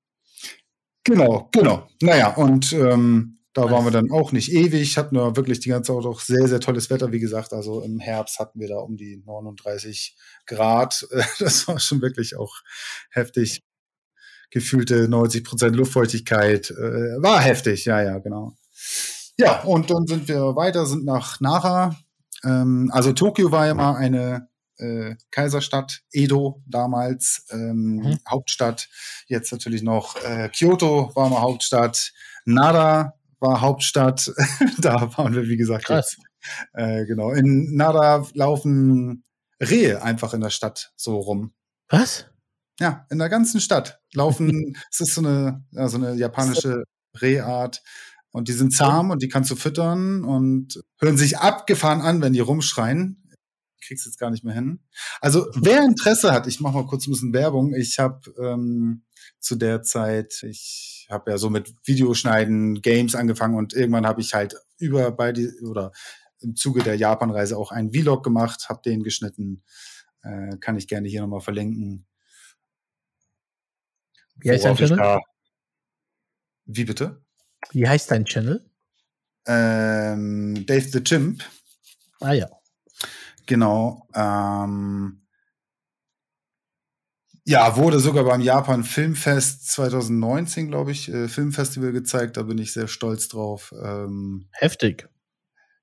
Genau, 1.04 1.48
genau. 1.52 1.88
Naja, 2.02 2.35
und 2.35 2.72
ähm, 2.72 3.38
da 3.52 3.68
waren 3.68 3.85
wir 3.85 3.90
dann 3.90 4.12
auch 4.12 4.30
nicht 4.30 4.52
ewig, 4.52 4.96
hatten 4.96 5.16
wir 5.16 5.35
wirklich 5.35 5.59
die 5.59 5.70
ganze 5.70 5.92
Zeit 5.92 6.04
auch 6.04 6.20
sehr, 6.20 6.46
sehr 6.46 6.61
tolles 6.61 6.88
Wetter, 6.88 7.11
wie 7.11 7.18
gesagt. 7.18 7.52
Also 7.52 7.83
im 7.83 7.98
Herbst 7.98 8.38
hatten 8.38 8.61
wir 8.61 8.68
da 8.68 8.76
um 8.76 8.96
die 8.96 9.22
39 9.26 10.16
Grad. 10.46 11.06
Das 11.40 11.66
war 11.66 11.80
schon 11.80 12.00
wirklich 12.00 12.37
auch 12.37 12.61
heftig. 13.11 13.61
Gefühlte 14.50 15.09
90 15.09 15.44
Prozent 15.44 15.76
Luftfeuchtigkeit. 15.76 16.70
Äh, 16.70 17.22
war 17.22 17.40
heftig, 17.40 17.85
ja, 17.87 18.02
ja, 18.02 18.18
genau. 18.18 18.56
Ja, 19.40 19.62
und 19.62 19.90
dann 19.90 20.07
sind 20.07 20.29
wir 20.29 20.55
weiter, 20.55 20.85
sind 20.85 21.07
nach 21.07 21.40
Nara. 21.40 21.96
Ähm, 22.44 22.90
also 22.92 23.14
Tokio 23.14 23.50
war 23.50 23.66
ja 23.66 23.72
mal 23.72 23.96
eine 23.96 24.48
äh, 24.76 25.16
Kaiserstadt, 25.31 26.03
Edo 26.12 26.62
damals, 26.66 27.46
ähm, 27.50 27.96
mhm. 27.96 28.18
Hauptstadt. 28.29 28.90
Jetzt 29.29 29.50
natürlich 29.50 29.83
noch 29.83 30.22
äh, 30.22 30.50
Kyoto 30.50 31.11
war 31.14 31.31
mal 31.31 31.40
Hauptstadt, 31.40 32.12
Nara 32.44 33.14
war 33.38 33.62
Hauptstadt. 33.62 34.31
da 34.79 35.16
waren 35.16 35.35
wir, 35.35 35.48
wie 35.48 35.57
gesagt, 35.57 35.87
Krass. 35.87 36.18
Äh, 36.74 37.07
genau. 37.07 37.31
In 37.31 37.74
Nara 37.74 38.26
laufen 38.35 39.24
Rehe 39.59 40.03
einfach 40.03 40.35
in 40.35 40.42
der 40.42 40.50
Stadt 40.50 40.92
so 40.96 41.18
rum. 41.18 41.55
Was? 41.88 42.26
Ja, 42.79 43.07
in 43.11 43.18
der 43.18 43.31
ganzen 43.31 43.61
Stadt 43.61 44.03
laufen. 44.12 44.76
es 44.90 45.00
ist 45.00 45.14
so 45.14 45.22
eine, 45.22 45.64
ja, 45.70 45.88
so 45.88 45.96
eine 45.96 46.12
japanische 46.12 46.85
Rehart. 47.20 47.83
Und 48.33 48.49
die 48.49 48.53
sind 48.53 48.73
zahm 48.73 49.11
und 49.11 49.23
die 49.23 49.29
kannst 49.29 49.51
du 49.51 49.57
füttern 49.57 50.25
und 50.25 50.81
hören 51.01 51.16
sich 51.16 51.38
abgefahren 51.38 52.01
an, 52.01 52.23
wenn 52.23 52.33
die 52.33 52.40
rumschreien 52.40 53.21
krieg's 53.90 54.05
jetzt 54.05 54.19
gar 54.19 54.31
nicht 54.31 54.45
mehr 54.45 54.55
hin. 54.55 54.81
Also 55.21 55.47
wer 55.55 55.85
Interesse 55.85 56.33
hat, 56.33 56.47
ich 56.47 56.61
mache 56.61 56.75
mal 56.75 56.87
kurz 56.87 57.07
ein 57.07 57.11
bisschen 57.11 57.33
Werbung. 57.33 57.75
Ich 57.75 57.99
habe 57.99 58.33
ähm, 58.38 59.03
zu 59.40 59.57
der 59.57 59.83
Zeit, 59.83 60.43
ich 60.43 61.09
habe 61.11 61.33
ja 61.33 61.38
so 61.38 61.51
mit 61.51 61.75
Videoschneiden, 61.85 62.83
Games 62.83 63.14
angefangen 63.14 63.57
und 63.57 63.73
irgendwann 63.73 64.07
habe 64.07 64.21
ich 64.21 64.35
halt 64.35 64.55
über 64.79 65.11
bei 65.11 65.33
die 65.33 65.51
oder 65.62 65.93
im 66.40 66.57
Zuge 66.57 66.83
der 66.83 66.95
Japanreise 66.95 67.59
auch 67.59 67.71
einen 67.71 67.93
Vlog 67.93 68.23
gemacht, 68.23 68.69
habe 68.69 68.81
den 68.85 69.03
geschnitten. 69.03 69.62
Äh, 70.23 70.57
kann 70.59 70.77
ich 70.77 70.87
gerne 70.87 71.09
hier 71.09 71.23
nochmal 71.23 71.40
verlinken. 71.40 72.07
Wie 74.37 74.51
heißt 74.51 74.64
dein 74.64 74.77
Channel? 74.77 74.97
Da, 74.97 75.21
wie 76.66 76.85
bitte? 76.85 77.23
Wie 77.73 77.88
heißt 77.88 78.11
dein 78.11 78.25
Channel? 78.25 78.64
Ähm, 79.46 80.66
Dave 80.66 80.88
the 80.88 81.03
Chimp. 81.03 81.42
Ah 82.20 82.33
ja. 82.33 82.49
Genau. 83.46 84.07
Ähm, 84.14 85.23
ja, 87.44 87.77
wurde 87.77 87.99
sogar 87.99 88.25
beim 88.25 88.40
Japan 88.40 88.85
Filmfest 88.85 89.68
2019, 89.73 90.68
glaube 90.68 90.92
ich, 90.92 91.09
äh, 91.09 91.27
Filmfestival 91.27 91.92
gezeigt. 91.92 92.37
Da 92.37 92.42
bin 92.42 92.59
ich 92.59 92.73
sehr 92.73 92.87
stolz 92.87 93.29
drauf. 93.29 93.75
Ähm, 93.83 94.49
Heftig. 94.53 95.09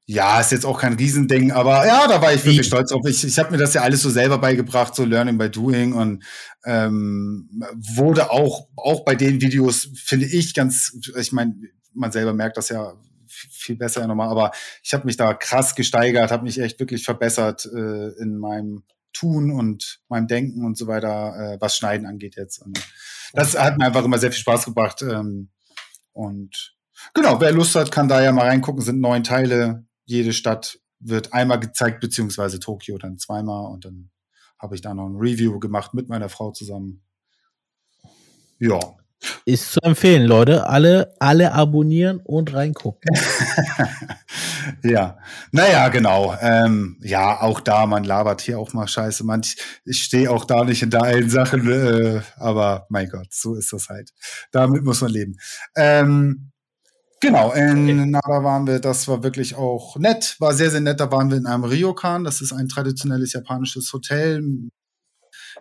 Ja, 0.10 0.39
ist 0.39 0.54
jetzt 0.54 0.65
auch 0.65 0.80
kein 0.80 0.93
Riesending, 0.93 1.52
aber 1.52 1.86
ja, 1.86 2.08
da 2.08 2.22
war 2.22 2.34
ich 2.34 2.46
wirklich 2.46 2.65
stolz 2.65 2.91
drauf. 2.91 3.06
Ich, 3.06 3.26
ich 3.26 3.38
habe 3.38 3.52
mir 3.52 3.58
das 3.58 3.74
ja 3.74 3.82
alles 3.82 4.02
so 4.02 4.10
selber 4.10 4.38
beigebracht, 4.38 4.96
so 4.96 5.04
Learning 5.04 5.38
by 5.38 5.50
Doing 5.50 5.91
und 5.91 6.24
ähm, 6.63 7.50
wurde 7.76 8.32
auch 8.32 8.70
auch 8.78 9.04
bei 9.04 9.15
den 9.15 9.41
Videos 9.41 9.89
finde 9.96 10.26
ich 10.26 10.54
ganz. 10.54 10.98
Ich 11.20 11.34
meine, 11.34 11.56
man 11.93 12.13
selber 12.13 12.34
merkt 12.34 12.56
das 12.56 12.70
ja 12.70 12.93
viel 13.28 13.76
besser 13.76 14.00
ja 14.00 14.08
nochmal, 14.08 14.30
aber 14.30 14.52
ich 14.82 14.93
habe 14.93 15.06
mich 15.06 15.17
da 15.17 15.34
krass 15.34 15.76
gesteigert, 15.76 16.32
habe 16.32 16.43
mich 16.43 16.60
echt 16.60 16.80
wirklich 16.80 17.04
verbessert 17.04 17.65
äh, 17.65 18.10
in 18.22 18.38
meinem 18.38 18.84
Tun 19.12 19.52
und 19.52 20.00
meinem 20.10 20.28
Denken 20.28 20.63
und 20.63 20.78
so 20.78 20.88
weiter, 20.88 21.56
äh, 21.56 21.58
was 21.60 21.76
Schneiden 21.76 22.06
angeht 22.06 22.36
jetzt. 22.38 22.60
Und 22.60 22.80
das 23.34 23.58
hat 23.58 23.78
mir 23.78 23.86
einfach 23.86 24.06
immer 24.06 24.20
sehr 24.20 24.32
viel 24.32 24.39
Spaß 24.39 24.65
gebracht. 24.65 25.02
Ähm, 25.02 25.50
und 26.13 26.76
genau, 27.13 27.41
wer 27.41 27.52
Lust 27.52 27.76
hat, 27.76 27.91
kann 27.91 28.08
da 28.08 28.22
ja 28.22 28.32
mal 28.32 28.48
reingucken. 28.48 28.82
Sind 28.82 29.00
neun 29.00 29.24
Teile. 29.24 29.87
Jede 30.08 30.34
Stadt 30.34 30.80
wird 31.00 31.34
einmal 31.34 31.60
gezeigt, 31.60 32.00
beziehungsweise 32.00 32.60
Tokio 32.60 32.98
dann 32.98 33.20
zweimal. 33.20 33.72
Und 33.72 33.86
dann 33.86 34.10
habe 34.58 34.74
ich 34.74 34.82
da 34.82 34.96
noch 34.96 35.08
ein 35.08 35.17
Review 35.17 35.60
gemacht 35.60 35.93
mit 35.93 36.10
meiner 36.10 36.30
Frau 36.30 36.52
zusammen. 36.52 37.04
Ja, 38.58 38.80
ist 39.46 39.72
zu 39.72 39.80
empfehlen, 39.82 40.28
Leute. 40.28 40.67
Alle, 40.67 41.13
alle 41.20 41.52
abonnieren 41.54 42.20
und 42.24 42.54
reingucken. 42.54 43.10
ja, 44.84 45.17
naja, 45.52 45.89
genau. 45.89 46.36
Ähm, 46.39 46.98
ja, 47.02 47.41
auch 47.41 47.60
da, 47.60 47.86
man 47.88 48.04
labert 48.04 48.41
hier 48.41 48.60
auch 48.60 48.74
mal 48.74 48.88
Scheiße. 48.88 49.24
Man, 49.24 49.41
ich 49.86 50.04
stehe 50.04 50.30
auch 50.30 50.46
da 50.46 50.63
nicht 50.63 50.84
in 50.84 50.93
allen 50.93 51.30
Sachen, 51.30 51.70
äh, 51.72 52.22
aber 52.36 52.86
mein 52.89 53.10
Gott, 53.10 53.28
so 53.32 53.56
ist 53.56 53.74
das 53.74 53.89
halt. 53.89 54.13
Damit 54.52 54.84
muss 54.84 55.02
man 55.02 55.12
leben. 55.12 55.38
Ähm, 55.76 56.52
Genau, 57.19 57.51
in 57.51 58.12
Nara 58.12 58.43
waren 58.43 58.67
wir, 58.67 58.80
das 58.80 59.08
war 59.08 59.23
wirklich 59.23 59.56
auch 59.56 59.97
nett, 59.97 60.36
war 60.39 60.53
sehr, 60.53 60.69
sehr 60.69 60.82
nett. 60.82 60.99
Da 60.99 61.12
waren 61.12 61.32
wir 61.32 61.38
in 61.38 61.47
einem 61.47 61.63
Ryokan, 61.63 62.23
das 62.23 62.41
ist 62.41 62.53
ein 62.53 62.67
traditionelles 62.67 63.34
japanisches 63.34 63.91
Hotel. 63.91 64.43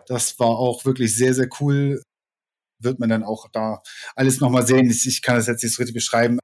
Das 0.07 0.39
war 0.39 0.49
auch 0.49 0.85
wirklich 0.85 1.15
sehr, 1.15 1.33
sehr 1.33 1.49
cool 1.59 2.01
wird 2.79 2.99
man 2.99 3.09
dann 3.09 3.23
auch 3.23 3.47
da 3.51 3.81
alles 4.15 4.39
nochmal 4.39 4.65
sehen. 4.65 4.89
Ich 4.89 5.21
kann 5.21 5.35
das 5.35 5.47
jetzt 5.47 5.63
nicht 5.63 5.73
so 5.73 5.81
richtig 5.81 5.95
beschreiben. 5.95 6.39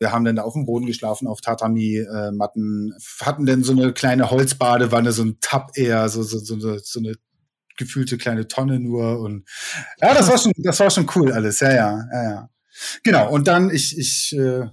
Wir 0.00 0.12
haben 0.12 0.24
dann 0.24 0.36
da 0.36 0.42
auf 0.42 0.52
dem 0.52 0.64
Boden 0.64 0.86
geschlafen, 0.86 1.26
auf 1.26 1.40
Tatami-Matten, 1.40 2.94
hatten 3.20 3.46
dann 3.46 3.64
so 3.64 3.72
eine 3.72 3.92
kleine 3.92 4.30
Holzbadewanne, 4.30 5.10
so 5.12 5.24
ein 5.24 5.38
Tab 5.40 5.76
eher, 5.76 6.08
so, 6.08 6.22
so, 6.22 6.38
so, 6.38 6.78
so 6.78 7.00
eine 7.00 7.14
gefühlte 7.76 8.16
kleine 8.18 8.46
Tonne 8.48 8.80
nur 8.80 9.20
und 9.20 9.48
ja, 10.00 10.14
das 10.14 10.28
war 10.28 10.38
schon, 10.38 10.52
das 10.56 10.78
war 10.80 10.90
schon 10.90 11.08
cool 11.14 11.32
alles, 11.32 11.60
ja, 11.60 11.72
ja, 11.72 12.08
ja, 12.12 12.22
ja. 12.24 12.50
Genau, 13.02 13.30
und 13.30 13.48
dann, 13.48 13.70
ich, 13.70 13.96
ich 13.98 14.36
äh, 14.36 14.68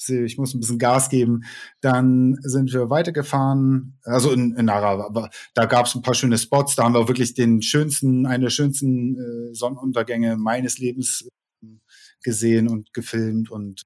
sehe, 0.00 0.24
ich 0.24 0.38
muss 0.38 0.54
ein 0.54 0.60
bisschen 0.60 0.78
Gas 0.78 1.08
geben. 1.08 1.42
Dann 1.80 2.38
sind 2.42 2.72
wir 2.72 2.90
weitergefahren, 2.90 3.98
also 4.02 4.32
in, 4.32 4.54
in 4.56 4.66
Nara, 4.66 5.04
aber 5.04 5.30
da 5.54 5.66
gab 5.66 5.86
es 5.86 5.94
ein 5.94 6.02
paar 6.02 6.14
schöne 6.14 6.38
Spots, 6.38 6.74
da 6.74 6.84
haben 6.84 6.94
wir 6.94 7.08
wirklich 7.08 7.34
den 7.34 7.62
schönsten, 7.62 8.26
eine 8.26 8.44
der 8.44 8.50
schönsten 8.50 9.16
äh, 9.16 9.54
Sonnenuntergänge 9.54 10.36
meines 10.36 10.78
Lebens 10.78 11.28
äh, 11.62 11.66
gesehen 12.22 12.68
und 12.68 12.92
gefilmt 12.92 13.50
und 13.50 13.82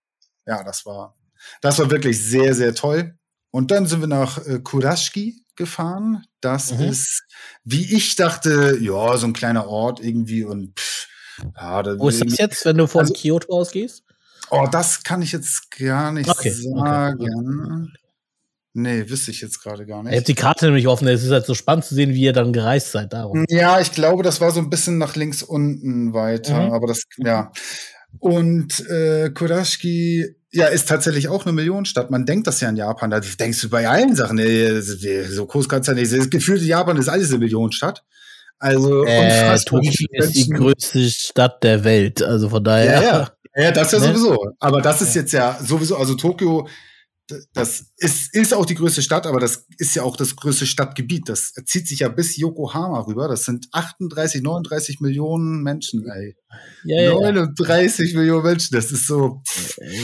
ja, 0.46 0.62
das 0.62 0.87
war, 0.87 1.16
das 1.61 1.79
war 1.79 1.90
wirklich 1.90 2.22
sehr, 2.22 2.55
sehr 2.55 2.74
toll. 2.74 3.16
Und 3.50 3.70
dann 3.70 3.87
sind 3.87 4.00
wir 4.00 4.09
nach 4.09 4.44
äh, 4.46 4.61
Kurashiki 4.61 5.44
gefahren. 5.57 6.24
Das 6.40 6.72
mhm. 6.72 6.81
ist, 6.81 7.22
wie 7.62 7.94
ich 7.94 8.16
dachte, 8.16 8.77
ja, 8.81 9.16
so 9.16 9.27
ein 9.27 9.33
kleiner 9.33 9.68
Ort 9.68 10.00
irgendwie 10.00 10.44
und 10.44 10.79
pff, 10.79 11.09
ja, 11.57 11.99
Wo 11.99 12.09
ist 12.09 12.25
das 12.25 12.38
jetzt, 12.38 12.64
wenn 12.64 12.77
du 12.79 12.87
von 12.87 13.03
also, 13.03 13.14
Kyoto 13.14 13.53
ausgehst? 13.53 14.05
Oh, 14.51 14.66
das 14.70 15.03
kann 15.03 15.23
ich 15.23 15.33
jetzt 15.33 15.70
gar 15.70 16.12
nicht 16.12 16.29
okay, 16.29 16.51
sagen. 16.51 17.90
Okay. 17.90 17.99
Nee, 18.77 19.09
wüsste 19.09 19.31
ich 19.31 19.40
jetzt 19.40 19.62
gerade 19.62 19.87
gar 19.87 20.03
nicht. 20.03 20.12
Ich 20.12 20.18
habe 20.18 20.27
die 20.27 20.35
Karte 20.35 20.66
nämlich 20.66 20.88
offen. 20.88 21.07
Es 21.07 21.23
ist 21.23 21.31
halt 21.31 21.47
so 21.47 21.55
spannend 21.55 21.85
zu 21.85 21.94
sehen, 21.94 22.12
wie 22.12 22.23
ihr 22.23 22.33
dann 22.33 22.53
gereist 22.53 22.90
seid. 22.90 23.12
Darum. 23.12 23.44
Ja, 23.49 23.81
ich 23.81 23.92
glaube, 23.92 24.25
das 24.25 24.40
war 24.40 24.51
so 24.51 24.59
ein 24.59 24.68
bisschen 24.68 24.99
nach 24.99 25.14
links 25.14 25.44
unten 25.44 26.12
weiter. 26.12 26.66
Mhm. 26.66 26.73
Aber 26.73 26.88
das, 26.88 27.05
ja. 27.18 27.53
Und 28.18 28.81
äh, 28.90 29.31
Kurashiki, 29.31 30.37
ja, 30.51 30.66
ist 30.66 30.88
tatsächlich 30.88 31.29
auch 31.29 31.47
eine 31.47 31.53
Millionenstadt. 31.53 32.11
Man 32.11 32.27
denkt 32.27 32.49
das 32.49 32.61
ja 32.61 32.68
in 32.68 32.77
Japan. 32.77 33.11
Da 33.11 33.20
denkst 33.20 33.61
du 33.61 33.68
bei 33.68 33.88
allen 33.88 34.16
Sachen, 34.16 34.38
ey, 34.38 34.83
so 34.83 35.47
groß 35.47 35.68
kannst 35.68 35.88
du 35.88 35.92
ja 35.92 35.99
nicht. 35.99 36.12
Das 36.12 36.31
Gefühl, 36.31 36.61
Japan 36.61 36.97
ist 36.97 37.09
alles 37.09 37.31
eine 37.31 37.38
Millionenstadt. 37.38 38.05
Also 38.64 39.05
äh, 39.05 39.59
Tokio 39.66 39.92
ist 40.11 40.33
die 40.33 40.48
größte 40.48 41.11
Stadt 41.11 41.62
der 41.62 41.85
Welt. 41.85 42.22
Also 42.22 42.48
von 42.48 42.64
daher. 42.64 43.03
Ja, 43.03 43.03
ja. 43.03 43.62
ja 43.64 43.70
das 43.72 43.92
ja 43.92 43.98
ne? 43.98 44.07
sowieso. 44.07 44.38
Aber 44.59 44.81
das 44.81 45.03
ist 45.03 45.14
jetzt 45.14 45.35
ja 45.35 45.59
sowieso, 45.62 45.98
also 45.98 46.14
Tokio 46.14 46.66
das 47.55 47.87
ist, 47.96 48.35
ist 48.35 48.53
auch 48.53 48.66
die 48.66 48.74
größte 48.74 49.00
Stadt, 49.00 49.27
aber 49.27 49.40
das 49.40 49.66
ist 49.79 49.94
ja 49.94 50.03
auch 50.03 50.16
das 50.16 50.37
größte 50.37 50.66
Stadtgebiet. 50.66 51.29
Das 51.31 51.55
zieht 51.64 51.88
sich 51.88 52.00
ja 52.00 52.09
bis 52.09 52.37
Yokohama 52.37 53.00
rüber. 53.00 53.29
Das 53.29 53.46
sind 53.46 53.68
38, 53.72 54.42
39 54.42 55.00
Millionen 55.00 55.62
Menschen, 55.62 56.07
ey. 56.07 56.37
Ja, 56.85 57.14
39 57.14 58.12
ja. 58.12 58.18
Millionen 58.18 58.44
Menschen, 58.44 58.74
das 58.74 58.90
ist 58.92 59.07
so. 59.07 59.42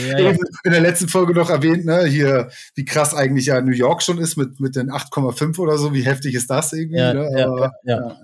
Ja, 0.08 0.18
ja. 0.18 0.30
In 0.64 0.72
der 0.72 0.80
letzten 0.80 1.08
Folge 1.08 1.34
noch 1.34 1.50
erwähnt, 1.50 1.84
ne, 1.84 2.06
hier, 2.06 2.50
wie 2.74 2.86
krass 2.86 3.12
eigentlich 3.12 3.46
ja 3.46 3.60
New 3.60 3.72
York 3.72 4.02
schon 4.02 4.16
ist 4.16 4.36
mit, 4.36 4.58
mit 4.58 4.74
den 4.74 4.90
8,5 4.90 5.58
oder 5.58 5.76
so. 5.76 5.92
Wie 5.92 6.02
heftig 6.02 6.34
ist 6.34 6.48
das 6.48 6.72
irgendwie? 6.72 7.00
Ja, 7.00 7.12
ne? 7.12 7.46
aber, 7.46 7.72
ja, 7.84 8.18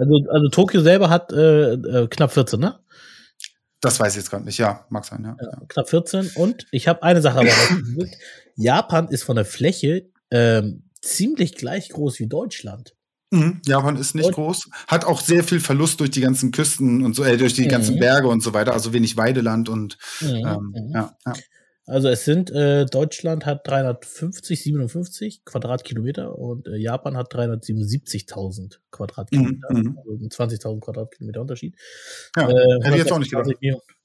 Also, 0.00 0.30
also 0.30 0.48
Tokio 0.48 0.80
selber 0.80 1.10
hat 1.10 1.32
äh, 1.32 1.74
äh, 1.74 2.08
knapp 2.08 2.32
14, 2.32 2.58
ne? 2.58 2.78
Das 3.80 4.00
weiß 4.00 4.12
ich 4.12 4.18
jetzt 4.18 4.30
gerade 4.30 4.44
nicht. 4.44 4.58
Ja, 4.58 4.86
mag 4.88 5.04
sein, 5.04 5.24
ja. 5.24 5.36
ja 5.40 5.60
knapp 5.68 5.88
14. 5.88 6.32
Und 6.34 6.66
ich 6.70 6.88
habe 6.88 7.02
eine 7.02 7.20
Sache 7.20 7.40
aber 7.40 7.48
Japan 8.56 9.08
ist 9.08 9.24
von 9.24 9.36
der 9.36 9.44
Fläche 9.44 10.10
ähm, 10.30 10.84
ziemlich 11.00 11.54
gleich 11.54 11.90
groß 11.90 12.18
wie 12.18 12.28
Deutschland. 12.28 12.94
Mhm, 13.30 13.60
Japan 13.64 13.96
ist 13.96 14.14
nicht 14.14 14.26
und, 14.26 14.34
groß, 14.34 14.68
hat 14.88 15.04
auch 15.04 15.20
sehr 15.20 15.44
viel 15.44 15.60
Verlust 15.60 16.00
durch 16.00 16.10
die 16.10 16.20
ganzen 16.20 16.50
Küsten 16.50 17.04
und 17.04 17.14
so, 17.14 17.22
äh, 17.22 17.36
durch 17.36 17.54
die 17.54 17.64
mhm. 17.64 17.68
ganzen 17.68 17.98
Berge 17.98 18.28
und 18.28 18.42
so 18.42 18.54
weiter, 18.54 18.72
also 18.72 18.92
wenig 18.92 19.16
Weideland 19.16 19.68
und 19.68 19.98
mhm, 20.20 20.28
ähm, 20.28 20.74
mhm. 20.74 20.92
ja, 20.94 21.16
ja. 21.26 21.32
Also 21.86 22.08
es 22.08 22.24
sind, 22.24 22.50
äh, 22.50 22.86
Deutschland 22.86 23.46
hat 23.46 23.66
350, 23.66 24.62
57 24.62 25.44
Quadratkilometer 25.44 26.38
und 26.38 26.68
äh, 26.68 26.76
Japan 26.76 27.16
hat 27.16 27.32
377.000 27.34 28.78
Quadratkilometer, 28.90 29.72
mhm. 29.72 29.98
also 29.98 30.26
20.000 30.26 30.80
Quadratkilometer 30.80 31.40
Unterschied. 31.40 31.74
Ja, 32.36 32.48
äh, 32.48 32.82
hätte 32.82 32.90
ich 32.90 32.96
jetzt 32.96 33.12
auch 33.12 33.18
nicht 33.18 33.32
gedacht. 33.32 33.50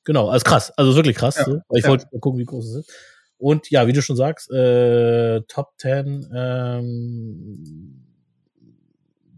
Genau, 0.03 0.29
also 0.29 0.43
krass, 0.43 0.71
also 0.77 0.95
wirklich 0.95 1.15
krass. 1.15 1.35
Ja, 1.37 1.45
so. 1.45 1.59
Ich 1.73 1.83
ja. 1.83 1.89
wollte 1.89 2.07
mal 2.11 2.19
gucken, 2.19 2.39
wie 2.39 2.45
groß 2.45 2.65
es 2.65 2.75
ist. 2.75 2.91
Und 3.37 3.69
ja, 3.69 3.85
wie 3.87 3.93
du 3.93 4.01
schon 4.01 4.15
sagst, 4.15 4.49
äh, 4.51 5.41
Top 5.41 5.73
10, 5.77 6.29
ähm, 6.33 8.05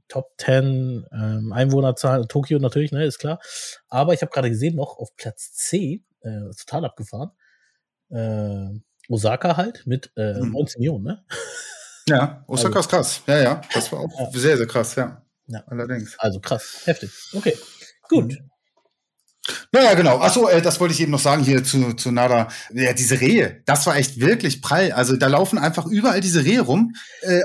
Top 0.08 0.34
10 0.38 1.06
ähm, 1.12 1.52
Einwohnerzahl, 1.52 2.28
Tokio 2.28 2.60
natürlich, 2.60 2.92
ne, 2.92 3.06
ist 3.06 3.18
klar. 3.20 3.40
Aber 3.90 4.14
ich 4.14 4.22
habe 4.22 4.32
gerade 4.32 4.50
gesehen, 4.50 4.76
noch 4.76 4.98
auf 4.98 5.16
Platz 5.16 5.52
10, 5.54 6.04
äh, 6.22 6.30
total 6.58 6.86
abgefahren, 6.86 7.32
äh, 8.10 8.68
Osaka 9.10 9.58
halt 9.58 9.84
mit 9.86 10.12
äh, 10.16 10.36
hm. 10.36 10.52
19 10.52 10.80
Millionen, 10.80 11.04
ne? 11.04 11.26
Ja, 12.08 12.44
Osaka 12.48 12.68
also, 12.68 12.80
ist 12.80 12.90
krass. 12.90 13.22
Ja, 13.28 13.40
ja, 13.40 13.62
das 13.74 13.92
war 13.92 14.00
auch 14.00 14.20
ja. 14.20 14.40
sehr, 14.40 14.58
sehr 14.58 14.68
krass, 14.68 14.96
ja. 14.96 15.22
ja. 15.48 15.64
Allerdings. 15.68 16.16
Also 16.20 16.40
krass, 16.40 16.82
heftig. 16.86 17.12
Okay, 17.34 17.58
gut. 18.10 18.34
Mhm. 18.34 18.50
Naja, 19.72 19.94
genau. 19.94 20.20
Achso, 20.20 20.48
äh, 20.48 20.62
das 20.62 20.80
wollte 20.80 20.94
ich 20.94 21.02
eben 21.02 21.12
noch 21.12 21.20
sagen 21.20 21.44
hier 21.44 21.64
zu, 21.64 21.94
zu 21.94 22.12
Nada. 22.12 22.48
Ja, 22.74 22.94
diese 22.94 23.20
Rehe, 23.20 23.62
das 23.66 23.86
war 23.86 23.96
echt 23.96 24.20
wirklich 24.20 24.62
prall. 24.62 24.92
Also 24.92 25.16
da 25.16 25.28
laufen 25.28 25.58
einfach 25.58 25.86
überall 25.86 26.22
diese 26.22 26.44
Rehe 26.44 26.62
rum. 26.62 26.94
Äh, 27.22 27.42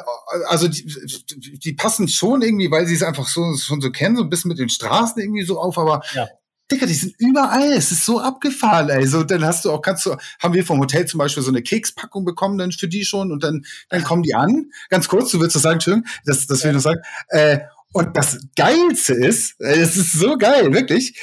also 0.48 0.68
die, 0.68 0.84
die 1.58 1.72
passen 1.74 2.08
schon 2.08 2.42
irgendwie, 2.42 2.70
weil 2.70 2.86
sie 2.86 2.94
es 2.94 3.02
einfach 3.02 3.28
so, 3.28 3.56
schon 3.56 3.80
so 3.80 3.90
kennen, 3.90 4.16
so 4.16 4.22
ein 4.22 4.30
bisschen 4.30 4.48
mit 4.48 4.58
den 4.58 4.68
Straßen 4.68 5.20
irgendwie 5.20 5.44
so 5.44 5.60
auf, 5.60 5.78
aber 5.78 6.02
ja. 6.14 6.28
Digga, 6.72 6.86
die 6.86 6.94
sind 6.94 7.14
überall. 7.18 7.72
Es 7.72 7.92
ist 7.92 8.04
so 8.04 8.20
abgefahren, 8.20 8.88
ey. 8.88 9.06
So, 9.06 9.22
dann 9.22 9.44
hast 9.44 9.64
du 9.64 9.70
auch, 9.70 9.82
kannst 9.82 10.06
du, 10.06 10.16
haben 10.40 10.54
wir 10.54 10.64
vom 10.64 10.80
Hotel 10.80 11.06
zum 11.06 11.18
Beispiel 11.18 11.42
so 11.42 11.50
eine 11.50 11.62
Kekspackung 11.62 12.24
bekommen 12.24 12.58
dann 12.58 12.72
für 12.72 12.88
die 12.88 13.04
schon 13.04 13.30
und 13.30 13.44
dann, 13.44 13.64
dann 13.90 14.02
kommen 14.02 14.22
die 14.22 14.34
an. 14.34 14.70
Ganz 14.88 15.08
kurz, 15.08 15.30
du 15.30 15.40
willst 15.40 15.54
das 15.54 15.62
sagen, 15.62 15.74
Entschuldigung, 15.74 16.08
das, 16.24 16.46
das 16.46 16.64
will 16.64 16.70
ich 16.70 16.76
noch 16.76 16.82
sagen. 16.82 17.00
Äh, 17.28 17.60
und 17.92 18.16
das 18.16 18.38
Geilste 18.56 19.12
ist, 19.12 19.60
es 19.60 19.96
ist 19.96 20.12
so 20.14 20.36
geil, 20.38 20.72
wirklich. 20.72 21.18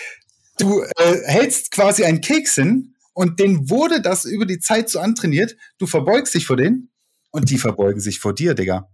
Du 0.60 0.82
äh, 0.82 1.18
hältst 1.26 1.72
quasi 1.72 2.04
einen 2.04 2.22
Keks 2.22 2.56
hin 2.56 2.94
und 3.14 3.40
den 3.40 3.70
wurde 3.70 4.02
das 4.02 4.26
über 4.26 4.46
die 4.46 4.60
Zeit 4.60 4.90
so 4.90 5.00
antrainiert. 5.00 5.58
Du 5.80 5.88
verbeugst 5.88 6.36
dich 6.36 6.46
vor 6.46 6.58
denen 6.58 6.92
und 7.32 7.50
die 7.50 7.58
verbeugen 7.58 8.02
sich 8.02 8.20
vor 8.20 8.34
dir, 8.34 8.54
Digga. 8.54 8.88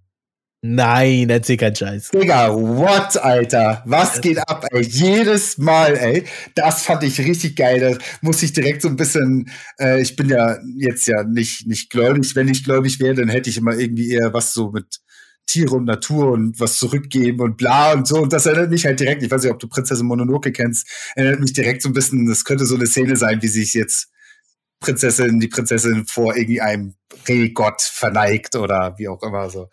Nein, 0.67 1.29
erzähl 1.29 1.57
keinen 1.57 1.75
Scheiß. 1.75 2.09
Digga, 2.09 2.51
what, 2.51 3.17
Alter? 3.17 3.83
Was 3.85 4.19
geht 4.19 4.39
ab, 4.39 4.65
ey? 4.71 4.81
Jedes 4.81 5.59
Mal, 5.59 5.95
ey. 5.95 6.23
Das 6.55 6.81
fand 6.81 7.03
ich 7.03 7.19
richtig 7.19 7.55
geil. 7.55 7.79
Da 7.79 7.97
muss 8.21 8.41
ich 8.41 8.51
direkt 8.51 8.81
so 8.81 8.87
ein 8.87 8.95
bisschen, 8.95 9.51
äh, 9.79 10.01
ich 10.01 10.15
bin 10.15 10.27
ja 10.27 10.57
jetzt 10.77 11.05
ja 11.05 11.23
nicht, 11.23 11.67
nicht 11.67 11.91
gläubig. 11.91 12.35
Wenn 12.35 12.47
ich 12.47 12.63
gläubig 12.63 12.99
wäre, 12.99 13.13
dann 13.13 13.29
hätte 13.29 13.49
ich 13.49 13.57
immer 13.57 13.77
irgendwie 13.77 14.09
eher 14.09 14.33
was 14.33 14.53
so 14.53 14.71
mit 14.71 15.01
Tiere 15.45 15.75
und 15.75 15.85
Natur 15.85 16.31
und 16.31 16.59
was 16.59 16.79
zurückgeben 16.79 17.41
und 17.41 17.57
bla 17.57 17.93
und 17.93 18.07
so. 18.07 18.15
Und 18.15 18.33
das 18.33 18.47
erinnert 18.47 18.71
mich 18.71 18.85
halt 18.85 18.99
direkt, 18.99 19.21
ich 19.21 19.29
weiß 19.29 19.43
nicht, 19.43 19.51
ob 19.51 19.59
du 19.59 19.67
Prinzessin 19.67 20.07
Mononoke 20.07 20.51
kennst, 20.51 20.87
erinnert 21.15 21.41
mich 21.41 21.53
direkt 21.53 21.83
so 21.83 21.89
ein 21.89 21.93
bisschen, 21.93 22.25
das 22.27 22.43
könnte 22.43 22.65
so 22.65 22.75
eine 22.75 22.87
Szene 22.87 23.17
sein, 23.17 23.43
wie 23.43 23.47
sich 23.47 23.75
jetzt 23.75 24.09
Prinzessin, 24.79 25.39
die 25.39 25.47
Prinzessin 25.47 26.05
vor 26.07 26.35
irgendwie 26.35 26.61
einem 26.61 26.95
Rehgott 27.27 27.81
verneigt 27.81 28.55
oder 28.55 28.95
wie 28.97 29.07
auch 29.07 29.21
immer 29.23 29.49
so. 29.49 29.69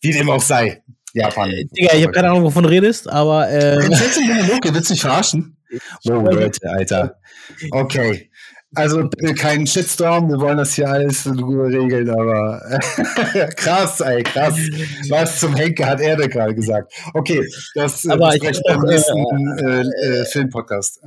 Wie 0.00 0.12
dem 0.12 0.30
auch 0.30 0.42
sei. 0.42 0.82
Japan. 1.12 1.50
Äh, 1.50 1.64
Digga, 1.64 1.94
ich 1.94 2.02
habe 2.02 2.12
keine 2.12 2.30
Ahnung, 2.30 2.44
wovon 2.44 2.62
du 2.62 2.68
redest, 2.68 3.08
aber. 3.08 3.50
Äh, 3.50 3.76
Prinzessin 3.80 4.28
Mononoke, 4.28 4.74
willst 4.74 4.90
du 4.90 4.94
mich 4.94 5.00
verarschen? 5.00 5.56
Oh, 6.08 6.12
Leute, 6.12 6.70
Alter. 6.70 7.18
Okay. 7.70 8.30
Also 8.74 9.08
kein 9.38 9.66
Shitstorm, 9.66 10.28
wir 10.28 10.38
wollen 10.40 10.58
das 10.58 10.74
hier 10.74 10.88
alles 10.88 11.24
in 11.24 11.38
Ruhe 11.38 11.68
regeln, 11.68 12.10
aber 12.10 12.60
krass, 13.56 14.00
ey, 14.00 14.22
krass. 14.22 14.56
Was 15.08 15.40
zum 15.40 15.54
Henke 15.56 15.86
hat 15.86 16.00
er 16.00 16.16
denn 16.16 16.28
gerade 16.28 16.54
gesagt? 16.54 16.92
Okay, 17.14 17.48
das 17.74 18.04
äh, 18.04 18.10
aber 18.10 18.34
ich 18.34 18.42
beim 18.42 18.82
nächsten 18.82 19.58
äh, 19.58 19.80
äh, 19.80 20.24
Filmpodcast. 20.26 21.00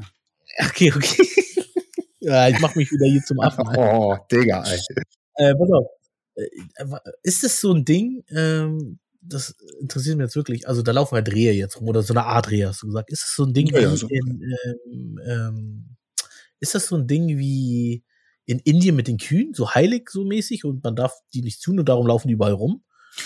Okay, 0.70 0.92
okay. 0.96 1.28
ja, 2.20 2.48
ich 2.48 2.60
mach 2.60 2.74
mich 2.74 2.92
wieder 2.92 3.06
hier 3.06 3.22
zum 3.22 3.40
Affen. 3.40 3.64
Oh, 3.78 4.18
Digga, 4.32 4.64
ey. 4.64 4.80
Äh, 5.36 5.54
pass 5.54 5.72
auf. 5.72 5.86
Äh, 6.36 6.48
ist 7.24 7.44
das 7.44 7.60
so 7.60 7.74
ein 7.74 7.86
Ding, 7.86 8.24
ähm, 8.30 9.00
das 9.22 9.56
interessiert 9.80 10.18
mich 10.18 10.26
jetzt 10.26 10.36
wirklich, 10.36 10.68
also 10.68 10.82
da 10.82 10.92
laufen 10.92 11.16
halt 11.16 11.32
Rehe 11.32 11.54
jetzt 11.54 11.80
rum, 11.80 11.88
oder 11.88 12.02
so 12.02 12.14
eine 12.14 12.26
Art 12.26 12.50
Rehe, 12.50 12.68
hast 12.68 12.82
du 12.82 12.88
gesagt. 12.88 13.12
Ist 13.12 13.24
das 13.24 13.36
so 13.36 13.44
ein 13.44 13.54
Ding 13.54 13.68
ja, 13.68 13.80
ja, 13.82 13.96
so. 13.96 14.08
in, 14.08 14.42
ähm, 14.66 15.20
ähm, 15.26 15.98
ist 16.60 16.76
das 16.76 16.88
so 16.88 16.96
ein 16.96 17.08
Ding 17.08 17.38
wie 17.38 18.04
in 18.46 18.60
Indien 18.60 18.96
mit 18.96 19.08
den 19.08 19.18
Kühen, 19.18 19.54
so 19.54 19.74
heilig 19.74 20.10
so 20.10 20.26
mäßig 20.26 20.66
und 20.66 20.84
man 20.84 20.96
darf 20.96 21.14
die 21.34 21.42
nicht 21.42 21.62
tun 21.62 21.80
und 21.80 21.88
darum 21.88 22.08
laufen 22.08 22.28
die 22.28 22.34
überall 22.34 22.54
rum? 22.54 22.84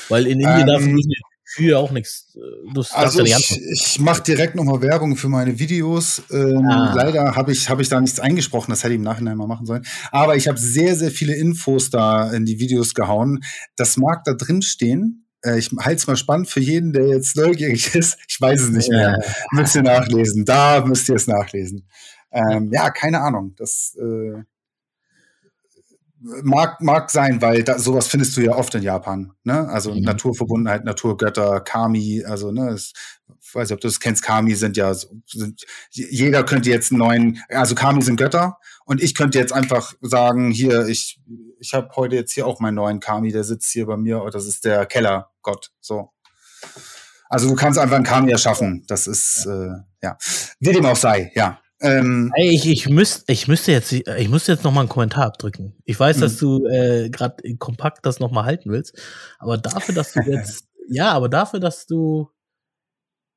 Weil 0.10 0.26
in 0.28 0.40
Indien 0.40 0.62
ähm, 0.62 0.68
darf 0.68 0.84
die 0.84 1.16
Kühe 1.54 1.78
auch 1.78 1.92
nichts. 1.92 2.36
Äh, 2.36 2.84
also 2.92 3.24
ich, 3.24 3.62
ich 3.72 4.00
mache 4.00 4.24
direkt 4.24 4.56
nochmal 4.56 4.82
Werbung 4.82 5.16
für 5.16 5.30
meine 5.30 5.60
Videos. 5.60 6.24
Ähm, 6.32 6.66
ah. 6.68 6.94
Leider 6.96 7.36
habe 7.36 7.52
ich, 7.52 7.70
hab 7.70 7.80
ich 7.80 7.90
da 7.90 8.02
nichts 8.02 8.20
eingesprochen, 8.20 8.72
das 8.72 8.84
hätte 8.84 8.94
ich 8.94 8.98
im 8.98 9.04
Nachhinein 9.04 9.38
mal 9.38 9.48
machen 9.48 9.66
sollen. 9.66 9.86
Aber 10.12 10.36
ich 10.36 10.48
habe 10.48 10.58
sehr, 10.58 10.96
sehr 10.96 11.12
viele 11.12 11.36
Infos 11.36 11.90
da 11.90 12.32
in 12.32 12.46
die 12.46 12.60
Videos 12.60 12.94
gehauen. 12.94 13.44
Das 13.78 13.98
mag 13.98 14.24
da 14.24 14.34
drin 14.34 14.62
stehen. 14.62 15.28
Äh, 15.44 15.60
ich 15.60 15.72
halte 15.80 15.98
es 15.98 16.08
mal 16.08 16.16
spannend 16.16 16.50
für 16.50 16.62
jeden, 16.62 16.94
der 16.94 17.08
jetzt 17.08 17.36
neugierig 17.36 17.94
ist. 17.96 18.18
Ich 18.28 18.42
weiß 18.42 18.62
es 18.62 18.70
nicht 18.70 18.90
mehr. 18.90 19.18
Ja. 19.22 19.34
Müsst 19.52 19.76
ihr 19.76 19.84
nachlesen. 19.84 20.46
Da 20.46 20.84
müsst 20.86 21.08
ihr 21.10 21.16
es 21.16 21.28
nachlesen. 21.28 21.88
Ähm, 22.32 22.70
ja, 22.72 22.90
keine 22.90 23.22
Ahnung. 23.22 23.54
Das, 23.56 23.96
äh, 23.98 24.44
mag, 26.44 26.82
mag 26.82 27.12
sein, 27.12 27.42
weil 27.42 27.64
da, 27.64 27.78
sowas 27.78 28.08
findest 28.08 28.36
du 28.38 28.42
ja 28.42 28.56
oft 28.56 28.74
in 28.76 28.84
Japan. 28.84 29.34
Ne? 29.44 29.68
Also 29.70 29.94
mhm. 29.94 30.02
Naturverbundenheit, 30.02 30.86
Naturgötter, 30.86 31.62
Kami, 31.62 32.24
also 32.26 32.52
ne, 32.52 32.76
ich 32.76 32.94
weiß 33.54 33.70
nicht, 33.70 33.76
ob 33.76 33.82
du 33.82 33.88
das 33.88 34.00
kennst, 34.00 34.24
Kami 34.24 34.56
sind 34.56 34.78
ja, 34.78 34.94
sind, 34.94 35.66
jeder 35.90 36.44
könnte 36.44 36.70
jetzt 36.70 36.92
einen 36.92 37.00
neuen, 37.00 37.44
also 37.50 37.76
Kami 37.76 38.02
sind 38.02 38.18
Götter 38.18 38.58
und 38.86 39.02
ich 39.02 39.16
könnte 39.16 39.38
jetzt 39.38 39.54
einfach 39.54 39.94
sagen, 40.02 40.52
hier, 40.52 40.88
ich, 40.88 41.22
ich 41.60 41.74
habe 41.74 41.90
heute 41.96 42.16
jetzt 42.16 42.34
hier 42.34 42.48
auch 42.48 42.60
meinen 42.60 42.76
neuen 42.76 43.00
Kami, 43.00 43.32
der 43.32 43.44
sitzt 43.44 43.72
hier 43.72 43.86
bei 43.86 43.98
mir, 43.98 44.28
das 44.32 44.46
ist 44.46 44.66
der 44.66 44.86
Kellergott, 44.86 45.72
so. 45.80 46.12
Also 47.28 47.50
du 47.50 47.56
kannst 47.56 47.80
einfach 47.80 47.96
einen 47.96 48.06
Kami 48.06 48.32
erschaffen, 48.32 48.84
das 48.88 49.08
ist, 49.08 49.46
äh, 49.46 49.70
ja, 50.02 50.18
wie 50.60 50.72
dem 50.72 50.86
auch 50.86 50.96
sei, 50.96 51.32
ja. 51.36 51.60
Ähm, 51.82 52.32
ich, 52.38 52.68
ich, 52.68 52.90
müsst, 52.90 53.30
ich 53.30 53.48
müsste 53.48 53.72
jetzt, 53.72 53.92
ich 53.92 54.30
müsste 54.30 54.54
jetzt 54.54 54.64
noch 54.64 54.72
mal 54.72 54.82
einen 54.82 54.90
Kommentar 54.90 55.26
abdrücken. 55.26 55.76
Ich 55.84 56.00
weiß, 56.00 56.20
dass 56.20 56.40
hm. 56.40 56.40
du 56.40 56.68
äh, 56.68 57.10
gerade 57.10 57.56
kompakt 57.58 58.06
das 58.06 58.20
noch 58.20 58.32
mal 58.32 58.46
halten 58.46 58.72
willst, 58.72 58.98
aber 59.40 59.58
dafür, 59.58 59.94
dass 59.94 60.14
du 60.14 60.22
jetzt, 60.22 60.68
ja, 60.90 61.12
aber 61.12 61.28
dafür, 61.28 61.60
dass 61.60 61.86
du, 61.86 62.30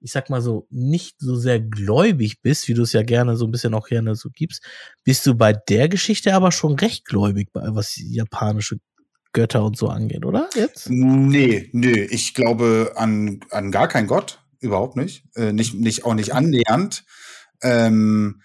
ich 0.01 0.12
sag 0.12 0.30
mal 0.30 0.41
so, 0.41 0.68
nicht 0.70 1.16
so 1.18 1.34
sehr 1.34 1.59
gläubig 1.59 2.41
bist, 2.41 2.68
wie 2.68 2.74
du 2.74 2.82
es 2.82 2.93
ja 2.93 3.03
gerne 3.03 3.36
so 3.36 3.45
ein 3.45 3.51
bisschen 3.51 3.74
auch 3.74 3.89
gerne 3.89 4.14
so 4.14 4.28
gibst, 4.32 4.64
bist 5.03 5.26
du 5.26 5.34
bei 5.34 5.53
der 5.53 5.89
Geschichte 5.89 6.34
aber 6.34 6.53
schon 6.53 6.74
recht 6.74 7.05
gläubig, 7.05 7.49
was 7.53 7.97
japanische 7.97 8.78
Götter 9.32 9.64
und 9.64 9.76
so 9.76 9.89
angeht, 9.89 10.24
oder? 10.24 10.49
Jetzt? 10.55 10.89
Nee, 10.89 11.68
nee, 11.72 12.03
ich 12.03 12.34
glaube 12.34 12.93
an, 12.95 13.41
an 13.51 13.72
gar 13.72 13.89
keinen 13.89 14.07
Gott, 14.07 14.41
überhaupt 14.61 14.97
nicht. 14.97 15.24
Äh, 15.34 15.53
nicht, 15.53 15.74
nicht, 15.74 16.05
auch 16.05 16.14
nicht 16.14 16.32
annähernd. 16.32 17.05
Ähm, 17.63 18.41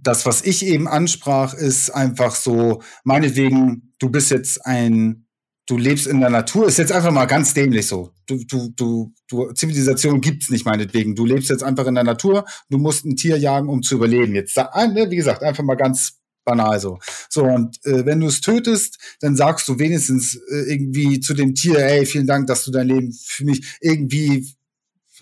das, 0.00 0.26
was 0.26 0.42
ich 0.42 0.64
eben 0.64 0.86
ansprach, 0.88 1.54
ist 1.54 1.90
einfach 1.90 2.34
so, 2.34 2.82
meinetwegen, 3.04 3.92
du 3.98 4.10
bist 4.10 4.30
jetzt 4.30 4.64
ein, 4.64 5.26
du 5.66 5.76
lebst 5.76 6.06
in 6.06 6.20
der 6.20 6.30
Natur, 6.30 6.66
ist 6.66 6.78
jetzt 6.78 6.92
einfach 6.92 7.10
mal 7.10 7.26
ganz 7.26 7.54
dämlich 7.54 7.86
so. 7.86 8.12
Du, 8.26 8.44
du, 8.44 8.68
du, 8.76 9.12
du, 9.28 9.52
Zivilisation 9.52 10.20
gibt's 10.20 10.50
nicht 10.50 10.64
meinetwegen. 10.64 11.14
Du 11.14 11.26
lebst 11.26 11.50
jetzt 11.50 11.64
einfach 11.64 11.86
in 11.86 11.96
der 11.96 12.04
Natur, 12.04 12.44
du 12.70 12.78
musst 12.78 13.04
ein 13.04 13.16
Tier 13.16 13.36
jagen, 13.36 13.68
um 13.68 13.82
zu 13.82 13.96
überleben. 13.96 14.34
Jetzt, 14.34 14.56
ne, 14.56 15.06
wie 15.10 15.16
gesagt, 15.16 15.42
einfach 15.42 15.64
mal 15.64 15.76
ganz 15.76 16.20
banal 16.44 16.80
so. 16.80 16.98
So, 17.28 17.44
und 17.44 17.84
äh, 17.84 18.06
wenn 18.06 18.20
du 18.20 18.28
es 18.28 18.40
tötest, 18.40 18.98
dann 19.20 19.36
sagst 19.36 19.68
du 19.68 19.78
wenigstens 19.78 20.36
äh, 20.36 20.72
irgendwie 20.72 21.20
zu 21.20 21.34
dem 21.34 21.54
Tier, 21.54 21.78
ey, 21.78 22.06
vielen 22.06 22.26
Dank, 22.26 22.46
dass 22.46 22.64
du 22.64 22.70
dein 22.70 22.86
Leben 22.86 23.12
für 23.12 23.44
mich 23.44 23.76
irgendwie 23.80 24.46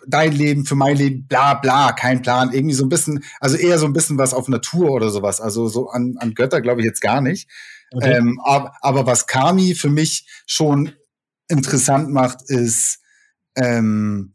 dein 0.07 0.33
Leben 0.33 0.65
für 0.65 0.75
mein 0.75 0.97
Leben, 0.97 1.27
bla 1.27 1.55
bla, 1.55 1.93
kein 1.93 2.23
Plan. 2.23 2.53
Irgendwie 2.53 2.75
so 2.75 2.85
ein 2.85 2.89
bisschen, 2.89 3.25
also 3.41 3.57
eher 3.57 3.79
so 3.79 3.87
ein 3.87 3.93
bisschen 3.93 4.19
was 4.19 4.35
auf 4.35 4.49
Natur 4.49 4.91
oder 4.91 5.11
sowas. 5.11 5.41
Also 5.41 5.69
so 5.69 5.89
an, 5.89 6.17
an 6.19 6.35
Götter 6.35 6.61
glaube 6.61 6.81
ich 6.81 6.87
jetzt 6.87 7.01
gar 7.01 7.21
nicht. 7.21 7.49
Okay. 7.93 8.17
Ähm, 8.17 8.41
aber, 8.45 8.73
aber 8.81 9.07
was 9.07 9.27
Kami 9.27 9.75
für 9.75 9.91
mich 9.91 10.27
schon 10.47 10.93
interessant 11.49 12.11
macht, 12.11 12.43
ist, 12.49 13.01
ähm, 13.57 14.35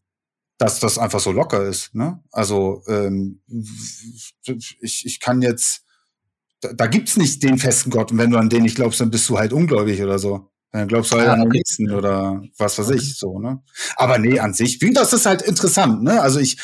dass 0.58 0.80
das 0.80 0.98
einfach 0.98 1.20
so 1.20 1.32
locker 1.32 1.64
ist. 1.64 1.96
Ne? 1.96 2.22
Also 2.32 2.84
ähm, 2.88 3.42
ich, 3.48 5.06
ich 5.06 5.20
kann 5.20 5.42
jetzt, 5.42 5.84
da, 6.62 6.74
da 6.74 6.88
gibt's 6.88 7.18
nicht 7.18 7.42
den 7.44 7.58
festen 7.58 7.90
Gott 7.90 8.12
und 8.12 8.18
wenn 8.18 8.32
du 8.32 8.38
an 8.38 8.50
den 8.50 8.64
nicht 8.64 8.76
glaubst, 8.76 9.00
dann 9.00 9.12
bist 9.12 9.28
du 9.30 9.38
halt 9.38 9.54
ungläubig 9.54 10.02
oder 10.02 10.20
so. 10.20 10.49
Dann 10.72 10.88
glaubst 10.88 11.12
du 11.12 11.18
halt 11.18 11.30
ah, 11.30 11.34
an 11.34 11.42
den 11.42 11.50
nächsten 11.50 11.90
oder 11.90 12.44
was 12.58 12.78
weiß 12.78 12.92
ich, 12.92 13.18
so, 13.18 13.40
ne? 13.40 13.64
Aber 13.96 14.20
nee, 14.20 14.40
an 14.40 14.54
sich, 14.54 14.80
wie, 14.82 14.94
das 14.94 15.14
ist 15.14 15.26
halt 15.26 15.42
interessant, 15.42 16.04
ne? 16.04 16.22
Also 16.22 16.40
ich, 16.40 16.58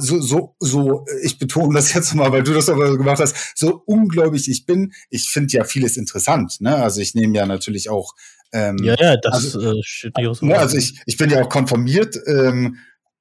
so, 0.00 0.20
so, 0.20 0.56
so, 0.58 1.06
ich 1.22 1.38
betone 1.38 1.74
das 1.74 1.92
jetzt 1.94 2.14
mal, 2.14 2.32
weil 2.32 2.42
du 2.42 2.52
das 2.54 2.68
aber 2.68 2.96
gemacht 2.96 3.20
hast, 3.20 3.56
so 3.56 3.80
ungläubig 3.86 4.48
ich 4.48 4.66
bin, 4.66 4.92
ich 5.10 5.30
finde 5.30 5.52
ja 5.52 5.64
vieles 5.64 5.96
interessant, 5.96 6.60
ne? 6.60 6.74
Also 6.76 7.00
ich 7.00 7.14
nehme 7.14 7.36
ja 7.36 7.46
natürlich 7.46 7.88
auch, 7.88 8.14
ähm, 8.52 8.78
Ja, 8.82 8.96
ja, 8.98 9.16
das 9.16 9.54
also, 9.54 9.78
äh, 9.78 9.82
steht 9.84 10.16
nicht 10.16 10.26
aus 10.26 10.42
ne, 10.42 10.58
Also 10.58 10.76
ich, 10.76 11.00
ich 11.06 11.16
bin 11.16 11.30
ja 11.30 11.42
auch 11.42 11.48
konformiert, 11.48 12.18
ähm, 12.26 12.78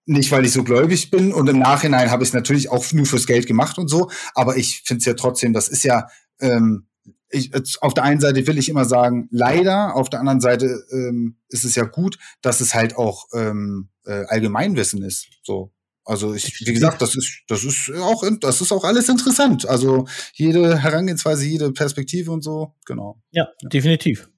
nicht, 0.08 0.32
weil 0.32 0.44
ich 0.44 0.54
so 0.54 0.64
gläubig 0.64 1.12
bin 1.12 1.32
und 1.32 1.48
im 1.50 1.60
Nachhinein 1.60 2.10
habe 2.10 2.24
ich 2.24 2.30
es 2.30 2.34
natürlich 2.34 2.70
auch 2.70 2.92
nur 2.94 3.06
fürs 3.06 3.28
Geld 3.28 3.46
gemacht 3.46 3.78
und 3.78 3.90
so, 3.90 4.10
aber 4.34 4.58
ich 4.58 4.82
finde 4.86 5.02
es 5.02 5.06
ja 5.06 5.14
trotzdem, 5.14 5.54
das 5.54 5.68
ist 5.68 5.84
ja, 5.84 6.08
ähm, 6.40 6.88
ich, 7.32 7.52
auf 7.82 7.94
der 7.94 8.04
einen 8.04 8.20
Seite 8.20 8.46
will 8.48 8.58
ich 8.58 8.70
immer 8.70 8.86
sagen, 8.86 9.28
leider, 9.32 9.96
auf 9.96 10.10
der 10.10 10.20
anderen 10.20 10.42
Seite 10.42 10.86
ähm, 10.92 11.38
ist 11.50 11.64
es 11.64 11.76
ja 11.76 11.84
gut, 11.84 12.18
dass 12.42 12.62
es 12.62 12.74
halt 12.74 12.96
auch 12.96 13.28
ähm, 13.34 13.90
äh, 14.06 14.26
Allgemeinwissen 14.28 15.04
ist. 15.04 15.28
So. 15.44 15.72
Also 16.04 16.34
ich, 16.34 16.60
wie 16.66 16.74
gesagt, 16.74 17.02
das 17.02 17.16
ist, 17.16 17.44
das 17.48 17.64
ist 17.64 17.92
auch, 18.00 18.24
das 18.40 18.62
ist 18.62 18.72
auch 18.72 18.84
alles 18.84 19.08
interessant. 19.08 19.68
Also 19.68 20.08
jede 20.34 20.80
Herangehensweise, 20.80 21.46
jede 21.46 21.72
Perspektive 21.72 22.32
und 22.32 22.44
so, 22.44 22.74
genau. 22.86 23.22
Ja, 23.32 23.48
ja. 23.62 23.70
definitiv. 23.70 24.30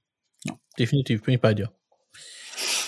Ja. 0.44 0.60
Definitiv, 0.78 1.24
bin 1.24 1.36
ich 1.36 1.41
bei 1.41 1.54
dir. 1.54 1.72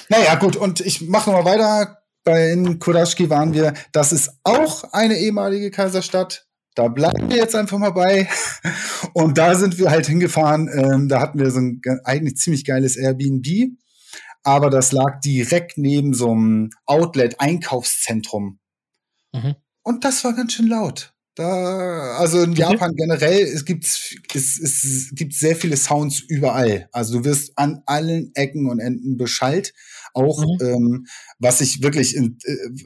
Naja, 0.09 0.35
gut, 0.35 0.55
und 0.55 0.81
ich 0.81 1.01
mache 1.01 1.31
nochmal 1.31 1.53
weiter. 1.53 2.01
Bei 2.23 2.51
in 2.51 2.79
waren 2.79 3.53
wir, 3.53 3.73
das 3.91 4.11
ist 4.11 4.31
auch 4.43 4.83
eine 4.93 5.17
ehemalige 5.19 5.69
Kaiserstadt. 5.69 6.47
Da 6.75 6.89
bleiben 6.89 7.29
wir 7.29 7.37
jetzt 7.37 7.55
einfach 7.55 7.77
mal 7.77 7.91
bei. 7.91 8.27
Und 9.13 9.37
da 9.37 9.55
sind 9.55 9.79
wir 9.79 9.89
halt 9.89 10.07
hingefahren. 10.07 10.69
Ähm, 10.71 11.07
da 11.07 11.21
hatten 11.21 11.39
wir 11.39 11.49
so 11.49 11.59
ein 11.59 11.81
eigentlich 12.03 12.35
ziemlich 12.35 12.65
geiles 12.65 12.97
Airbnb. 12.97 13.77
Aber 14.43 14.69
das 14.69 14.91
lag 14.91 15.21
direkt 15.21 15.77
neben 15.77 16.13
so 16.13 16.31
einem 16.31 16.69
Outlet-Einkaufszentrum. 16.85 18.59
Mhm. 19.33 19.55
Und 19.83 20.03
das 20.03 20.23
war 20.23 20.33
ganz 20.33 20.53
schön 20.53 20.67
laut. 20.67 21.13
Da, 21.35 22.17
also 22.17 22.43
in 22.43 22.51
okay. 22.51 22.61
Japan 22.61 22.95
generell, 22.95 23.43
es 23.43 23.65
gibt, 23.65 23.85
es, 23.85 24.59
es 24.59 25.11
gibt 25.13 25.33
sehr 25.33 25.55
viele 25.55 25.75
Sounds 25.75 26.21
überall. 26.21 26.87
Also 26.91 27.19
du 27.19 27.25
wirst 27.25 27.57
an 27.57 27.81
allen 27.85 28.31
Ecken 28.35 28.69
und 28.69 28.79
Enden 28.79 29.17
beschallt. 29.17 29.73
Auch 30.15 30.43
mhm. 30.45 30.65
ähm, 30.65 31.05
was 31.39 31.59
ich 31.59 31.83
wirklich 31.83 32.15
äh, 32.15 32.31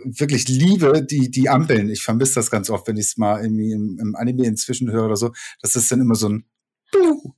wirklich 0.06 0.48
liebe, 0.48 1.06
die 1.06 1.30
die 1.30 1.48
Ampeln. 1.48 1.90
Ich 1.90 2.04
vermisse 2.04 2.36
das 2.36 2.50
ganz 2.50 2.70
oft, 2.70 2.88
wenn 2.88 2.98
ich 2.98 3.06
es 3.06 3.18
mal 3.18 3.42
irgendwie 3.44 3.72
im, 3.72 4.00
im 4.02 4.16
Anime 4.16 4.46
inzwischen 4.46 4.92
höre 4.92 5.06
oder 5.06 5.16
so. 5.16 5.32
Das 5.62 5.76
ist 5.76 5.92
dann 5.92 6.02
immer 6.02 6.16
so 6.16 6.30
ein 6.30 6.46
Buh. 6.92 7.34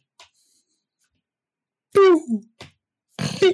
Buh. 1.94 2.42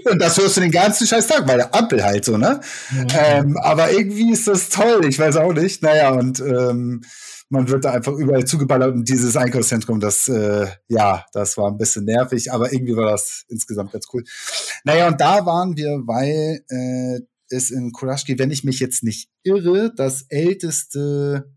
Und 0.05 0.21
das 0.21 0.37
hörst 0.37 0.57
du 0.57 0.61
den 0.61 0.71
ganzen 0.71 1.07
scheiß 1.07 1.27
Tag 1.27 1.45
bei 1.45 1.55
der 1.55 1.73
Ampel 1.73 2.03
halt 2.03 2.23
so, 2.23 2.37
ne? 2.37 2.61
Mhm. 2.91 3.07
Ähm, 3.17 3.57
aber 3.57 3.91
irgendwie 3.91 4.31
ist 4.31 4.47
das 4.47 4.69
toll, 4.69 5.05
ich 5.09 5.19
weiß 5.19 5.37
auch 5.37 5.53
nicht. 5.53 5.81
Naja, 5.81 6.11
und 6.11 6.39
ähm, 6.39 7.03
man 7.49 7.69
wird 7.69 7.85
da 7.85 7.91
einfach 7.91 8.13
überall 8.13 8.45
zugeballert 8.45 8.93
und 8.93 9.07
dieses 9.07 9.35
Einkaufszentrum, 9.37 9.99
das, 9.99 10.27
äh, 10.27 10.67
ja, 10.87 11.25
das 11.33 11.57
war 11.57 11.71
ein 11.71 11.77
bisschen 11.77 12.05
nervig, 12.05 12.51
aber 12.51 12.73
irgendwie 12.73 12.95
war 12.95 13.09
das 13.11 13.45
insgesamt 13.47 13.91
ganz 13.91 14.05
cool. 14.13 14.23
Naja, 14.83 15.07
und 15.07 15.21
da 15.21 15.45
waren 15.45 15.77
wir, 15.77 16.01
weil 16.05 16.63
äh, 16.69 17.21
es 17.49 17.71
in 17.71 17.91
Kurashiki, 17.91 18.37
wenn 18.39 18.51
ich 18.51 18.63
mich 18.63 18.79
jetzt 18.79 19.03
nicht 19.03 19.29
irre, 19.43 19.93
das 19.95 20.25
älteste 20.29 21.56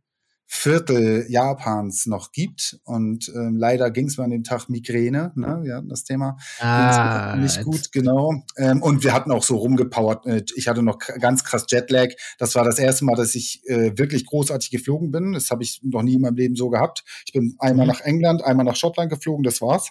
Viertel 0.52 1.26
Japans 1.28 2.06
noch 2.06 2.32
gibt. 2.32 2.80
Und 2.82 3.28
ähm, 3.28 3.56
leider 3.56 3.92
ging 3.92 4.08
es 4.08 4.18
mir 4.18 4.24
an 4.24 4.30
dem 4.30 4.42
Tag 4.42 4.68
Migräne, 4.68 5.30
ne? 5.36 5.60
Wir 5.62 5.76
hatten 5.76 5.88
das 5.88 6.02
Thema 6.02 6.38
ah, 6.58 7.36
nicht 7.36 7.62
gut, 7.62 7.92
genau. 7.92 8.42
Ähm, 8.56 8.82
und 8.82 9.04
wir 9.04 9.14
hatten 9.14 9.30
auch 9.30 9.44
so 9.44 9.56
rumgepowert. 9.56 10.26
Äh, 10.26 10.44
ich 10.56 10.66
hatte 10.66 10.82
noch 10.82 10.98
ganz 10.98 11.44
krass 11.44 11.66
Jetlag. 11.68 12.08
Das 12.38 12.56
war 12.56 12.64
das 12.64 12.80
erste 12.80 13.04
Mal, 13.04 13.14
dass 13.14 13.36
ich 13.36 13.62
äh, 13.68 13.96
wirklich 13.96 14.26
großartig 14.26 14.72
geflogen 14.72 15.12
bin. 15.12 15.34
Das 15.34 15.52
habe 15.52 15.62
ich 15.62 15.80
noch 15.84 16.02
nie 16.02 16.14
in 16.14 16.20
meinem 16.20 16.34
Leben 16.34 16.56
so 16.56 16.68
gehabt. 16.68 17.04
Ich 17.26 17.32
bin 17.32 17.54
einmal 17.60 17.86
mhm. 17.86 17.92
nach 17.92 18.00
England, 18.00 18.42
einmal 18.42 18.66
nach 18.66 18.76
Schottland 18.76 19.08
geflogen, 19.08 19.44
das 19.44 19.60
war's. 19.60 19.90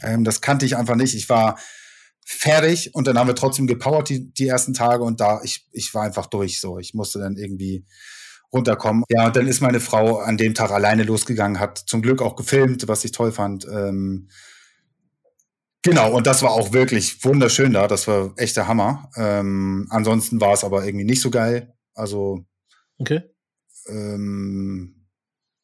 Ähm, 0.00 0.22
das 0.22 0.40
kannte 0.40 0.64
ich 0.64 0.76
einfach 0.76 0.94
nicht. 0.94 1.16
Ich 1.16 1.28
war 1.28 1.58
fertig 2.24 2.94
und 2.94 3.08
dann 3.08 3.18
haben 3.18 3.26
wir 3.26 3.34
trotzdem 3.34 3.66
gepowert 3.66 4.10
die, 4.10 4.32
die 4.32 4.46
ersten 4.46 4.74
Tage 4.74 5.02
und 5.02 5.20
da, 5.20 5.40
ich, 5.42 5.66
ich 5.72 5.92
war 5.92 6.04
einfach 6.04 6.26
durch 6.26 6.60
so. 6.60 6.78
Ich 6.78 6.94
musste 6.94 7.18
dann 7.18 7.36
irgendwie 7.36 7.84
runterkommen. 8.52 9.04
Ja, 9.08 9.26
und 9.26 9.36
dann 9.36 9.46
ist 9.46 9.60
meine 9.60 9.80
Frau 9.80 10.18
an 10.18 10.36
dem 10.36 10.54
Tag 10.54 10.70
alleine 10.70 11.04
losgegangen, 11.04 11.60
hat 11.60 11.78
zum 11.78 12.02
Glück 12.02 12.22
auch 12.22 12.36
gefilmt, 12.36 12.88
was 12.88 13.04
ich 13.04 13.12
toll 13.12 13.32
fand. 13.32 13.66
Ähm, 13.66 14.28
genau, 15.82 16.12
und 16.12 16.26
das 16.26 16.42
war 16.42 16.50
auch 16.50 16.72
wirklich 16.72 17.24
wunderschön 17.24 17.72
da. 17.72 17.86
Das 17.86 18.08
war 18.08 18.32
echter 18.36 18.66
Hammer. 18.66 19.10
Ähm, 19.16 19.86
ansonsten 19.90 20.40
war 20.40 20.52
es 20.52 20.64
aber 20.64 20.84
irgendwie 20.84 21.04
nicht 21.04 21.20
so 21.20 21.30
geil. 21.30 21.72
Also, 21.94 22.44
okay. 22.98 23.22
Ähm, 23.88 25.06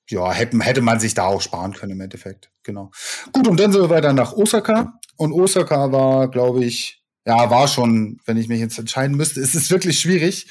ja, 0.09 0.32
hätte, 0.32 0.59
hätte 0.61 0.82
man 0.82 1.01
sich 1.01 1.14
da 1.14 1.26
auch 1.26 1.41
sparen 1.41 1.72
können 1.72 1.93
im 1.93 2.01
Endeffekt. 2.01 2.51
Genau. 2.62 2.93
Gut, 3.32 3.49
und 3.49 3.59
dann 3.59 3.72
sind 3.72 3.82
wir 3.82 3.91
weiter 3.91 4.12
nach 4.12 4.32
Osaka. 4.32 4.99
Und 5.16 5.32
Osaka 5.32 5.91
war, 5.91 6.30
glaube 6.30 6.64
ich, 6.64 7.03
ja, 7.26 7.51
war 7.51 7.66
schon, 7.66 8.20
wenn 8.24 8.37
ich 8.37 8.49
mich 8.49 8.61
jetzt 8.61 8.78
entscheiden 8.78 9.16
müsste, 9.16 9.41
ist 9.41 9.57
es 9.57 9.70
wirklich 9.70 9.99
schwierig 9.99 10.47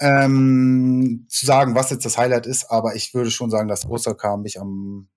ähm, 0.00 1.26
zu 1.28 1.46
sagen, 1.46 1.74
was 1.74 1.90
jetzt 1.90 2.04
das 2.04 2.18
Highlight 2.18 2.46
ist, 2.46 2.70
aber 2.70 2.96
ich 2.96 3.14
würde 3.14 3.30
schon 3.30 3.50
sagen, 3.50 3.68
dass 3.68 3.86
Osaka 3.86 4.36
mich 4.36 4.58
am, 4.58 5.08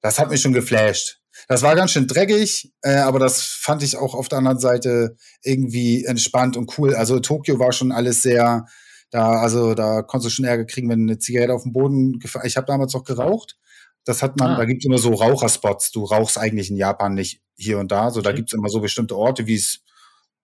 das 0.00 0.18
hat 0.18 0.30
mich 0.30 0.40
schon 0.40 0.52
geflasht. 0.52 1.20
Das 1.48 1.62
war 1.62 1.74
ganz 1.74 1.90
schön 1.92 2.06
dreckig, 2.06 2.72
äh, 2.82 2.96
aber 2.96 3.18
das 3.18 3.42
fand 3.42 3.82
ich 3.82 3.96
auch 3.96 4.14
auf 4.14 4.28
der 4.28 4.38
anderen 4.38 4.58
Seite 4.58 5.16
irgendwie 5.42 6.04
entspannt 6.04 6.56
und 6.56 6.78
cool. 6.78 6.94
Also 6.94 7.20
Tokio 7.20 7.58
war 7.58 7.72
schon 7.72 7.90
alles 7.90 8.22
sehr, 8.22 8.66
da, 9.10 9.30
also 9.40 9.74
da 9.74 10.02
konntest 10.02 10.32
du 10.32 10.36
schon 10.36 10.44
Ärger 10.44 10.66
kriegen, 10.66 10.88
wenn 10.88 11.02
eine 11.02 11.18
Zigarette 11.18 11.54
auf 11.54 11.62
dem 11.62 11.72
Boden 11.72 12.18
gefallen. 12.18 12.46
Ich 12.46 12.56
habe 12.56 12.66
damals 12.66 12.92
noch 12.94 13.04
geraucht 13.04 13.58
Das 14.04 14.22
hat 14.22 14.38
man, 14.38 14.52
ah. 14.52 14.56
da 14.56 14.64
gibt 14.66 14.82
es 14.82 14.86
immer 14.86 14.98
so 14.98 15.14
Raucherspots. 15.14 15.90
Du 15.90 16.04
rauchst 16.04 16.38
eigentlich 16.38 16.70
in 16.70 16.76
Japan 16.76 17.14
nicht 17.14 17.42
hier 17.56 17.78
und 17.78 17.90
da. 17.90 18.10
So, 18.10 18.20
da 18.20 18.32
gibt 18.32 18.50
es 18.50 18.58
immer 18.58 18.68
so 18.68 18.80
bestimmte 18.80 19.16
Orte, 19.16 19.46
wie 19.46 19.56
es 19.56 19.80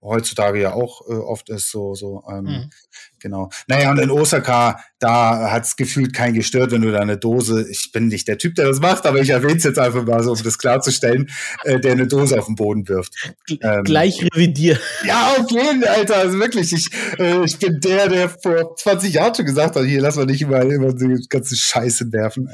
heutzutage 0.00 0.60
ja 0.60 0.74
auch 0.74 1.02
äh, 1.08 1.14
oft 1.14 1.48
ist, 1.50 1.70
so, 1.70 1.94
so, 1.94 2.22
ähm, 2.30 2.44
mhm. 2.44 2.70
genau. 3.18 3.50
Naja, 3.66 3.90
und 3.90 3.98
in 3.98 4.10
Osaka, 4.10 4.80
da 4.98 5.50
hat's 5.50 5.76
gefühlt 5.76 6.14
kein 6.14 6.34
gestört, 6.34 6.70
wenn 6.70 6.82
du 6.82 6.92
da 6.92 7.00
eine 7.00 7.18
Dose, 7.18 7.66
ich 7.68 7.90
bin 7.92 8.08
nicht 8.08 8.28
der 8.28 8.38
Typ, 8.38 8.54
der 8.54 8.66
das 8.66 8.80
macht, 8.80 9.06
aber 9.06 9.20
ich 9.20 9.30
erwähne 9.30 9.56
es 9.56 9.64
jetzt 9.64 9.78
einfach 9.78 10.04
mal 10.04 10.22
so, 10.22 10.32
um 10.32 10.42
das 10.42 10.58
klarzustellen, 10.58 11.28
äh, 11.64 11.80
der 11.80 11.92
eine 11.92 12.06
Dose 12.06 12.38
auf 12.38 12.46
den 12.46 12.54
Boden 12.54 12.88
wirft. 12.88 13.12
Ähm, 13.60 13.82
Gleich 13.84 14.22
revidier. 14.22 14.78
Ja, 15.04 15.34
auf 15.36 15.50
jeden, 15.50 15.84
Alter, 15.84 16.16
also 16.16 16.38
wirklich, 16.38 16.72
ich, 16.72 16.88
äh, 17.18 17.44
ich 17.44 17.58
bin 17.58 17.80
der, 17.80 18.08
der 18.08 18.28
vor 18.28 18.76
20 18.76 19.14
Jahren 19.14 19.34
schon 19.34 19.46
gesagt 19.46 19.74
hat, 19.74 19.84
hier, 19.84 20.00
lass 20.00 20.16
mal 20.16 20.26
nicht 20.26 20.42
immer, 20.42 20.62
immer 20.62 20.92
die 20.92 21.26
ganze 21.28 21.56
Scheiße 21.56 22.12
werfen. 22.12 22.48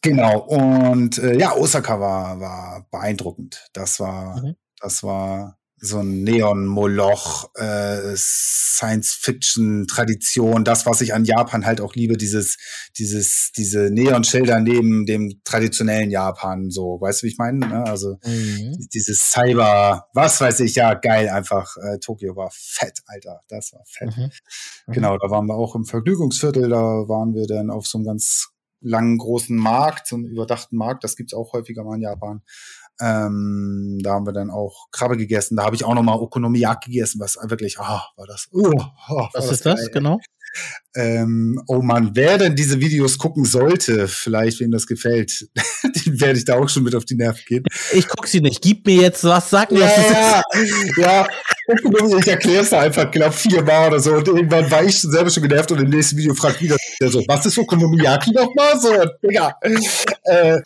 genau, 0.00 0.40
und 0.40 1.18
äh, 1.18 1.38
ja, 1.38 1.54
Osaka 1.54 1.98
war, 1.98 2.38
war 2.38 2.86
beeindruckend. 2.90 3.68
Das 3.72 3.98
war, 3.98 4.42
mhm. 4.42 4.56
das 4.80 5.02
war 5.02 5.58
so 5.78 5.98
ein 5.98 6.24
Neon-Moloch, 6.24 7.54
äh, 7.54 8.16
Science-Fiction-Tradition, 8.16 10.64
das, 10.64 10.86
was 10.86 11.02
ich 11.02 11.12
an 11.12 11.26
Japan 11.26 11.66
halt 11.66 11.82
auch 11.82 11.94
liebe, 11.94 12.16
dieses, 12.16 12.56
dieses, 12.98 13.52
diese 13.52 13.90
Neon-Schilder 13.90 14.60
neben 14.60 15.04
dem 15.04 15.42
traditionellen 15.44 16.10
Japan, 16.10 16.70
so, 16.70 16.98
weißt 17.00 17.20
du, 17.22 17.26
wie 17.26 17.30
ich 17.30 17.36
meine? 17.38 17.58
Ne? 17.58 17.84
Also 17.84 18.16
mhm. 18.24 18.88
dieses 18.92 19.30
Cyber, 19.30 20.08
was 20.14 20.40
weiß 20.40 20.60
ich, 20.60 20.76
ja, 20.76 20.94
geil 20.94 21.28
einfach. 21.28 21.76
Äh, 21.76 21.98
Tokio 21.98 22.34
war 22.36 22.50
fett, 22.52 23.02
Alter, 23.06 23.42
das 23.48 23.74
war 23.74 23.82
fett. 23.86 24.16
Mhm. 24.16 24.30
Mhm. 24.86 24.92
Genau, 24.92 25.18
da 25.18 25.28
waren 25.30 25.46
wir 25.46 25.56
auch 25.56 25.74
im 25.74 25.84
Vergnügungsviertel, 25.84 26.70
da 26.70 27.06
waren 27.08 27.34
wir 27.34 27.46
dann 27.46 27.68
auf 27.70 27.86
so 27.86 27.98
einem 27.98 28.06
ganz 28.06 28.48
langen 28.80 29.18
großen 29.18 29.56
Markt, 29.56 30.06
so 30.06 30.16
einen 30.16 30.26
überdachten 30.26 30.76
Markt, 30.76 31.04
das 31.04 31.16
gibt's 31.16 31.34
auch 31.34 31.52
häufiger 31.52 31.84
mal 31.84 31.96
in 31.96 32.02
Japan. 32.02 32.42
Ähm, 33.00 33.98
da 34.02 34.14
haben 34.14 34.26
wir 34.26 34.32
dann 34.32 34.50
auch 34.50 34.86
Krabbe 34.90 35.16
gegessen. 35.16 35.56
Da 35.56 35.64
habe 35.64 35.76
ich 35.76 35.84
auch 35.84 35.94
nochmal 35.94 36.18
Okonomiyaki 36.18 36.90
gegessen, 36.90 37.20
was 37.20 37.36
wirklich, 37.48 37.78
ah, 37.78 38.04
war 38.16 38.26
das. 38.26 38.48
Uh, 38.52 38.72
oh, 39.08 39.28
was 39.32 39.50
ist 39.50 39.66
das, 39.66 39.80
geil. 39.80 39.90
genau? 39.92 40.18
Ähm, 40.94 41.62
oh 41.66 41.82
man, 41.82 42.12
wer 42.14 42.38
denn 42.38 42.56
diese 42.56 42.80
Videos 42.80 43.18
gucken 43.18 43.44
sollte, 43.44 44.08
vielleicht 44.08 44.60
wem 44.60 44.70
das 44.70 44.86
gefällt, 44.86 45.46
den 46.06 46.20
werde 46.20 46.38
ich 46.38 46.46
da 46.46 46.54
auch 46.54 46.68
schon 46.70 46.84
mit 46.84 46.94
auf 46.94 47.04
die 47.04 47.16
Nerven 47.16 47.42
gehen. 47.46 47.64
Ich 47.92 48.08
gucke 48.08 48.26
sie 48.26 48.40
nicht. 48.40 48.62
Gib 48.62 48.86
mir 48.86 49.02
jetzt 49.02 49.22
was, 49.24 49.50
sag 49.50 49.70
mir, 49.70 49.80
ja. 49.80 50.42
Ja, 50.96 50.96
ja. 50.96 51.28
ich 52.18 52.28
erkläre 52.28 52.62
es 52.62 52.70
da 52.70 52.80
einfach, 52.80 53.10
glaube 53.10 53.34
viermal 53.34 53.88
oder 53.88 54.00
so. 54.00 54.14
Und 54.14 54.28
irgendwann 54.28 54.70
war 54.70 54.84
ich 54.84 54.98
selber 54.98 55.28
schon 55.28 55.42
genervt 55.42 55.70
und 55.72 55.80
im 55.82 55.90
nächsten 55.90 56.16
Video 56.16 56.34
fragt 56.34 56.62
wieder 56.62 56.76
der 57.00 57.10
so, 57.10 57.22
was 57.28 57.44
ist 57.44 57.58
Okonomiyaki 57.58 58.30
nochmal? 58.32 58.80
So, 58.80 58.94
Digga. 59.22 59.54
Äh, 60.24 60.60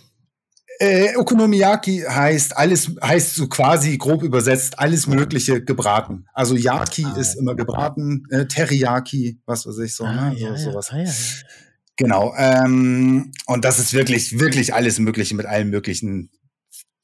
äh, 0.80 1.14
Okonomiyaki 1.16 2.04
heißt 2.08 2.56
alles, 2.56 2.90
heißt 3.02 3.34
so 3.34 3.48
quasi 3.48 3.98
grob 3.98 4.22
übersetzt 4.22 4.78
alles 4.78 5.06
Mögliche 5.06 5.62
gebraten. 5.62 6.26
Also 6.32 6.56
Yaki 6.56 7.04
ah, 7.04 7.16
ist 7.18 7.34
immer 7.34 7.54
gebraten, 7.54 8.24
äh, 8.30 8.46
Teriyaki, 8.46 9.38
was 9.44 9.66
weiß 9.66 9.78
ich 9.78 9.94
so, 9.94 10.04
ah, 10.04 10.30
ne? 10.30 10.38
Ja, 10.38 10.56
so, 10.56 10.70
sowas. 10.70 10.90
Ja, 10.90 11.02
ja. 11.02 11.12
Genau. 11.96 12.34
Ähm, 12.38 13.30
und 13.46 13.64
das 13.66 13.78
ist 13.78 13.92
wirklich, 13.92 14.40
wirklich 14.40 14.72
alles 14.72 14.98
Mögliche 14.98 15.34
mit 15.34 15.44
allen 15.44 15.68
möglichen 15.68 16.30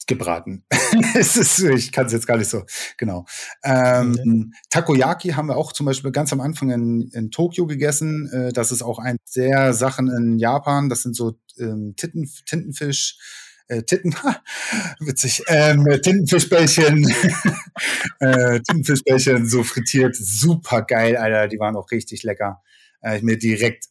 gebraten. 0.07 0.65
es 1.15 1.37
ist, 1.37 1.59
ich 1.59 1.93
kann 1.93 2.07
es 2.07 2.13
jetzt 2.13 2.27
gar 2.27 2.39
nicht 2.39 2.49
so 2.49 2.65
genau. 2.97 3.27
Ähm. 3.63 4.55
Takoyaki 4.71 5.31
haben 5.31 5.49
wir 5.49 5.57
auch 5.57 5.73
zum 5.73 5.85
Beispiel 5.85 6.13
ganz 6.13 6.33
am 6.33 6.41
Anfang 6.41 6.71
in, 6.71 7.11
in 7.13 7.31
Tokio 7.31 7.67
gegessen. 7.67 8.31
Äh, 8.33 8.53
das 8.53 8.73
ist 8.73 8.83
auch 8.83 8.99
ein 8.99 9.17
der 9.35 9.75
Sachen 9.75 10.09
in 10.09 10.39
Japan. 10.39 10.89
Das 10.89 11.03
sind 11.03 11.15
so 11.15 11.39
ähm, 11.59 11.95
Titten, 11.97 12.31
Tintenfisch 12.47 13.19
äh, 13.69 13.83
Titten, 13.83 14.15
witzig, 15.01 15.43
ähm, 15.49 15.85
Tintenfischbällchen, 15.85 17.09
äh, 18.21 18.61
Tintenfischbällchen 18.61 19.47
so 19.47 19.63
frittiert, 19.63 20.17
super 20.17 20.83
geil, 20.83 21.17
Alter, 21.17 21.49
die 21.49 21.59
waren 21.59 21.77
auch 21.77 21.91
richtig 21.91 22.23
lecker. 22.23 22.63
Äh, 23.01 23.19
ich 23.19 23.23
mir 23.23 23.39
direkt 23.39 23.87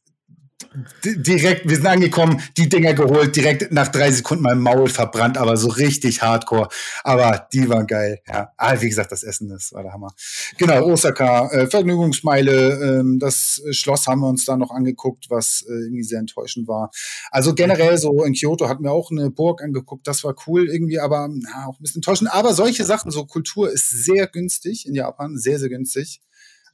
direkt, 1.04 1.68
wir 1.70 1.76
sind 1.76 1.86
angekommen, 1.86 2.42
die 2.58 2.70
Dinger 2.70 2.94
geholt, 2.94 3.36
direkt 3.36 3.72
nach 3.72 3.90
drei 3.90 4.12
Sekunden 4.12 4.50
im 4.50 4.62
Maul 4.62 4.88
verbrannt, 4.88 5.38
aber 5.38 5.58
so 5.58 5.68
richtig 5.68 6.22
hardcore. 6.22 6.70
Aber 7.04 7.48
die 7.52 7.68
waren 7.70 7.88
geil. 7.88 8.20
Ja, 8.28 8.52
ah, 8.58 8.80
wie 8.80 8.88
gesagt, 8.88 9.12
das 9.12 9.24
Essen, 9.24 9.50
das 9.50 9.74
war 9.74 9.84
der 9.84 9.94
Hammer. 9.94 10.14
Genau, 10.58 10.86
Osaka, 10.86 11.50
äh, 11.52 11.68
Vergnügungsmeile, 11.68 13.00
ähm, 13.00 13.20
das 13.20 13.62
Schloss 13.72 14.08
haben 14.08 14.22
wir 14.22 14.28
uns 14.28 14.46
da 14.46 14.56
noch 14.56 14.72
angeguckt, 14.72 15.26
was 15.30 15.66
äh, 15.68 15.72
irgendwie 15.72 16.04
sehr 16.04 16.20
enttäuschend 16.20 16.68
war. 16.68 16.90
Also 17.32 17.54
generell 17.54 17.98
so 17.98 18.24
in 18.24 18.34
Kyoto 18.34 18.70
hatten 18.70 18.84
wir 18.84 18.92
auch 18.92 19.12
eine 19.12 19.30
Burg 19.30 19.62
angeguckt, 19.62 20.08
das 20.08 20.24
war 20.24 20.36
cool 20.48 20.70
irgendwie, 20.70 21.00
aber 21.00 21.28
na, 21.30 21.68
auch 21.68 21.80
ein 21.80 21.82
bisschen 21.82 22.00
enttäuschend. 22.00 22.34
Aber 22.34 22.54
solche 22.54 22.86
Sachen, 22.86 23.12
so 23.12 23.26
Kultur 23.26 23.72
ist 23.72 23.90
sehr 23.90 24.28
günstig 24.28 24.88
in 24.88 24.96
Japan, 24.96 25.38
sehr, 25.38 25.60
sehr 25.60 25.70
günstig. 25.70 26.22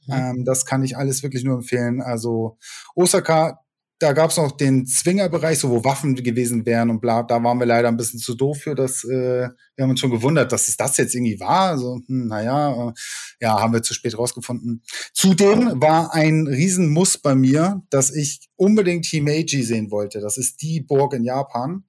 Mhm. 0.06 0.14
Ähm, 0.14 0.44
das 0.44 0.66
kann 0.66 0.82
ich 0.82 0.96
alles 0.96 1.22
wirklich 1.22 1.44
nur 1.44 1.56
empfehlen. 1.56 2.00
Also 2.00 2.58
Osaka, 2.94 3.60
da 4.02 4.12
gab 4.12 4.30
es 4.30 4.36
noch 4.36 4.50
den 4.50 4.84
Zwingerbereich, 4.84 5.60
so 5.60 5.70
wo 5.70 5.84
Waffen 5.84 6.16
gewesen 6.16 6.66
wären 6.66 6.90
und 6.90 7.00
bla. 7.00 7.22
Da 7.22 7.42
waren 7.42 7.58
wir 7.58 7.66
leider 7.66 7.86
ein 7.86 7.96
bisschen 7.96 8.18
zu 8.18 8.34
doof 8.34 8.58
für 8.62 8.74
das. 8.74 9.04
Äh, 9.04 9.48
wir 9.76 9.82
haben 9.82 9.90
uns 9.90 10.00
schon 10.00 10.10
gewundert, 10.10 10.50
dass 10.50 10.66
es 10.66 10.76
das 10.76 10.96
jetzt 10.96 11.14
irgendwie 11.14 11.38
war. 11.38 11.70
Also, 11.70 12.00
hm, 12.06 12.26
naja, 12.26 12.88
äh, 12.88 12.92
ja, 13.40 13.60
haben 13.60 13.72
wir 13.72 13.82
zu 13.84 13.94
spät 13.94 14.18
rausgefunden. 14.18 14.82
Zudem 15.12 15.80
war 15.80 16.12
ein 16.14 16.48
Riesenmuss 16.48 17.18
bei 17.18 17.36
mir, 17.36 17.82
dass 17.90 18.10
ich 18.10 18.48
unbedingt 18.56 19.06
Himeji 19.06 19.62
sehen 19.62 19.92
wollte. 19.92 20.20
Das 20.20 20.36
ist 20.36 20.62
die 20.62 20.80
Burg 20.80 21.14
in 21.14 21.22
Japan. 21.22 21.84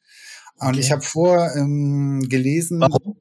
Und 0.59 0.67
okay. 0.67 0.79
ich 0.79 0.91
habe 0.91 1.01
vor 1.01 1.49
ähm, 1.55 2.27
gelesen, 2.29 2.79
Warum? 2.79 3.19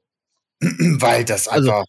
weil 1.01 1.25
das 1.25 1.47
also 1.47 1.71
einfach. 1.71 1.85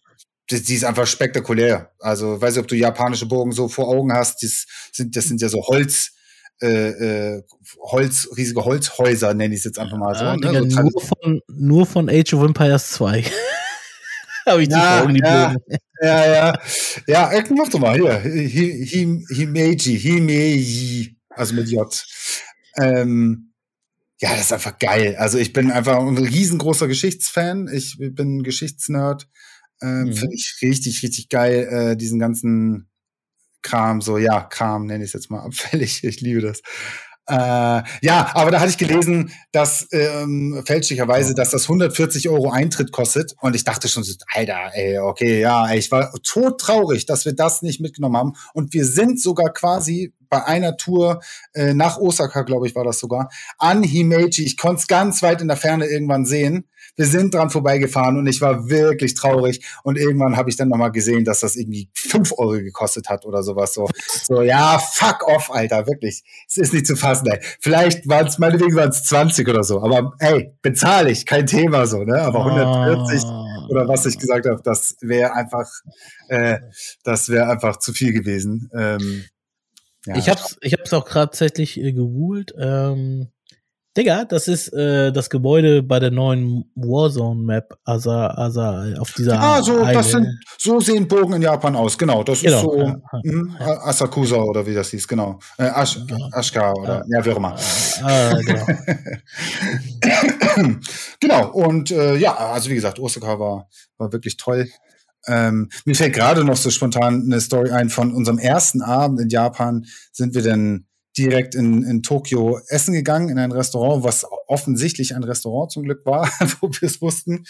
Also, 0.51 0.63
die 0.63 0.75
ist 0.75 0.85
einfach 0.85 1.05
spektakulär. 1.05 1.91
Also, 1.99 2.41
weiß 2.41 2.55
nicht, 2.55 2.61
ob 2.61 2.67
du 2.67 2.75
japanische 2.75 3.27
Burgen 3.27 3.51
so 3.51 3.67
vor 3.67 3.87
Augen 3.87 4.11
hast. 4.11 4.41
Das 4.41 4.65
sind, 4.91 5.15
das 5.15 5.25
sind 5.25 5.41
ja 5.41 5.49
so 5.49 5.61
Holz, 5.67 6.15
äh, 6.61 7.35
äh, 7.37 7.43
Holz, 7.79 8.29
riesige 8.35 8.63
Holzhäuser, 8.63 9.33
nenne 9.33 9.53
ich 9.53 9.59
es 9.59 9.65
jetzt 9.65 9.79
einfach 9.79 9.97
mal 9.97 10.15
so. 10.15 10.25
Ja, 10.25 10.37
ne? 10.37 10.69
so 10.69 10.81
nur, 10.81 11.01
von, 11.01 11.41
nur 11.47 11.85
von 11.85 12.09
Age 12.09 12.33
of 12.33 12.43
Empires 12.43 12.91
2. 12.91 13.23
Habe 14.45 14.63
ich 14.63 14.69
ja, 14.69 15.05
die 15.07 15.19
ja, 15.19 15.55
ja, 16.01 16.25
ja, 16.25 16.59
ja, 17.07 17.33
ja, 17.33 17.43
mach 17.55 17.69
doch 17.69 17.79
mal 17.79 17.95
hier. 17.95 18.19
Himeji, 18.19 19.99
Himeji, 19.99 21.17
also 21.29 21.55
mit 21.55 21.67
J. 21.69 22.05
Ähm, 22.77 23.53
ja, 24.21 24.29
das 24.31 24.41
ist 24.41 24.53
einfach 24.53 24.77
geil. 24.77 25.15
Also 25.17 25.39
ich 25.39 25.51
bin 25.51 25.71
einfach 25.71 25.97
ein 25.97 26.17
riesengroßer 26.17 26.87
Geschichtsfan. 26.87 27.67
Ich 27.73 27.97
bin 27.97 28.43
Geschichtsnerd. 28.43 29.27
Ähm, 29.81 30.05
mhm. 30.05 30.13
Finde 30.13 30.35
ich 30.35 30.57
richtig, 30.61 31.03
richtig 31.03 31.29
geil, 31.29 31.67
äh, 31.69 31.97
diesen 31.97 32.19
ganzen 32.19 32.87
Kram, 33.65 33.99
so 34.01 34.17
ja, 34.17 34.41
Kram 34.41 34.85
nenne 34.85 35.03
ich 35.03 35.09
es 35.09 35.13
jetzt 35.13 35.31
mal 35.31 35.39
abfällig. 35.45 36.03
Ich 36.03 36.21
liebe 36.21 36.41
das. 36.41 36.61
Äh, 37.27 37.81
ja, 38.03 38.29
aber 38.35 38.51
da 38.51 38.59
hatte 38.59 38.69
ich 38.69 38.77
gelesen, 38.77 39.31
dass 39.51 39.87
ähm, 39.91 40.61
fälschlicherweise, 40.63 41.33
dass 41.33 41.49
das 41.49 41.63
140 41.63 42.29
Euro 42.29 42.51
Eintritt 42.51 42.91
kostet. 42.91 43.33
Und 43.41 43.55
ich 43.55 43.63
dachte 43.63 43.87
schon, 43.87 44.03
so, 44.03 44.13
Alter, 44.31 44.69
ey, 44.73 44.99
okay, 44.99 45.39
ja, 45.41 45.67
ey, 45.67 45.79
ich 45.79 45.89
war 45.91 46.13
todtraurig, 46.21 47.07
dass 47.07 47.25
wir 47.25 47.33
das 47.33 47.63
nicht 47.63 47.81
mitgenommen 47.81 48.15
haben. 48.15 48.33
Und 48.53 48.73
wir 48.73 48.85
sind 48.85 49.19
sogar 49.19 49.51
quasi 49.53 50.13
bei 50.29 50.45
einer 50.45 50.77
Tour 50.77 51.21
äh, 51.53 51.73
nach 51.73 51.97
Osaka, 51.97 52.43
glaube 52.43 52.67
ich, 52.67 52.75
war 52.75 52.83
das 52.83 52.99
sogar, 52.99 53.29
an 53.57 53.81
Himeji. 53.81 54.43
Ich 54.43 54.57
konnte 54.57 54.81
es 54.81 54.87
ganz 54.87 55.23
weit 55.23 55.41
in 55.41 55.47
der 55.47 55.57
Ferne 55.57 55.87
irgendwann 55.87 56.25
sehen. 56.25 56.67
Wir 56.95 57.05
sind 57.05 57.33
dran 57.33 57.49
vorbeigefahren 57.49 58.17
und 58.17 58.27
ich 58.27 58.41
war 58.41 58.69
wirklich 58.69 59.15
traurig. 59.15 59.65
Und 59.83 59.97
irgendwann 59.97 60.37
habe 60.37 60.49
ich 60.49 60.55
dann 60.55 60.69
nochmal 60.69 60.91
gesehen, 60.91 61.25
dass 61.25 61.41
das 61.41 61.55
irgendwie 61.55 61.89
fünf 61.93 62.31
Euro 62.37 62.53
gekostet 62.53 63.09
hat 63.09 63.25
oder 63.25 63.43
sowas. 63.43 63.73
So, 63.73 63.87
so 64.23 64.41
ja, 64.41 64.79
fuck 64.79 65.27
off, 65.27 65.51
Alter, 65.51 65.87
wirklich. 65.87 66.23
Es 66.47 66.57
ist 66.57 66.73
nicht 66.73 66.87
zu 66.87 66.95
fassen, 66.95 67.27
ey. 67.27 67.39
Vielleicht 67.59 68.07
waren 68.07 68.27
es, 68.27 68.37
meinetwegen 68.37 68.75
waren 68.75 68.89
es 68.89 69.03
20 69.03 69.47
oder 69.47 69.63
so. 69.63 69.81
Aber 69.81 70.13
ey, 70.19 70.53
bezahle 70.61 71.11
ich, 71.11 71.25
kein 71.25 71.47
Thema 71.47 71.85
so, 71.85 72.03
ne? 72.03 72.21
Aber 72.21 72.45
140 72.45 73.23
oh. 73.23 73.27
Ah. 73.27 73.67
oder 73.69 73.87
was 73.87 74.05
ich 74.05 74.17
gesagt 74.17 74.45
habe, 74.45 74.61
das 74.63 74.95
wäre 75.01 75.33
einfach, 75.33 75.67
äh, 76.29 76.59
das 77.03 77.29
wäre 77.29 77.49
einfach 77.49 77.77
zu 77.77 77.93
viel 77.93 78.13
gewesen. 78.13 78.69
Ähm, 78.73 79.25
ja, 80.05 80.17
ich 80.17 80.29
hab's, 80.29 80.57
ich 80.61 80.73
hab's 80.73 80.93
auch 80.93 81.05
gerade 81.05 81.31
tatsächlich 81.31 81.79
äh, 81.79 81.91
gegoogelt. 81.91 82.53
Ähm, 82.57 83.29
Digga, 83.97 84.25
das 84.25 84.49
ist 84.49 84.73
äh, 84.73 85.13
das 85.13 85.29
Gebäude 85.29 85.81
bei 85.81 85.99
der 85.99 86.11
neuen 86.11 86.69
Warzone-Map, 86.75 87.77
Asa, 87.85 88.27
Asa, 88.27 88.93
auf 88.99 89.13
dieser. 89.13 89.39
Ah, 89.39 89.61
so, 89.61 89.85
das 89.85 90.11
sind, 90.11 90.27
so 90.57 90.81
sehen 90.81 91.07
Bogen 91.07 91.33
in 91.33 91.41
Japan 91.41 91.77
aus, 91.77 91.97
genau. 91.97 92.21
Das 92.23 92.41
genau. 92.41 92.57
ist 92.57 92.63
so 92.63 92.77
ja, 92.77 93.01
hm, 93.23 93.55
ja. 93.57 93.81
Asakusa 93.85 94.35
oder 94.35 94.65
wie 94.65 94.73
das 94.73 94.89
hieß, 94.89 95.07
genau. 95.07 95.39
Äh, 95.57 95.67
Ash, 95.67 95.97
genau. 96.05 96.29
Ashka 96.33 96.73
oder 96.73 97.05
ja, 97.07 97.19
ja 97.19 97.25
wie 97.25 97.31
auch 97.31 97.37
immer. 97.37 97.55
Äh, 98.05 98.43
genau. 98.43 98.65
genau, 101.21 101.51
und 101.51 101.91
äh, 101.91 102.17
ja, 102.17 102.35
also 102.35 102.69
wie 102.69 102.75
gesagt, 102.75 102.99
Osaka 102.99 103.39
war, 103.39 103.69
war 103.97 104.11
wirklich 104.11 104.35
toll. 104.35 104.67
Ähm, 105.27 105.69
mir 105.85 105.95
fällt 105.95 106.13
gerade 106.13 106.43
noch 106.43 106.57
so 106.57 106.69
spontan 106.69 107.23
eine 107.25 107.39
Story 107.39 107.71
ein 107.71 107.89
von 107.89 108.13
unserem 108.13 108.39
ersten 108.39 108.81
Abend 108.81 109.21
in 109.21 109.29
Japan. 109.29 109.85
Sind 110.11 110.35
wir 110.35 110.41
denn 110.41 110.85
direkt 111.17 111.55
in, 111.55 111.83
in 111.83 112.03
Tokio 112.03 112.59
essen 112.67 112.93
gegangen, 112.93 113.29
in 113.29 113.39
ein 113.39 113.51
Restaurant, 113.51 114.03
was 114.03 114.25
offensichtlich 114.47 115.15
ein 115.15 115.23
Restaurant 115.23 115.71
zum 115.71 115.83
Glück 115.83 116.05
war, 116.05 116.29
wo 116.61 116.69
wir 116.69 116.83
es 116.87 117.01
wussten. 117.01 117.45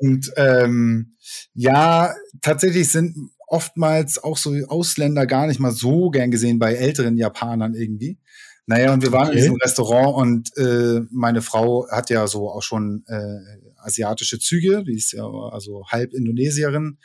Und 0.00 0.32
ähm, 0.36 1.16
ja, 1.54 2.14
tatsächlich 2.40 2.90
sind 2.90 3.30
oftmals 3.48 4.22
auch 4.22 4.36
so 4.36 4.54
Ausländer 4.68 5.26
gar 5.26 5.46
nicht 5.46 5.60
mal 5.60 5.72
so 5.72 6.10
gern 6.10 6.30
gesehen 6.30 6.58
bei 6.58 6.74
älteren 6.74 7.16
Japanern 7.16 7.74
irgendwie. 7.74 8.18
Naja, 8.66 8.92
und 8.92 9.02
wir 9.02 9.12
waren 9.12 9.28
okay. 9.28 9.36
in 9.36 9.42
diesem 9.42 9.56
Restaurant 9.56 10.16
und 10.16 10.56
äh, 10.56 11.00
meine 11.10 11.40
Frau 11.40 11.88
hat 11.88 12.10
ja 12.10 12.26
so 12.26 12.50
auch 12.50 12.62
schon 12.62 13.04
äh, 13.06 13.38
asiatische 13.76 14.40
Züge, 14.40 14.82
die 14.84 14.96
ist 14.96 15.12
ja 15.12 15.24
also 15.24 15.86
halb 15.86 16.12
Indonesierin. 16.12 16.98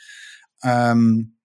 Ähm, 0.64 1.36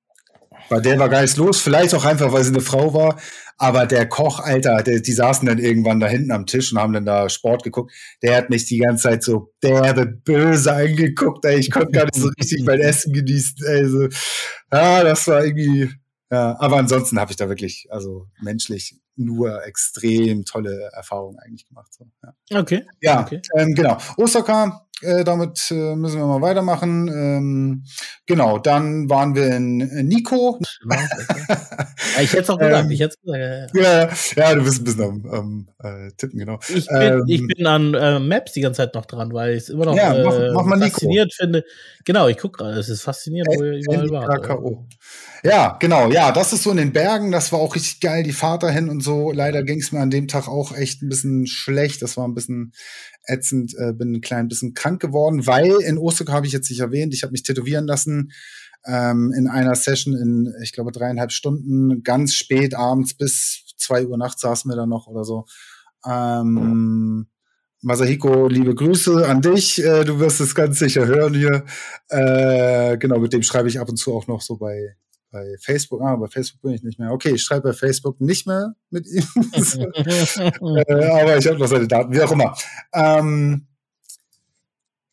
bei 0.68 0.80
der 0.80 0.98
war 0.98 1.08
gar 1.08 1.22
nichts 1.22 1.36
los, 1.36 1.60
vielleicht 1.60 1.94
auch 1.94 2.04
einfach, 2.04 2.32
weil 2.32 2.44
sie 2.44 2.50
eine 2.50 2.60
Frau 2.60 2.92
war. 2.94 3.18
Aber 3.58 3.86
der 3.86 4.06
Koch, 4.06 4.40
Alter, 4.40 4.82
der, 4.82 5.00
die 5.00 5.12
saßen 5.12 5.46
dann 5.46 5.58
irgendwann 5.58 5.98
da 5.98 6.06
hinten 6.06 6.30
am 6.30 6.44
Tisch 6.44 6.72
und 6.72 6.78
haben 6.78 6.92
dann 6.92 7.06
da 7.06 7.30
Sport 7.30 7.62
geguckt. 7.62 7.92
Der 8.22 8.36
hat 8.36 8.50
mich 8.50 8.66
die 8.66 8.78
ganze 8.78 9.04
Zeit 9.04 9.22
so 9.22 9.52
derbe 9.62 10.04
böse 10.04 10.74
angeguckt. 10.74 11.44
Ey. 11.46 11.58
Ich 11.58 11.70
konnte 11.70 11.92
gar 11.92 12.04
nicht 12.04 12.16
so 12.16 12.28
richtig 12.38 12.64
mein 12.66 12.80
Essen 12.80 13.14
genießen. 13.14 13.66
Also, 13.66 14.08
ja, 14.70 15.02
das 15.02 15.26
war 15.26 15.44
irgendwie. 15.44 15.90
Ja, 16.30 16.56
aber 16.58 16.76
ansonsten 16.76 17.18
habe 17.18 17.30
ich 17.30 17.36
da 17.36 17.48
wirklich, 17.48 17.86
also 17.88 18.26
menschlich, 18.42 18.96
nur 19.16 19.64
extrem 19.64 20.44
tolle 20.44 20.90
Erfahrungen 20.92 21.38
eigentlich 21.38 21.66
gemacht. 21.66 21.92
So, 21.92 22.06
ja. 22.22 22.60
Okay. 22.60 22.84
Ja, 23.00 23.20
okay. 23.22 23.40
Ähm, 23.56 23.74
genau. 23.74 23.98
Osaka 24.16 24.86
äh, 25.02 25.24
damit 25.24 25.70
äh, 25.70 25.94
müssen 25.94 26.18
wir 26.18 26.26
mal 26.26 26.40
weitermachen. 26.40 27.08
Ähm, 27.08 27.84
genau, 28.24 28.58
dann 28.58 29.10
waren 29.10 29.34
wir 29.34 29.54
in, 29.54 29.76
Nico. 30.08 30.58
ich 32.18 32.32
hätte 32.32 32.42
es 32.42 32.50
auch 32.50 32.58
gesagt. 32.58 32.86
Ähm, 32.86 32.90
ich 32.90 33.00
hätte 33.00 33.16
gesagt 33.22 33.72
ja, 33.74 34.08
ja, 34.36 34.54
du 34.54 34.64
bist 34.64 34.80
ein 34.80 34.84
bisschen 34.84 35.02
am, 35.02 35.26
am 35.26 35.68
äh, 35.82 36.10
Tippen, 36.16 36.38
genau. 36.38 36.58
Ich 36.68 36.86
bin, 36.86 36.96
ähm, 36.98 37.24
ich 37.26 37.46
bin 37.46 37.66
an 37.66 37.92
äh, 37.92 38.18
Maps 38.18 38.52
die 38.52 38.62
ganze 38.62 38.78
Zeit 38.78 38.94
noch 38.94 39.04
dran, 39.04 39.34
weil 39.34 39.56
ich 39.56 39.64
es 39.64 39.68
immer 39.68 39.84
noch 39.84 39.96
ja, 39.96 40.14
mach, 40.24 40.34
äh, 40.34 40.50
mach 40.52 40.64
mal 40.64 40.80
faszinierend 40.80 41.32
Nico. 41.32 41.42
finde. 41.42 41.64
Genau, 42.06 42.28
ich 42.28 42.38
gucke 42.38 42.56
gerade. 42.56 42.78
Es 42.78 42.88
ist 42.88 43.02
faszinierend, 43.02 43.54
wo 43.54 43.64
ihr 43.64 44.02
überall 44.02 44.10
wart. 44.10 44.88
Ja, 45.42 45.76
genau. 45.78 46.10
Ja, 46.10 46.32
das 46.32 46.54
ist 46.54 46.62
so 46.62 46.70
in 46.70 46.78
den 46.78 46.92
Bergen. 46.94 47.32
Das 47.32 47.52
war 47.52 47.58
auch 47.58 47.74
richtig 47.74 48.00
geil, 48.00 48.22
die 48.22 48.32
Fahrt 48.32 48.62
dahin 48.62 48.88
und 48.88 49.02
so. 49.06 49.32
Leider 49.32 49.62
ging 49.62 49.80
es 49.80 49.92
mir 49.92 50.00
an 50.00 50.10
dem 50.10 50.28
Tag 50.28 50.48
auch 50.48 50.76
echt 50.76 51.02
ein 51.02 51.08
bisschen 51.08 51.46
schlecht. 51.46 52.02
Das 52.02 52.18
war 52.18 52.28
ein 52.28 52.34
bisschen 52.34 52.72
ätzend. 53.24 53.74
Äh, 53.78 53.94
bin 53.94 54.12
ein 54.12 54.20
klein 54.20 54.48
bisschen 54.48 54.74
krank 54.74 55.00
geworden, 55.00 55.46
weil 55.46 55.80
in 55.80 55.96
Osaka 55.96 56.34
habe 56.34 56.46
ich 56.46 56.52
jetzt 56.52 56.68
nicht 56.68 56.80
erwähnt. 56.80 57.14
Ich 57.14 57.22
habe 57.22 57.32
mich 57.32 57.42
tätowieren 57.42 57.86
lassen 57.86 58.32
ähm, 58.84 59.32
in 59.36 59.48
einer 59.48 59.74
Session 59.74 60.14
in, 60.14 60.54
ich 60.62 60.72
glaube, 60.72 60.92
dreieinhalb 60.92 61.32
Stunden. 61.32 62.02
Ganz 62.02 62.34
spät 62.34 62.74
abends 62.74 63.14
bis 63.14 63.64
zwei 63.78 64.06
Uhr 64.06 64.18
nachts 64.18 64.42
saßen 64.42 64.70
wir 64.70 64.76
da 64.76 64.86
noch 64.86 65.06
oder 65.06 65.24
so. 65.24 65.46
Ähm, 66.06 67.26
Masahiko, 67.82 68.48
liebe 68.48 68.74
Grüße 68.74 69.28
an 69.28 69.42
dich. 69.42 69.82
Äh, 69.82 70.04
du 70.04 70.18
wirst 70.18 70.40
es 70.40 70.54
ganz 70.54 70.78
sicher 70.78 71.06
hören 71.06 71.34
hier. 71.34 71.64
Äh, 72.08 72.96
genau, 72.98 73.18
mit 73.18 73.32
dem 73.32 73.42
schreibe 73.42 73.68
ich 73.68 73.78
ab 73.78 73.88
und 73.88 73.96
zu 73.96 74.14
auch 74.14 74.26
noch 74.26 74.40
so 74.40 74.56
bei, 74.56 74.96
bei 75.30 75.56
Facebook, 75.60 76.00
ah, 76.02 76.16
bei 76.16 76.28
Facebook 76.28 76.62
bin 76.62 76.72
ich 76.72 76.82
nicht 76.82 76.98
mehr. 76.98 77.12
Okay, 77.12 77.30
ich 77.30 77.42
schreibe 77.42 77.68
bei 77.68 77.74
Facebook 77.74 78.20
nicht 78.20 78.46
mehr 78.46 78.74
mit 78.90 79.06
ihm. 79.06 79.24
äh, 80.88 81.20
aber 81.20 81.36
ich 81.36 81.46
habe 81.46 81.58
noch 81.58 81.66
seine 81.66 81.88
Daten, 81.88 82.12
wie 82.12 82.20
auch 82.22 82.32
immer. 82.32 82.56
Ähm, 82.94 83.66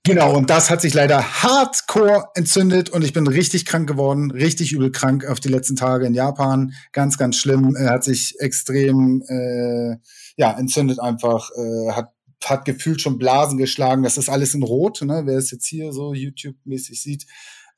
genau, 0.04 0.36
und 0.36 0.50
das 0.50 0.70
hat 0.70 0.82
sich 0.82 0.94
leider 0.94 1.44
hardcore 1.44 2.30
entzündet 2.36 2.90
und 2.90 3.04
ich 3.04 3.14
bin 3.14 3.28
richtig 3.28 3.66
krank 3.66 3.88
geworden, 3.88 4.32
richtig 4.32 4.72
übel 4.72 4.92
krank 4.92 5.26
auf 5.26 5.40
die 5.40 5.50
letzten 5.50 5.76
Tage 5.76 6.06
in 6.06 6.14
Japan. 6.14 6.74
Ganz, 6.92 7.18
ganz 7.18 7.36
schlimm. 7.36 7.76
Er 7.76 7.90
hat 7.90 8.04
sich 8.04 8.40
extrem 8.40 9.24
äh, 9.28 9.98
ja, 10.38 10.58
entzündet 10.58 11.00
einfach, 11.00 11.50
äh, 11.52 11.92
hat 11.92 12.14
hat 12.50 12.66
gefühlt 12.66 13.02
schon 13.02 13.18
Blasen 13.18 13.58
geschlagen. 13.58 14.04
Das 14.04 14.18
ist 14.18 14.28
alles 14.28 14.54
in 14.54 14.64
Rot, 14.64 15.02
ne? 15.02 15.22
wer 15.26 15.38
es 15.38 15.52
jetzt 15.52 15.66
hier 15.66 15.94
so 15.94 16.14
YouTube-mäßig 16.14 17.02
sieht. 17.02 17.26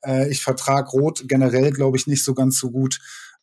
Äh, 0.06 0.30
ich 0.30 0.42
vertrag 0.42 0.92
Rot 0.92 1.24
generell, 1.26 1.70
glaube 1.72 1.96
ich, 1.96 2.06
nicht 2.06 2.24
so 2.24 2.34
ganz 2.34 2.58
so 2.58 2.70
gut. 2.70 3.00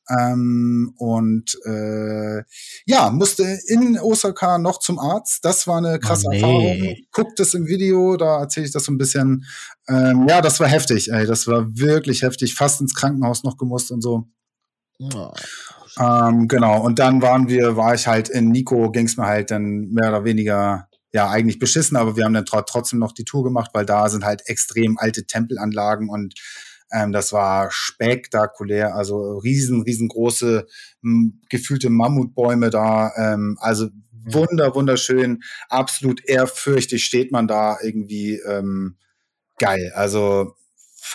Ähm, 0.10 0.94
und 0.98 1.58
äh, 1.66 2.44
ja, 2.86 3.10
musste 3.10 3.60
in 3.68 3.98
Osaka 4.00 4.58
noch 4.58 4.80
zum 4.80 5.00
Arzt. 5.00 5.46
Das 5.46 5.66
war 5.66 5.78
eine 5.78 6.00
krasse 6.00 6.28
oh, 6.28 6.32
nee. 6.32 6.42
Erfahrung. 6.42 6.96
Guckt 7.12 7.40
es 7.40 7.54
im 7.54 7.68
Video, 7.68 8.18
da 8.18 8.42
erzähle 8.42 8.66
ich 8.66 8.74
das 8.74 8.84
so 8.84 8.92
ein 8.92 8.98
bisschen. 8.98 9.46
Ähm, 9.88 10.26
ja, 10.28 10.42
das 10.42 10.60
war 10.60 10.68
heftig, 10.68 11.12
ey. 11.12 11.26
Das 11.26 11.48
war 11.48 11.78
wirklich 11.78 12.22
heftig. 12.24 12.56
Fast 12.56 12.82
ins 12.82 12.96
Krankenhaus 12.96 13.44
noch 13.44 13.58
gemusst 13.58 13.92
und 13.92 14.02
so. 14.02 14.28
Oh. 15.00 15.32
Ähm, 16.00 16.48
genau, 16.48 16.82
und 16.82 17.00
dann 17.00 17.22
waren 17.22 17.48
wir, 17.48 17.76
war 17.76 17.94
ich 17.94 18.08
halt 18.08 18.30
in 18.30 18.52
Nico, 18.52 18.92
ging 18.92 19.06
es 19.06 19.18
mir 19.18 19.28
halt 19.28 19.52
dann 19.52 19.92
mehr 19.92 20.10
oder 20.10 20.24
weniger 20.24 20.88
ja 21.14 21.30
eigentlich 21.30 21.60
beschissen, 21.60 21.96
aber 21.96 22.18
wir 22.18 22.26
haben 22.26 22.34
dann 22.34 22.46
trotzdem 22.46 23.00
noch 23.00 23.12
die 23.12 23.24
Tour 23.24 23.44
gemacht, 23.44 23.72
weil 23.74 23.86
da 23.86 24.10
sind 24.10 24.26
halt 24.26 24.42
extrem 24.48 24.98
alte 24.98 25.26
Tempelanlagen 25.26 26.10
und 26.10 26.34
ähm, 26.92 27.12
das 27.12 27.32
war 27.32 27.70
spektakulär, 27.72 28.96
also 28.96 29.38
riesen, 29.38 29.82
riesengroße 29.84 30.68
gefühlte 31.50 31.90
Mammutbäume 31.90 32.70
da, 32.70 33.12
ähm, 33.16 33.58
also 33.60 33.90
wunder, 34.26 34.74
wunderschön, 34.74 35.44
absolut 35.70 36.24
ehrfürchtig 36.26 37.04
steht 37.04 37.32
man 37.32 37.48
da 37.48 37.78
irgendwie 37.82 38.40
ähm, 38.48 38.96
geil. 39.60 39.92
Also 39.96 40.56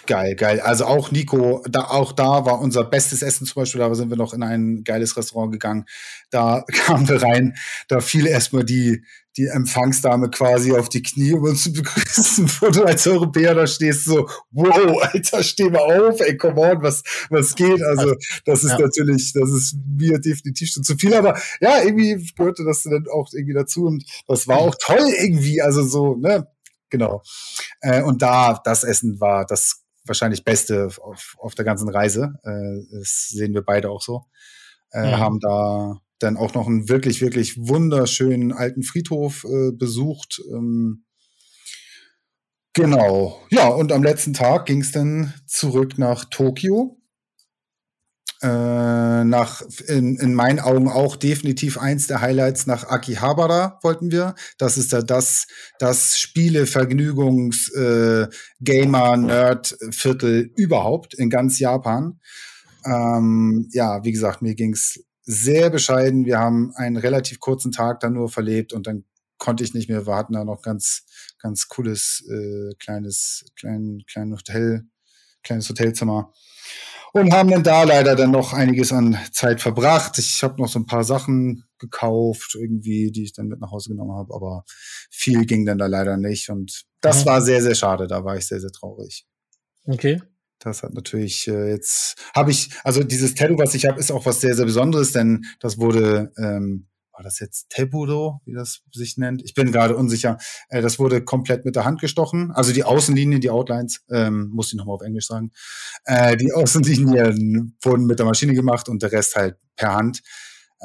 Geil, 0.07 0.35
geil. 0.35 0.61
Also 0.61 0.85
auch 0.85 1.11
Nico, 1.11 1.65
da, 1.69 1.85
auch 1.85 2.13
da 2.13 2.45
war 2.45 2.61
unser 2.61 2.85
bestes 2.85 3.23
Essen 3.23 3.47
zum 3.47 3.63
Beispiel, 3.63 3.81
da 3.81 3.95
sind 3.95 4.11
wir 4.11 4.19
noch 4.19 4.35
in 4.35 4.43
ein 4.43 4.85
geiles 4.85 5.17
Restaurant 5.17 5.51
gegangen. 5.51 5.87
Da 6.31 6.63
kamen 6.73 7.09
wir 7.09 7.23
rein, 7.23 7.55
da 7.89 8.01
fiel 8.01 8.27
erstmal 8.27 8.65
die, 8.65 9.03
die 9.39 9.47
Empfangsdame 9.47 10.29
quasi 10.29 10.73
auf 10.73 10.91
die 10.91 11.03
Knie, 11.03 11.33
um 11.33 11.45
uns 11.45 11.63
zu 11.63 11.73
begrüßen, 11.73 12.51
wo 12.61 12.69
du 12.69 12.85
als 12.85 13.07
Europäer 13.07 13.55
da 13.55 13.67
stehst, 13.67 14.05
so, 14.05 14.29
wow, 14.51 15.03
Alter, 15.03 15.43
steh 15.43 15.71
mal 15.71 15.81
auf, 15.81 16.21
ey, 16.21 16.37
come 16.37 16.61
on, 16.61 16.83
was, 16.83 17.03
was 17.31 17.55
geht? 17.55 17.83
Also, 17.83 18.15
das 18.45 18.65
ist 18.65 18.73
ja. 18.73 18.81
natürlich, 18.81 19.33
das 19.33 19.51
ist 19.51 19.77
mir 19.97 20.19
definitiv 20.19 20.69
schon 20.71 20.85
zu 20.85 20.97
viel, 20.97 21.15
aber 21.15 21.39
ja, 21.61 21.83
irgendwie 21.83 22.31
gehörte 22.37 22.65
das 22.65 22.83
dann 22.83 23.07
auch 23.11 23.29
irgendwie 23.33 23.55
dazu 23.55 23.87
und 23.87 24.05
das 24.27 24.49
war 24.49 24.59
auch 24.59 24.75
toll 24.79 25.09
irgendwie, 25.19 25.63
also 25.63 25.83
so, 25.83 26.17
ne, 26.17 26.47
genau. 26.91 27.23
Äh, 27.81 28.03
und 28.03 28.23
da, 28.23 28.61
das 28.65 28.85
Essen 28.85 29.21
war 29.21 29.47
das 29.47 29.85
wahrscheinlich 30.05 30.45
Beste 30.45 30.89
auf, 31.01 31.37
auf 31.39 31.55
der 31.55 31.65
ganzen 31.65 31.89
Reise. 31.89 32.35
Äh, 32.43 32.99
das 32.99 33.29
sehen 33.29 33.55
wir 33.55 33.63
beide 33.63 33.91
auch 33.91 34.03
so. 34.03 34.25
Äh, 34.91 35.07
mhm. 35.07 35.19
Haben 35.19 35.41
da 35.41 36.01
dann 36.19 36.37
auch 36.37 36.55
noch 36.55 36.67
einen 36.67 36.89
wirklich, 36.89 37.21
wirklich 37.21 37.57
wunderschönen 37.57 38.53
alten 38.53 38.83
Friedhof 38.83 39.45
äh, 39.45 39.71
besucht. 39.73 40.43
Ähm, 40.51 41.05
genau. 42.73 43.41
Ja, 43.51 43.69
und 43.69 43.93
am 43.93 44.03
letzten 44.03 44.35
Tag 44.35 44.67
ging 44.67 44.81
es 44.81 44.91
dann 44.91 45.35
zurück 45.47 45.99
nach 45.99 46.25
Tokio 46.25 46.98
äh, 48.41 49.25
nach 49.25 49.63
in, 49.89 50.17
in 50.17 50.35
meinen 50.35 50.61
Augen 50.61 50.89
auch 50.89 51.17
definitiv 51.17 51.77
eins 51.77 52.07
der 52.07 52.21
Highlights 52.21 52.67
nach 52.67 52.85
Akihabara 52.89 53.81
wollten 53.83 54.13
wir. 54.13 54.35
Das 54.59 54.79
ist 54.79 54.93
ja 54.93 55.03
das 55.03 55.47
das 55.79 56.19
Spiele 56.21 56.67
Vergnügungs 56.67 57.73
äh, 57.75 58.29
Gamer 58.61 59.17
Nerd 59.17 59.77
Viertel 59.91 60.53
überhaupt 60.57 61.15
in 61.15 61.31
ganz 61.31 61.59
Japan. 61.59 62.21
Ähm, 62.85 63.69
ja, 63.73 64.05
wie 64.05 64.13
gesagt, 64.13 64.41
mir 64.41 64.55
ging's 64.55 65.01
sehr 65.23 65.71
bescheiden. 65.71 66.25
Wir 66.25 66.39
haben 66.39 66.73
einen 66.77 66.97
relativ 66.97 67.41
kurzen 67.41 67.73
Tag 67.73 68.01
dann 68.01 68.13
nur 68.13 68.29
verlebt 68.29 68.73
und 68.73 68.87
dann 68.87 69.05
konnte 69.39 69.65
ich 69.65 69.75
nicht 69.75 69.89
mehr 69.89 70.07
warten. 70.07 70.35
Da 70.35 70.45
noch 70.45 70.63
ganz 70.63 71.03
ganz 71.39 71.67
cooles 71.67 72.25
äh, 72.31 72.75
kleines 72.79 73.47
klein 73.59 74.05
klein 74.09 74.33
Hotel 74.33 74.85
kleines 75.43 75.69
Hotelzimmer 75.69 76.33
und 77.13 77.33
haben 77.33 77.51
dann 77.51 77.63
da 77.63 77.83
leider 77.85 78.17
dann 78.17 78.31
noch 78.31 78.53
einiges 78.53 78.93
an 78.93 79.19
Zeit 79.33 79.61
verbracht. 79.61 80.19
Ich 80.19 80.43
habe 80.43 80.61
noch 80.61 80.69
so 80.69 80.79
ein 80.79 80.87
paar 80.87 81.05
Sachen 81.05 81.65
gekauft, 81.79 82.57
irgendwie, 82.59 83.11
die 83.11 83.25
ich 83.25 83.33
dann 83.33 83.49
mit 83.49 83.61
nach 83.61 83.71
Hause 83.71 83.91
genommen 83.91 84.17
habe, 84.17 84.35
aber 84.35 84.65
viel 85.11 85.47
ging 85.47 85.65
dann 85.65 85.79
da 85.79 85.87
leider 85.87 86.17
nicht 86.17 86.51
und 86.51 86.85
das 87.01 87.25
war 87.27 87.41
sehr, 87.43 87.63
sehr 87.63 87.77
schade. 87.77 88.09
Da 88.09 88.25
war 88.25 88.37
ich 88.37 88.47
sehr, 88.47 88.61
sehr 88.61 88.73
traurig. 88.73 89.27
Okay. 89.87 90.21
Das 90.59 90.83
hat 90.83 90.93
natürlich 90.93 91.47
äh, 91.47 91.71
jetzt 91.71 92.17
habe 92.35 92.51
ich 92.51 92.71
also 92.83 93.05
dieses 93.05 93.35
Tattoo, 93.35 93.59
was 93.59 93.75
ich 93.75 93.87
habe, 93.87 94.01
ist 94.01 94.11
auch 94.11 94.27
was 94.27 94.41
sehr 94.41 94.57
sehr 94.57 94.65
Besonderes, 94.65 95.13
denn 95.13 95.45
das 95.61 95.79
wurde 95.79 96.33
ähm, 96.37 96.89
war 97.19 97.25
das 97.25 97.41
jetzt 97.41 97.69
Tebudo, 97.71 98.41
wie 98.45 98.55
das 98.55 98.83
sich 98.93 99.17
nennt? 99.17 99.43
Ich 99.43 99.53
bin 99.53 99.73
gerade 99.73 99.97
unsicher. 99.97 100.39
Äh, 100.69 100.83
das 100.83 101.01
wurde 101.01 101.25
komplett 101.25 101.65
mit 101.65 101.75
der 101.75 101.85
Hand 101.85 102.01
gestochen. 102.01 102.53
Also 102.53 102.73
die 102.73 102.85
Außenlinien, 102.85 103.41
die 103.41 103.51
Outlines, 103.51 104.05
ähm, 104.09 104.51
muss 104.55 104.69
ich 104.69 104.75
nochmal 104.75 104.95
auf 104.95 105.03
Englisch 105.03 105.27
sagen. 105.27 105.51
Äh, 106.05 106.37
die 106.37 106.53
Außenlinien 106.55 107.77
wurden 107.83 108.07
mit 108.07 108.21
der 108.21 108.27
Maschine 108.27 108.55
gemacht 108.55 108.89
und 108.89 109.03
der 109.03 109.11
Rest 109.11 109.35
halt 109.35 109.57
per 109.75 109.95
Hand. 109.95 110.23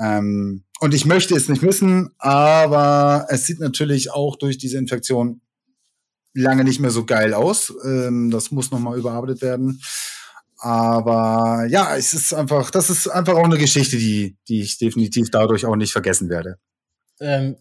Ähm, 0.04 0.64
und 0.80 0.96
ich 0.96 1.06
möchte 1.06 1.36
es 1.36 1.50
nicht 1.50 1.62
missen, 1.62 2.10
aber 2.18 3.28
es 3.30 3.46
sieht 3.46 3.60
natürlich 3.60 4.12
auch 4.12 4.36
durch 4.36 4.58
diese 4.58 4.80
Infektion 4.80 5.42
lange 6.34 6.64
nicht 6.64 6.80
mehr 6.80 6.90
so 6.90 7.06
geil 7.06 7.36
aus. 7.36 7.72
Ähm, 7.86 8.32
das 8.32 8.50
muss 8.50 8.72
nochmal 8.72 8.98
überarbeitet 8.98 9.44
werden. 9.44 9.82
Aber 10.64 11.66
ja, 11.68 11.98
es 11.98 12.14
ist 12.14 12.34
einfach, 12.34 12.72
das 12.72 12.90
ist 12.90 13.10
einfach 13.10 13.34
auch 13.34 13.44
eine 13.44 13.58
Geschichte, 13.58 13.98
die, 13.98 14.38
die 14.48 14.62
ich 14.62 14.78
definitiv 14.78 15.30
dadurch 15.30 15.66
auch 15.66 15.76
nicht 15.76 15.92
vergessen 15.92 16.30
werde. 16.30 16.58
Ähm, 17.20 17.58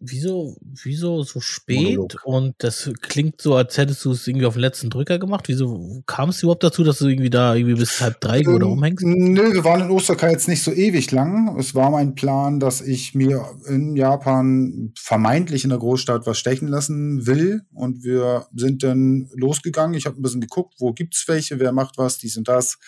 wieso, 0.00 0.56
wieso 0.60 1.22
so 1.22 1.40
spät? 1.40 1.96
Monolog. 1.96 2.24
Und 2.24 2.54
das 2.58 2.90
klingt 3.00 3.40
so, 3.40 3.54
als 3.54 3.78
hättest 3.78 4.04
du 4.04 4.12
es 4.12 4.26
irgendwie 4.26 4.46
auf 4.46 4.54
den 4.54 4.60
letzten 4.60 4.90
Drücker 4.90 5.18
gemacht. 5.18 5.48
Wieso 5.48 6.02
kam 6.06 6.30
es 6.30 6.42
überhaupt 6.42 6.64
dazu, 6.64 6.84
dass 6.84 6.98
du 6.98 7.08
irgendwie 7.08 7.30
da 7.30 7.54
irgendwie 7.54 7.74
bis 7.74 8.00
halb 8.00 8.20
drei 8.20 8.40
ähm, 8.40 8.54
oder 8.54 8.66
rumhängst? 8.66 9.04
Nö, 9.04 9.52
wir 9.52 9.64
waren 9.64 9.82
in 9.82 9.90
Osaka 9.90 10.30
jetzt 10.30 10.48
nicht 10.48 10.62
so 10.62 10.72
ewig 10.72 11.10
lang. 11.10 11.58
Es 11.58 11.74
war 11.74 11.90
mein 11.90 12.14
Plan, 12.14 12.60
dass 12.60 12.80
ich 12.80 13.14
mir 13.14 13.44
in 13.66 13.96
Japan 13.96 14.92
vermeintlich 14.98 15.64
in 15.64 15.70
der 15.70 15.78
Großstadt 15.78 16.26
was 16.26 16.38
stechen 16.38 16.68
lassen 16.68 17.26
will. 17.26 17.62
Und 17.72 18.04
wir 18.04 18.46
sind 18.54 18.82
dann 18.82 19.28
losgegangen. 19.34 19.96
Ich 19.96 20.06
habe 20.06 20.20
ein 20.20 20.22
bisschen 20.22 20.40
geguckt, 20.40 20.74
wo 20.78 20.92
gibt's 20.92 21.24
welche, 21.28 21.58
wer 21.58 21.72
macht 21.72 21.98
was, 21.98 22.18
dies 22.18 22.36
und 22.36 22.48
das. 22.48 22.78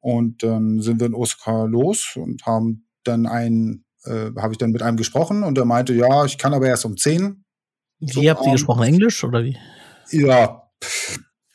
Und 0.00 0.42
dann 0.42 0.80
sind 0.80 1.00
wir 1.00 1.06
in 1.06 1.14
Osaka 1.14 1.64
los 1.64 2.12
und 2.16 2.44
haben 2.44 2.86
dann 3.02 3.26
einen 3.26 3.85
äh, 4.06 4.32
habe 4.36 4.52
ich 4.52 4.58
dann 4.58 4.70
mit 4.70 4.82
einem 4.82 4.96
gesprochen 4.96 5.42
und 5.42 5.58
er 5.58 5.64
meinte, 5.64 5.94
ja, 5.94 6.24
ich 6.24 6.38
kann 6.38 6.54
aber 6.54 6.66
erst 6.66 6.84
um 6.84 6.96
10. 6.96 7.44
Wie 7.98 8.12
so, 8.12 8.22
habt 8.28 8.46
ihr 8.46 8.52
gesprochen? 8.52 8.82
Englisch 8.84 9.24
oder 9.24 9.42
wie? 9.42 9.56
Ja, 10.10 10.70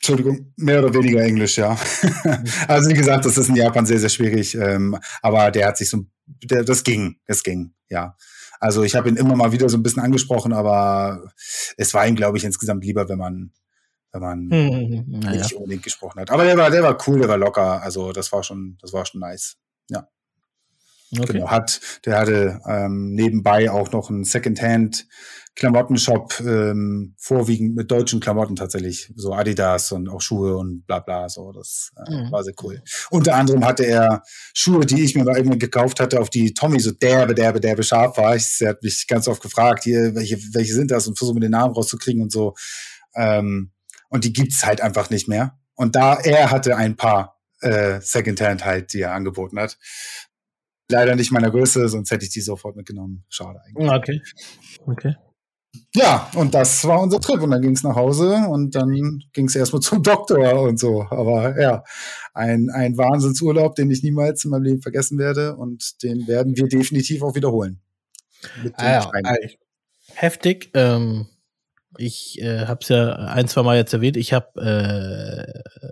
Entschuldigung, 0.02 0.52
mehr 0.56 0.84
oder 0.84 0.92
weniger 0.92 1.22
Englisch, 1.22 1.58
ja. 1.58 1.78
also 2.68 2.90
wie 2.90 2.94
gesagt, 2.94 3.24
das 3.24 3.38
ist 3.38 3.48
in 3.48 3.54
Japan 3.54 3.86
sehr, 3.86 4.00
sehr 4.00 4.08
schwierig. 4.08 4.56
Ähm, 4.56 4.98
aber 5.22 5.52
der 5.52 5.68
hat 5.68 5.76
sich 5.76 5.88
so, 5.88 6.04
der, 6.26 6.64
das 6.64 6.82
ging, 6.82 7.20
das 7.26 7.44
ging, 7.44 7.72
ja. 7.88 8.16
Also 8.58 8.82
ich 8.82 8.96
habe 8.96 9.08
ihn 9.08 9.16
immer 9.16 9.36
mal 9.36 9.52
wieder 9.52 9.68
so 9.68 9.76
ein 9.76 9.82
bisschen 9.84 10.02
angesprochen, 10.02 10.52
aber 10.52 11.32
es 11.76 11.94
war 11.94 12.06
ihm, 12.06 12.16
glaube 12.16 12.36
ich, 12.36 12.44
insgesamt 12.44 12.84
lieber, 12.84 13.08
wenn 13.08 13.18
man, 13.18 13.52
wenn 14.10 14.20
man 14.22 14.50
hm, 14.50 15.30
nicht 15.30 15.52
ja. 15.52 15.56
unbedingt 15.56 15.84
gesprochen 15.84 16.20
hat. 16.20 16.30
Aber 16.32 16.44
der 16.44 16.56
war, 16.56 16.70
der 16.70 16.82
war 16.82 16.98
cool, 17.06 17.20
der 17.20 17.28
war 17.28 17.38
locker. 17.38 17.80
Also 17.80 18.10
das 18.10 18.32
war 18.32 18.42
schon, 18.42 18.78
das 18.80 18.92
war 18.92 19.06
schon 19.06 19.20
nice. 19.20 19.56
Ja. 19.88 20.08
Okay. 21.18 21.34
Genau, 21.34 21.50
hat, 21.50 21.80
der 22.06 22.18
hatte 22.18 22.60
ähm, 22.66 23.12
nebenbei 23.12 23.70
auch 23.70 23.92
noch 23.92 24.08
einen 24.08 24.24
Secondhand 24.24 25.06
Klamottenshop, 25.54 26.40
ähm, 26.40 27.14
vorwiegend 27.18 27.74
mit 27.74 27.90
deutschen 27.90 28.20
Klamotten 28.20 28.56
tatsächlich, 28.56 29.12
so 29.16 29.34
Adidas 29.34 29.92
und 29.92 30.08
auch 30.08 30.22
Schuhe 30.22 30.56
und 30.56 30.86
bla 30.86 31.00
bla, 31.00 31.28
so, 31.28 31.52
das 31.52 31.90
äh, 32.06 32.10
mhm. 32.10 32.32
war 32.32 32.42
sehr 32.42 32.54
cool. 32.62 32.82
Unter 33.10 33.34
anderem 33.34 33.64
hatte 33.64 33.84
er 33.84 34.22
Schuhe, 34.54 34.86
die 34.86 35.02
ich 35.02 35.14
mir 35.14 35.24
mal 35.24 35.36
irgendwie 35.36 35.58
gekauft 35.58 36.00
hatte, 36.00 36.20
auf 36.20 36.30
die 36.30 36.54
Tommy 36.54 36.80
so 36.80 36.92
derbe, 36.92 37.34
derbe, 37.34 37.60
derbe 37.60 37.82
scharf 37.82 38.16
war. 38.16 38.34
Ich, 38.34 38.56
er 38.60 38.70
hat 38.70 38.82
mich 38.82 39.06
ganz 39.06 39.28
oft 39.28 39.42
gefragt, 39.42 39.84
hier, 39.84 40.14
welche, 40.14 40.38
welche 40.54 40.72
sind 40.72 40.90
das 40.90 41.06
und 41.06 41.18
versuche 41.18 41.34
mir 41.34 41.40
den 41.40 41.50
Namen 41.50 41.74
rauszukriegen 41.74 42.22
und 42.22 42.32
so. 42.32 42.54
Ähm, 43.14 43.72
und 44.08 44.24
die 44.24 44.32
gibt's 44.32 44.64
halt 44.64 44.80
einfach 44.80 45.10
nicht 45.10 45.28
mehr. 45.28 45.58
Und 45.74 45.96
da, 45.96 46.14
er 46.14 46.50
hatte 46.50 46.76
ein 46.76 46.96
paar 46.96 47.38
äh, 47.60 48.00
Secondhand 48.00 48.64
halt, 48.64 48.94
die 48.94 49.02
er 49.02 49.12
angeboten 49.12 49.58
hat 49.60 49.76
leider 50.90 51.16
nicht 51.16 51.32
meiner 51.32 51.50
Größe, 51.50 51.88
sonst 51.88 52.10
hätte 52.10 52.24
ich 52.24 52.30
die 52.30 52.40
sofort 52.40 52.76
mitgenommen. 52.76 53.24
Schade 53.28 53.60
eigentlich. 53.64 53.90
Okay. 53.90 54.22
Okay. 54.86 55.16
Ja, 55.94 56.30
und 56.34 56.54
das 56.54 56.84
war 56.86 57.00
unser 57.00 57.20
Trip. 57.20 57.40
Und 57.40 57.50
dann 57.50 57.62
ging 57.62 57.72
es 57.72 57.82
nach 57.82 57.96
Hause 57.96 58.46
und 58.48 58.74
dann 58.74 59.22
ging 59.32 59.46
es 59.46 59.56
erstmal 59.56 59.80
zum 59.82 60.02
Doktor 60.02 60.62
und 60.62 60.78
so. 60.78 61.02
Aber 61.10 61.58
ja, 61.60 61.82
ein, 62.34 62.68
ein 62.70 62.96
Wahnsinnsurlaub, 62.96 63.74
den 63.74 63.90
ich 63.90 64.02
niemals 64.02 64.44
in 64.44 64.50
meinem 64.50 64.64
Leben 64.64 64.82
vergessen 64.82 65.18
werde. 65.18 65.56
Und 65.56 66.02
den 66.02 66.26
werden 66.26 66.56
wir 66.56 66.68
definitiv 66.68 67.22
auch 67.22 67.34
wiederholen. 67.34 67.80
Ah, 68.74 68.84
ja, 68.84 69.10
heftig. 70.14 70.70
Ähm, 70.74 71.26
ich 71.98 72.40
äh, 72.40 72.66
habe 72.66 72.80
es 72.82 72.88
ja 72.88 73.14
ein, 73.14 73.48
zwei 73.48 73.62
Mal 73.62 73.76
jetzt 73.76 73.92
erwähnt. 73.92 74.16
Ich 74.16 74.32
habe 74.32 74.60
äh, 74.60 75.88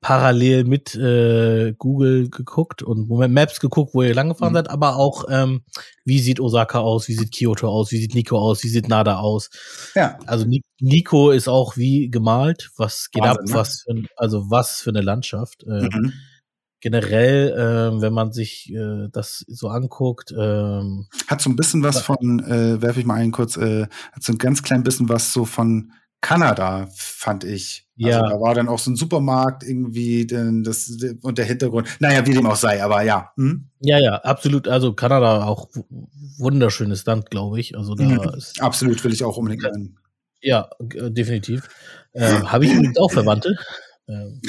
parallel 0.00 0.64
mit 0.64 0.94
äh, 0.94 1.74
Google 1.78 2.28
geguckt 2.28 2.82
und 2.82 3.08
Moment 3.08 3.34
Maps 3.34 3.60
geguckt, 3.60 3.94
wo 3.94 4.02
ihr 4.02 4.14
lang 4.14 4.28
gefahren 4.28 4.52
mhm. 4.52 4.56
seid, 4.56 4.70
aber 4.70 4.96
auch, 4.96 5.24
ähm, 5.30 5.62
wie 6.04 6.20
sieht 6.20 6.38
Osaka 6.38 6.80
aus, 6.80 7.08
wie 7.08 7.14
sieht 7.14 7.32
Kyoto 7.32 7.68
aus, 7.68 7.90
wie 7.92 7.98
sieht 7.98 8.14
Nico 8.14 8.38
aus, 8.38 8.62
wie 8.62 8.68
sieht 8.68 8.88
Nada 8.88 9.18
aus. 9.18 9.50
Ja. 9.94 10.18
Also 10.26 10.46
Nico 10.80 11.30
ist 11.30 11.48
auch 11.48 11.76
wie 11.76 12.10
gemalt, 12.10 12.70
was 12.76 13.10
geht 13.10 13.22
Wahnsinn, 13.22 13.40
ab, 13.40 13.48
ne? 13.48 13.54
was 13.54 13.82
für, 13.82 14.02
also 14.16 14.50
was 14.50 14.80
für 14.80 14.90
eine 14.90 15.00
Landschaft. 15.00 15.64
Ähm, 15.66 15.88
mhm. 15.92 16.12
Generell, 16.80 17.52
äh, 17.52 18.00
wenn 18.00 18.12
man 18.12 18.32
sich 18.32 18.70
äh, 18.72 19.08
das 19.10 19.44
so 19.48 19.68
anguckt. 19.68 20.32
Ähm, 20.38 21.08
hat 21.26 21.40
so 21.40 21.50
ein 21.50 21.56
bisschen 21.56 21.82
was 21.82 22.00
von, 22.00 22.44
äh, 22.44 22.80
werfe 22.80 23.00
ich 23.00 23.06
mal 23.06 23.14
ein 23.14 23.32
kurz, 23.32 23.56
äh, 23.56 23.88
hat 24.12 24.22
so 24.22 24.32
ein 24.32 24.38
ganz 24.38 24.62
klein 24.62 24.82
bisschen 24.82 25.08
was 25.08 25.32
so 25.32 25.46
von 25.46 25.90
Kanada, 26.20 26.88
fand 26.94 27.44
ich. 27.44 27.86
Also 27.98 28.10
ja. 28.10 28.20
Also 28.20 28.34
da 28.34 28.40
war 28.40 28.54
dann 28.54 28.68
auch 28.68 28.78
so 28.78 28.90
ein 28.90 28.96
Supermarkt 28.96 29.62
irgendwie 29.62 30.26
denn 30.26 30.64
das, 30.64 30.90
und 31.22 31.38
der 31.38 31.44
Hintergrund. 31.44 31.88
Naja, 32.00 32.26
wie 32.26 32.34
dem 32.34 32.46
auch 32.46 32.56
sei, 32.56 32.82
aber 32.82 33.02
ja. 33.02 33.32
Hm? 33.36 33.68
Ja, 33.80 33.98
ja, 33.98 34.16
absolut. 34.16 34.68
Also 34.68 34.92
Kanada 34.92 35.44
auch 35.44 35.68
wunderschönes 36.38 37.04
Land, 37.06 37.30
glaube 37.30 37.60
ich. 37.60 37.76
Also 37.76 37.94
da 37.94 38.04
mhm. 38.04 38.34
ist, 38.36 38.60
Absolut, 38.60 39.02
will 39.04 39.12
ich 39.12 39.24
auch 39.24 39.36
unbedingt 39.36 39.64
rein. 39.64 39.96
Ja, 40.40 40.68
äh, 40.94 41.10
definitiv. 41.10 41.68
Ähm, 42.14 42.50
Habe 42.50 42.66
ich 42.66 42.72
übrigens 42.72 42.98
auch 42.98 43.10
Verwandte. 43.10 43.56
Ähm, 44.08 44.40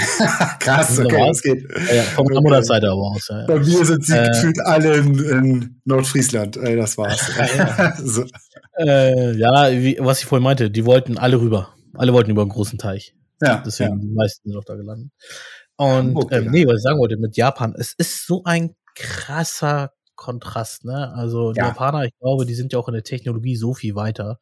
Krass, 0.60 1.00
okay, 1.00 1.28
das 1.30 1.42
geht. 1.42 1.68
Ja, 1.92 2.04
von 2.04 2.28
der 2.28 2.42
Mutterseite 2.42 2.92
aber 2.92 3.02
aus. 3.02 3.28
Ja. 3.28 3.44
Bei 3.48 3.58
mir 3.58 3.84
sind 3.86 4.06
sie 4.06 4.16
äh, 4.16 4.28
gefühlt 4.28 4.60
alle 4.64 4.98
in, 4.98 5.18
in 5.18 5.82
Nordfriesland. 5.84 6.58
Das 6.58 6.96
war's. 6.96 7.32
so. 8.04 8.24
Äh, 8.78 9.34
ja, 9.38 9.72
wie, 9.72 9.98
was 10.00 10.20
ich 10.20 10.26
vorhin 10.26 10.44
meinte, 10.44 10.70
die 10.70 10.86
wollten 10.86 11.18
alle 11.18 11.40
rüber. 11.40 11.74
Alle 11.94 12.14
wollten 12.14 12.32
über 12.32 12.42
einen 12.42 12.52
großen 12.52 12.78
Teich. 12.78 13.16
Ja. 13.42 13.62
Deswegen 13.66 13.92
ja. 13.92 13.98
die 13.98 14.14
meisten 14.14 14.50
sind 14.50 14.58
auch 14.58 14.66
da 14.66 14.76
gelandet. 14.76 15.12
Und 15.76 16.16
okay, 16.16 16.40
ähm, 16.40 16.52
nee, 16.52 16.66
was 16.66 16.78
ich 16.78 16.84
sagen 16.84 17.00
wollte 17.00 17.18
mit 17.18 17.38
Japan, 17.38 17.76
es 17.78 17.94
ist 17.98 18.26
so 18.26 18.44
ein 18.44 18.76
krasser 18.96 19.92
Kontrast, 20.16 20.84
ne? 20.84 21.14
Also 21.14 21.54
die 21.54 21.60
ja. 21.60 21.68
Japaner, 21.68 22.06
ich 22.06 22.18
glaube, 22.20 22.48
die 22.48 22.56
sind 22.56 22.74
ja 22.74 22.80
auch 22.80 22.88
in 22.88 22.96
der 22.96 23.04
Technologie 23.04 23.56
so 23.56 23.76
viel 23.76 23.94
weiter. 23.94 24.40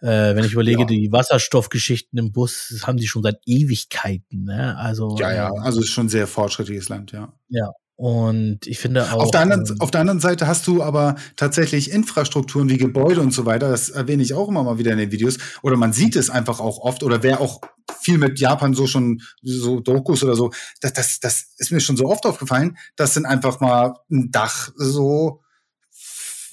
Äh, 0.00 0.34
wenn 0.34 0.44
ich 0.44 0.52
überlege, 0.52 0.80
ja. 0.80 0.86
die 0.86 1.12
Wasserstoffgeschichten 1.12 2.18
im 2.18 2.32
Bus, 2.32 2.68
das 2.72 2.86
haben 2.86 2.98
die 2.98 3.06
schon 3.06 3.22
seit 3.22 3.38
Ewigkeiten, 3.46 4.44
ne? 4.44 4.76
Also 4.76 5.16
ja, 5.18 5.32
ja, 5.32 5.48
ähm, 5.48 5.62
also 5.62 5.78
es 5.78 5.86
ist 5.86 5.92
schon 5.92 6.06
ein 6.06 6.10
sehr 6.10 6.26
fortschrittliches 6.26 6.88
Land, 6.88 7.12
ja. 7.12 7.32
Ja, 7.48 7.70
und 7.98 8.64
ich 8.68 8.78
finde 8.78 9.12
auch. 9.12 9.24
Auf 9.24 9.30
der, 9.32 9.40
anderen, 9.40 9.66
ähm, 9.68 9.80
auf 9.80 9.90
der 9.90 10.00
anderen 10.02 10.20
Seite 10.20 10.46
hast 10.46 10.68
du 10.68 10.84
aber 10.84 11.16
tatsächlich 11.34 11.90
Infrastrukturen 11.90 12.68
wie 12.68 12.78
Gebäude 12.78 13.20
und 13.20 13.32
so 13.32 13.44
weiter. 13.44 13.70
Das 13.70 13.90
erwähne 13.90 14.22
ich 14.22 14.34
auch 14.34 14.48
immer 14.48 14.62
mal 14.62 14.78
wieder 14.78 14.92
in 14.92 14.98
den 14.98 15.10
Videos. 15.10 15.38
Oder 15.62 15.76
man 15.76 15.92
sieht 15.92 16.14
es 16.14 16.30
einfach 16.30 16.60
auch 16.60 16.78
oft. 16.78 17.02
Oder 17.02 17.24
wer 17.24 17.40
auch 17.40 17.60
viel 18.00 18.18
mit 18.18 18.38
Japan 18.38 18.72
so 18.72 18.86
schon, 18.86 19.20
so 19.42 19.80
Dokus 19.80 20.22
oder 20.22 20.36
so, 20.36 20.52
das, 20.80 20.92
das, 20.92 21.18
das 21.18 21.46
ist 21.56 21.72
mir 21.72 21.80
schon 21.80 21.96
so 21.96 22.06
oft 22.06 22.24
aufgefallen. 22.24 22.78
Das 22.94 23.14
sind 23.14 23.26
einfach 23.26 23.58
mal 23.58 23.94
ein 24.12 24.30
Dach 24.30 24.70
so 24.76 25.40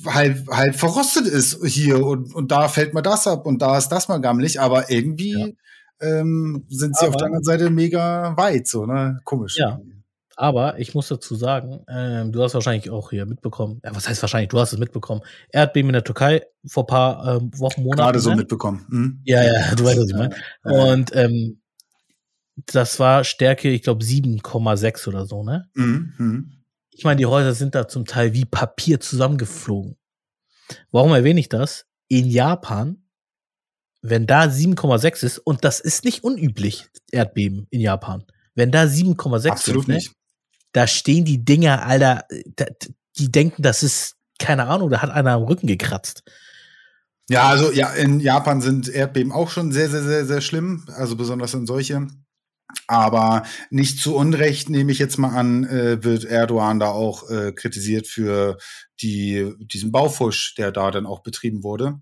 halb, 0.03 0.47
halb 0.49 0.75
verrostet 0.75 1.27
ist 1.27 1.63
hier 1.63 2.03
und, 2.03 2.33
und 2.33 2.51
da 2.51 2.69
fällt 2.69 2.95
mal 2.95 3.03
das 3.03 3.27
ab 3.27 3.45
und 3.45 3.61
da 3.61 3.77
ist 3.77 3.89
das 3.89 4.07
mal 4.07 4.17
gammelig. 4.17 4.59
Aber 4.59 4.89
irgendwie 4.89 5.53
ja. 6.01 6.19
ähm, 6.21 6.65
sind 6.69 6.97
sie 6.97 7.05
aber, 7.05 7.09
auf 7.09 7.17
der 7.17 7.27
anderen 7.27 7.43
Seite 7.43 7.69
mega 7.69 8.35
weit, 8.35 8.67
so, 8.67 8.87
ne? 8.87 9.19
Komisch. 9.23 9.57
Ja. 9.59 9.79
Aber 10.35 10.79
ich 10.79 10.93
muss 10.93 11.07
dazu 11.07 11.35
sagen, 11.35 11.85
ähm, 11.87 12.31
du 12.31 12.43
hast 12.43 12.53
wahrscheinlich 12.53 12.89
auch 12.89 13.09
hier 13.09 13.25
mitbekommen, 13.25 13.79
ja, 13.83 13.95
was 13.95 14.09
heißt 14.09 14.21
wahrscheinlich, 14.21 14.49
du 14.49 14.59
hast 14.59 14.73
es 14.73 14.79
mitbekommen, 14.79 15.21
Erdbeben 15.49 15.89
in 15.89 15.93
der 15.93 16.03
Türkei 16.03 16.45
vor 16.67 16.83
ein 16.83 16.87
paar 16.87 17.37
ähm, 17.37 17.51
Wochen, 17.57 17.83
Monaten. 17.83 18.01
Gerade 18.01 18.19
so 18.19 18.31
ne? 18.31 18.37
mitbekommen. 18.37 18.85
Hm? 18.89 19.21
Ja, 19.23 19.43
ja, 19.43 19.75
du 19.75 19.85
weißt, 19.85 19.97
was 19.97 20.09
ich 20.09 20.15
meine. 20.15 20.35
Und 20.63 21.15
ähm, 21.15 21.61
das 22.67 22.99
war 22.99 23.23
Stärke, 23.23 23.69
ich 23.69 23.83
glaube, 23.83 24.03
7,6 24.03 25.07
oder 25.07 25.25
so, 25.25 25.43
ne? 25.43 25.69
Mhm. 25.73 26.51
Ich 26.91 27.03
meine, 27.03 27.17
die 27.17 27.25
Häuser 27.25 27.53
sind 27.53 27.75
da 27.75 27.87
zum 27.87 28.05
Teil 28.05 28.33
wie 28.33 28.45
Papier 28.45 28.99
zusammengeflogen. 28.99 29.97
Warum 30.91 31.11
erwähne 31.13 31.39
ich 31.39 31.49
das? 31.49 31.85
In 32.07 32.29
Japan, 32.29 33.03
wenn 34.01 34.27
da 34.27 34.43
7,6 34.43 35.25
ist, 35.25 35.37
und 35.39 35.65
das 35.65 35.79
ist 35.79 36.05
nicht 36.05 36.23
unüblich, 36.23 36.87
Erdbeben 37.11 37.67
in 37.69 37.81
Japan, 37.81 38.23
wenn 38.53 38.71
da 38.71 38.83
7,6 38.83 39.57
sind, 39.57 39.87
ne? 39.87 39.99
Da 40.75 40.87
stehen 40.87 41.23
die 41.23 41.43
Dinger, 41.43 41.85
Alter, 41.85 42.25
da, 42.57 42.65
die 43.17 43.31
denken, 43.31 43.61
das 43.61 43.81
ist, 43.81 44.17
keine 44.39 44.67
Ahnung, 44.67 44.89
da 44.89 45.01
hat 45.01 45.09
einer 45.09 45.31
am 45.31 45.43
Rücken 45.43 45.67
gekratzt. 45.67 46.23
Ja, 47.29 47.43
also 47.43 47.71
ja, 47.71 47.93
in 47.93 48.19
Japan 48.19 48.59
sind 48.59 48.89
Erdbeben 48.89 49.31
auch 49.31 49.49
schon 49.49 49.71
sehr, 49.71 49.89
sehr, 49.89 50.03
sehr, 50.03 50.25
sehr 50.25 50.41
schlimm, 50.41 50.85
also 50.93 51.15
besonders 51.15 51.53
in 51.53 51.65
solche. 51.65 52.07
Aber 52.87 53.43
nicht 53.69 53.99
zu 53.99 54.17
Unrecht, 54.17 54.69
nehme 54.69 54.91
ich 54.91 54.99
jetzt 54.99 55.17
mal 55.17 55.33
an, 55.33 55.63
äh, 55.63 56.03
wird 56.03 56.25
Erdogan 56.25 56.79
da 56.81 56.89
auch 56.89 57.29
äh, 57.29 57.53
kritisiert 57.53 58.05
für 58.05 58.57
die, 59.01 59.53
diesen 59.59 59.93
Baufusch, 59.93 60.55
der 60.55 60.73
da 60.73 60.91
dann 60.91 61.05
auch 61.05 61.23
betrieben 61.23 61.63
wurde. 61.63 62.01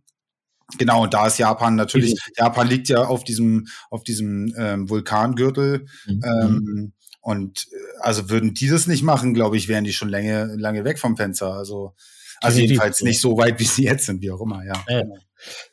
Genau, 0.80 1.04
und 1.04 1.14
da 1.14 1.28
ist 1.28 1.38
Japan 1.38 1.76
natürlich, 1.76 2.14
mhm. 2.14 2.34
Japan 2.38 2.68
liegt 2.68 2.90
ja 2.90 3.06
auf 3.06 3.24
diesem, 3.24 3.68
auf 3.92 4.04
diesem 4.04 4.52
ähm, 4.58 4.90
Vulkangürtel. 4.90 5.86
Mhm. 6.08 6.22
Ähm, 6.26 6.94
und 7.24 7.68
äh, 7.72 7.76
also 8.02 8.30
würden 8.30 8.54
die 8.54 8.68
das 8.68 8.86
nicht 8.86 9.02
machen, 9.02 9.34
glaube 9.34 9.58
ich, 9.58 9.68
wären 9.68 9.86
die 9.86 9.94
schon 9.94 10.10
lange, 10.10 10.56
lange 10.58 10.84
weg 10.84 11.00
vom 11.00 11.16
Fenster. 11.18 11.54
Also, 11.54 11.96
also 12.42 12.60
jedenfalls 12.60 13.02
nicht 13.02 13.22
so 13.22 13.38
weit, 13.38 13.60
wie 13.60 13.64
sie 13.64 13.86
jetzt 13.86 14.06
sind, 14.06 14.22
wie 14.22 14.30
auch 14.30 14.42
immer, 14.42 14.64
ja. 14.66 14.74
ja. 14.90 15.04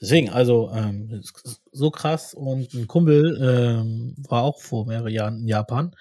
Deswegen, 0.01 0.31
also 0.31 0.71
ähm, 0.73 1.23
so 1.73 1.91
krass. 1.91 2.35
Und 2.35 2.73
ein 2.75 2.87
Kumpel 2.87 3.37
ähm, 3.43 4.15
war 4.29 4.45
auch 4.45 4.61
vor 4.61 4.87
mehreren 4.87 5.13
Jahren 5.13 5.41
in 5.41 5.49
Japan. 5.49 5.95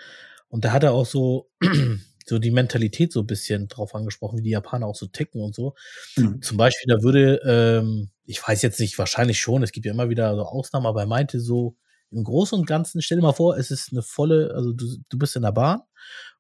Und 0.50 0.66
da 0.66 0.72
hat 0.72 0.84
er 0.84 0.94
auch 0.94 1.08
so, 1.08 1.50
so 2.28 2.38
die 2.38 2.52
Mentalität 2.52 3.12
so 3.12 3.22
ein 3.22 3.28
bisschen 3.28 3.68
drauf 3.68 3.96
angesprochen, 3.96 4.38
wie 4.38 4.44
die 4.44 4.52
Japaner 4.52 4.86
auch 4.86 4.96
so 4.96 5.08
ticken 5.08 5.42
und 5.42 5.56
so. 5.56 5.74
Mhm. 6.16 6.44
Zum 6.44 6.58
Beispiel, 6.58 6.94
da 6.96 7.02
würde, 7.02 7.42
ähm, 7.44 8.12
ich 8.26 8.48
weiß 8.48 8.62
jetzt 8.62 8.80
nicht, 8.80 9.00
wahrscheinlich 9.00 9.40
schon, 9.40 9.64
es 9.64 9.72
gibt 9.72 9.88
ja 9.88 9.94
immer 9.94 10.10
wieder 10.10 10.36
so 10.36 10.44
Ausnahmen, 10.44 10.86
aber 10.86 11.02
er 11.02 11.08
meinte 11.08 11.40
so, 11.40 11.76
im 12.12 12.24
Großen 12.24 12.58
und 12.58 12.66
Ganzen, 12.66 13.02
stell 13.02 13.18
dir 13.18 13.24
mal 13.24 13.34
vor, 13.34 13.58
es 13.58 13.72
ist 13.72 13.92
eine 13.92 14.02
volle, 14.02 14.54
also 14.56 14.74
du, 14.74 14.86
du 15.10 15.18
bist 15.18 15.36
in 15.36 15.44
der 15.44 15.52
Bahn 15.52 15.82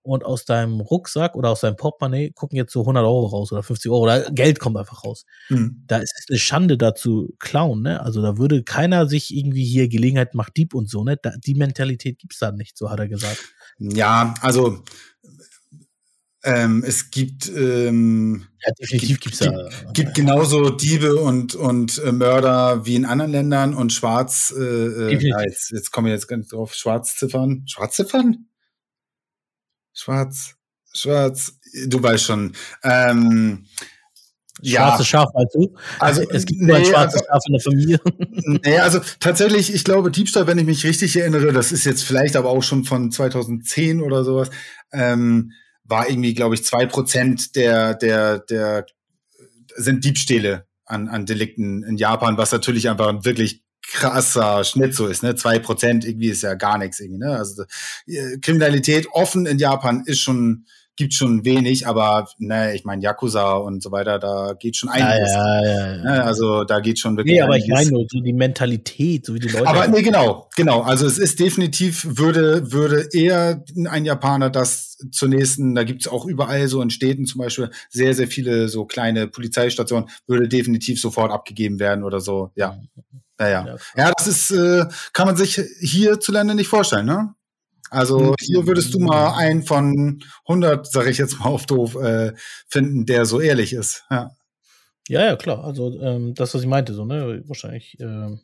und 0.01 0.25
aus 0.25 0.45
deinem 0.45 0.79
Rucksack 0.79 1.35
oder 1.35 1.49
aus 1.49 1.61
deinem 1.61 1.75
Portemonnaie 1.75 2.31
gucken 2.31 2.57
jetzt 2.57 2.71
so 2.71 2.81
100 2.81 3.03
Euro 3.03 3.27
raus 3.27 3.51
oder 3.51 3.63
50 3.63 3.91
Euro 3.91 4.03
oder 4.03 4.31
Geld 4.31 4.59
kommt 4.59 4.77
einfach 4.77 5.03
raus. 5.03 5.25
Mhm. 5.49 5.83
Da 5.87 5.97
ist 5.97 6.13
es 6.17 6.25
eine 6.29 6.39
Schande 6.39 6.77
da 6.77 6.95
zu 6.95 7.35
klauen, 7.39 7.81
ne? 7.81 8.01
Also 8.01 8.21
da 8.21 8.37
würde 8.37 8.63
keiner 8.63 9.07
sich 9.07 9.35
irgendwie 9.35 9.65
hier 9.65 9.87
Gelegenheit 9.87 10.33
macht 10.35 10.57
Dieb 10.57 10.73
und 10.73 10.89
so, 10.89 11.03
ne? 11.03 11.17
Da, 11.21 11.33
die 11.37 11.55
Mentalität 11.55 12.19
gibt's 12.19 12.39
da 12.39 12.51
nicht, 12.51 12.77
so 12.77 12.89
hat 12.89 12.99
er 12.99 13.07
gesagt. 13.07 13.43
Ja, 13.77 14.33
also 14.41 14.83
ähm, 16.43 16.83
es 16.87 17.11
gibt 17.11 17.49
ähm, 17.49 18.47
ja, 18.65 18.73
definitiv 18.73 19.19
gibt, 19.19 19.21
gibt's 19.21 19.39
da. 19.39 19.51
Gibt, 19.51 19.93
gibt 19.93 20.13
genauso 20.15 20.69
Diebe 20.69 21.17
und 21.17 21.55
und 21.55 22.01
äh, 22.03 22.11
Mörder 22.11 22.85
wie 22.85 22.95
in 22.95 23.05
anderen 23.05 23.31
Ländern 23.31 23.73
und 23.73 23.91
Schwarz 23.91 24.53
äh, 24.57 24.61
äh 24.61 25.27
ja, 25.27 25.41
jetzt, 25.41 25.71
jetzt 25.71 25.91
kommen 25.91 26.07
wir 26.07 26.13
jetzt 26.13 26.27
ganz 26.27 26.47
drauf 26.47 26.73
Schwarzziffern 26.73 27.63
Schwarzziffern 27.67 28.47
Schwarz 29.93 30.55
Schwarz 30.93 31.59
du 31.87 32.01
weißt 32.01 32.23
schon 32.23 32.53
ähm, 32.83 33.65
Schwarze 34.63 35.03
ja. 35.03 35.05
Schaf 35.05 35.29
meinst 35.33 35.55
du? 35.55 35.73
Also 35.99 36.21
es 36.29 36.45
gibt 36.45 36.61
nur 36.61 36.77
nee, 36.77 36.83
ein 36.83 36.85
schwarzes 36.85 37.21
also, 37.21 37.31
Schaf 37.31 37.41
in 37.47 37.53
der 37.53 37.61
Familie. 37.61 37.99
Nee, 38.65 38.79
also 38.79 38.99
tatsächlich, 39.19 39.73
ich 39.73 39.83
glaube, 39.83 40.11
Diebstahl, 40.11 40.47
wenn 40.47 40.57
ich 40.57 40.65
mich 40.65 40.83
richtig 40.83 41.15
erinnere, 41.15 41.53
das 41.53 41.71
ist 41.71 41.85
jetzt 41.85 42.03
vielleicht 42.03 42.35
aber 42.35 42.49
auch 42.49 42.63
schon 42.63 42.83
von 42.83 43.11
2010 43.11 44.01
oder 44.01 44.25
sowas. 44.25 44.49
Ähm, 44.91 45.53
war 45.89 46.09
irgendwie, 46.09 46.33
glaube 46.33 46.55
ich, 46.55 46.63
zwei 46.63 46.85
Prozent 46.85 47.55
der, 47.55 47.95
der, 47.95 48.39
der 48.39 48.85
sind 49.75 50.05
Diebstähle 50.05 50.67
an, 50.85 51.07
an 51.07 51.25
Delikten 51.25 51.83
in 51.83 51.97
Japan, 51.97 52.37
was 52.37 52.51
natürlich 52.51 52.89
einfach 52.89 53.07
ein 53.07 53.25
wirklich 53.25 53.63
krasser 53.81 54.63
Schnitt 54.63 54.93
so 54.93 55.07
ist, 55.07 55.23
ne? 55.23 55.35
Zwei 55.35 55.57
Prozent 55.59 56.05
irgendwie 56.05 56.29
ist 56.29 56.43
ja 56.43 56.53
gar 56.53 56.77
nichts 56.77 56.99
irgendwie, 56.99 57.19
ne? 57.19 57.35
Also 57.35 57.63
äh, 58.05 58.37
Kriminalität 58.39 59.07
offen 59.11 59.45
in 59.45 59.57
Japan 59.57 60.03
ist 60.05 60.19
schon 60.19 60.65
gibt 60.99 61.13
schon 61.13 61.45
wenig, 61.45 61.87
aber 61.87 62.27
ne, 62.39 62.75
ich 62.75 62.83
meine 62.83 63.01
Yakuza 63.01 63.53
und 63.53 63.81
so 63.81 63.89
weiter, 63.89 64.19
da 64.19 64.53
geht 64.53 64.75
schon 64.75 64.89
einiges. 64.89 65.31
Ja, 65.31 65.63
ja, 65.63 65.95
ja, 65.95 66.03
ne, 66.03 66.23
also 66.25 66.65
da 66.65 66.81
geht 66.81 66.99
schon 66.99 67.15
wirklich. 67.15 67.35
Nee, 67.35 67.41
aber 67.41 67.53
einiges. 67.53 67.67
ich 67.67 67.73
meine 67.73 67.89
nur 67.89 68.05
so 68.09 68.19
die 68.19 68.33
Mentalität, 68.33 69.25
so 69.25 69.33
wie 69.33 69.39
die 69.39 69.47
Leute. 69.47 69.65
Aber 69.65 69.87
nee, 69.87 70.01
genau, 70.01 70.49
genau. 70.57 70.81
Also 70.81 71.07
es 71.07 71.17
ist 71.17 71.39
definitiv, 71.39 72.05
würde, 72.05 72.73
würde 72.73 73.07
eher 73.13 73.63
ein 73.87 74.03
Japaner 74.03 74.49
das 74.49 74.97
zur 75.09 75.29
nächsten, 75.29 75.73
da 75.73 75.85
gibt's 75.85 76.09
auch 76.09 76.25
überall 76.25 76.67
so 76.67 76.81
in 76.81 76.89
Städten 76.89 77.25
zum 77.25 77.39
Beispiel 77.39 77.71
sehr, 77.89 78.13
sehr 78.13 78.27
viele 78.27 78.67
so 78.67 78.83
kleine 78.83 79.27
Polizeistationen, 79.27 80.09
würde 80.27 80.49
definitiv 80.49 80.99
sofort 80.99 81.31
abgegeben 81.31 81.79
werden 81.79 82.03
oder 82.03 82.19
so, 82.19 82.51
ja. 82.55 82.77
Naja. 83.37 83.65
Ja, 83.65 83.77
ja, 83.95 84.11
das 84.17 84.27
ist, 84.27 84.51
äh, 84.51 84.83
kann 85.13 85.27
man 85.27 85.37
sich 85.37 85.61
hierzulande 85.79 86.55
nicht 86.55 86.67
vorstellen, 86.67 87.05
ne? 87.05 87.35
Also 87.89 88.19
mhm. 88.19 88.35
hier 88.39 88.67
würdest 88.67 88.93
du 88.93 88.99
mal 88.99 89.35
einen 89.35 89.63
von 89.63 90.21
100, 90.47 90.91
sage 90.91 91.09
ich 91.09 91.17
jetzt 91.17 91.39
mal 91.39 91.47
auf 91.47 91.65
doof, 91.65 91.95
äh, 91.95 92.33
finden, 92.67 93.05
der 93.05 93.25
so 93.25 93.39
ehrlich 93.39 93.73
ist. 93.73 94.05
Ja, 94.09 94.31
ja, 95.07 95.25
ja 95.25 95.35
klar. 95.35 95.63
Also 95.63 95.99
ähm, 96.01 96.33
das, 96.35 96.53
was 96.53 96.61
ich 96.61 96.67
meinte, 96.67 96.93
so 96.93 97.03
ne, 97.03 97.41
wahrscheinlich 97.47 97.99
äh, 97.99 98.37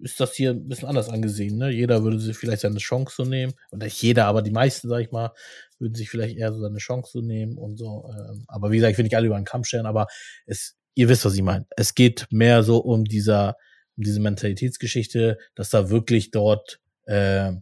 ist 0.00 0.20
das 0.20 0.34
hier 0.34 0.50
ein 0.50 0.68
bisschen 0.68 0.88
anders 0.88 1.08
angesehen. 1.08 1.56
Ne? 1.56 1.70
Jeder 1.70 2.02
würde 2.02 2.18
sich 2.18 2.36
vielleicht 2.36 2.62
seine 2.62 2.78
Chance 2.78 3.14
so 3.16 3.24
nehmen, 3.24 3.54
oder 3.70 3.84
nicht 3.84 4.00
jeder, 4.02 4.26
aber 4.26 4.42
die 4.42 4.50
meisten, 4.50 4.88
sag 4.88 5.00
ich 5.00 5.10
mal, 5.10 5.32
würden 5.78 5.94
sich 5.94 6.10
vielleicht 6.10 6.36
eher 6.36 6.52
so 6.52 6.60
seine 6.60 6.78
Chance 6.78 7.10
so 7.12 7.20
nehmen 7.20 7.56
und 7.56 7.76
so. 7.78 8.10
Ähm, 8.10 8.44
aber 8.48 8.70
wie 8.70 8.76
gesagt, 8.76 8.92
ich 8.92 8.98
will 8.98 9.04
nicht 9.04 9.16
alle 9.16 9.26
über 9.26 9.36
einen 9.36 9.44
Kamm 9.44 9.64
stellen, 9.64 9.86
aber 9.86 10.06
es, 10.46 10.76
ihr 10.94 11.08
wisst, 11.08 11.24
was 11.24 11.34
ich 11.34 11.42
meine. 11.42 11.66
Es 11.76 11.94
geht 11.94 12.26
mehr 12.30 12.62
so 12.62 12.78
um 12.78 13.04
dieser, 13.04 13.56
um 13.96 14.04
diese 14.04 14.20
Mentalitätsgeschichte, 14.20 15.38
dass 15.54 15.70
da 15.70 15.90
wirklich 15.90 16.30
dort 16.30 16.80
äh, 17.06 17.52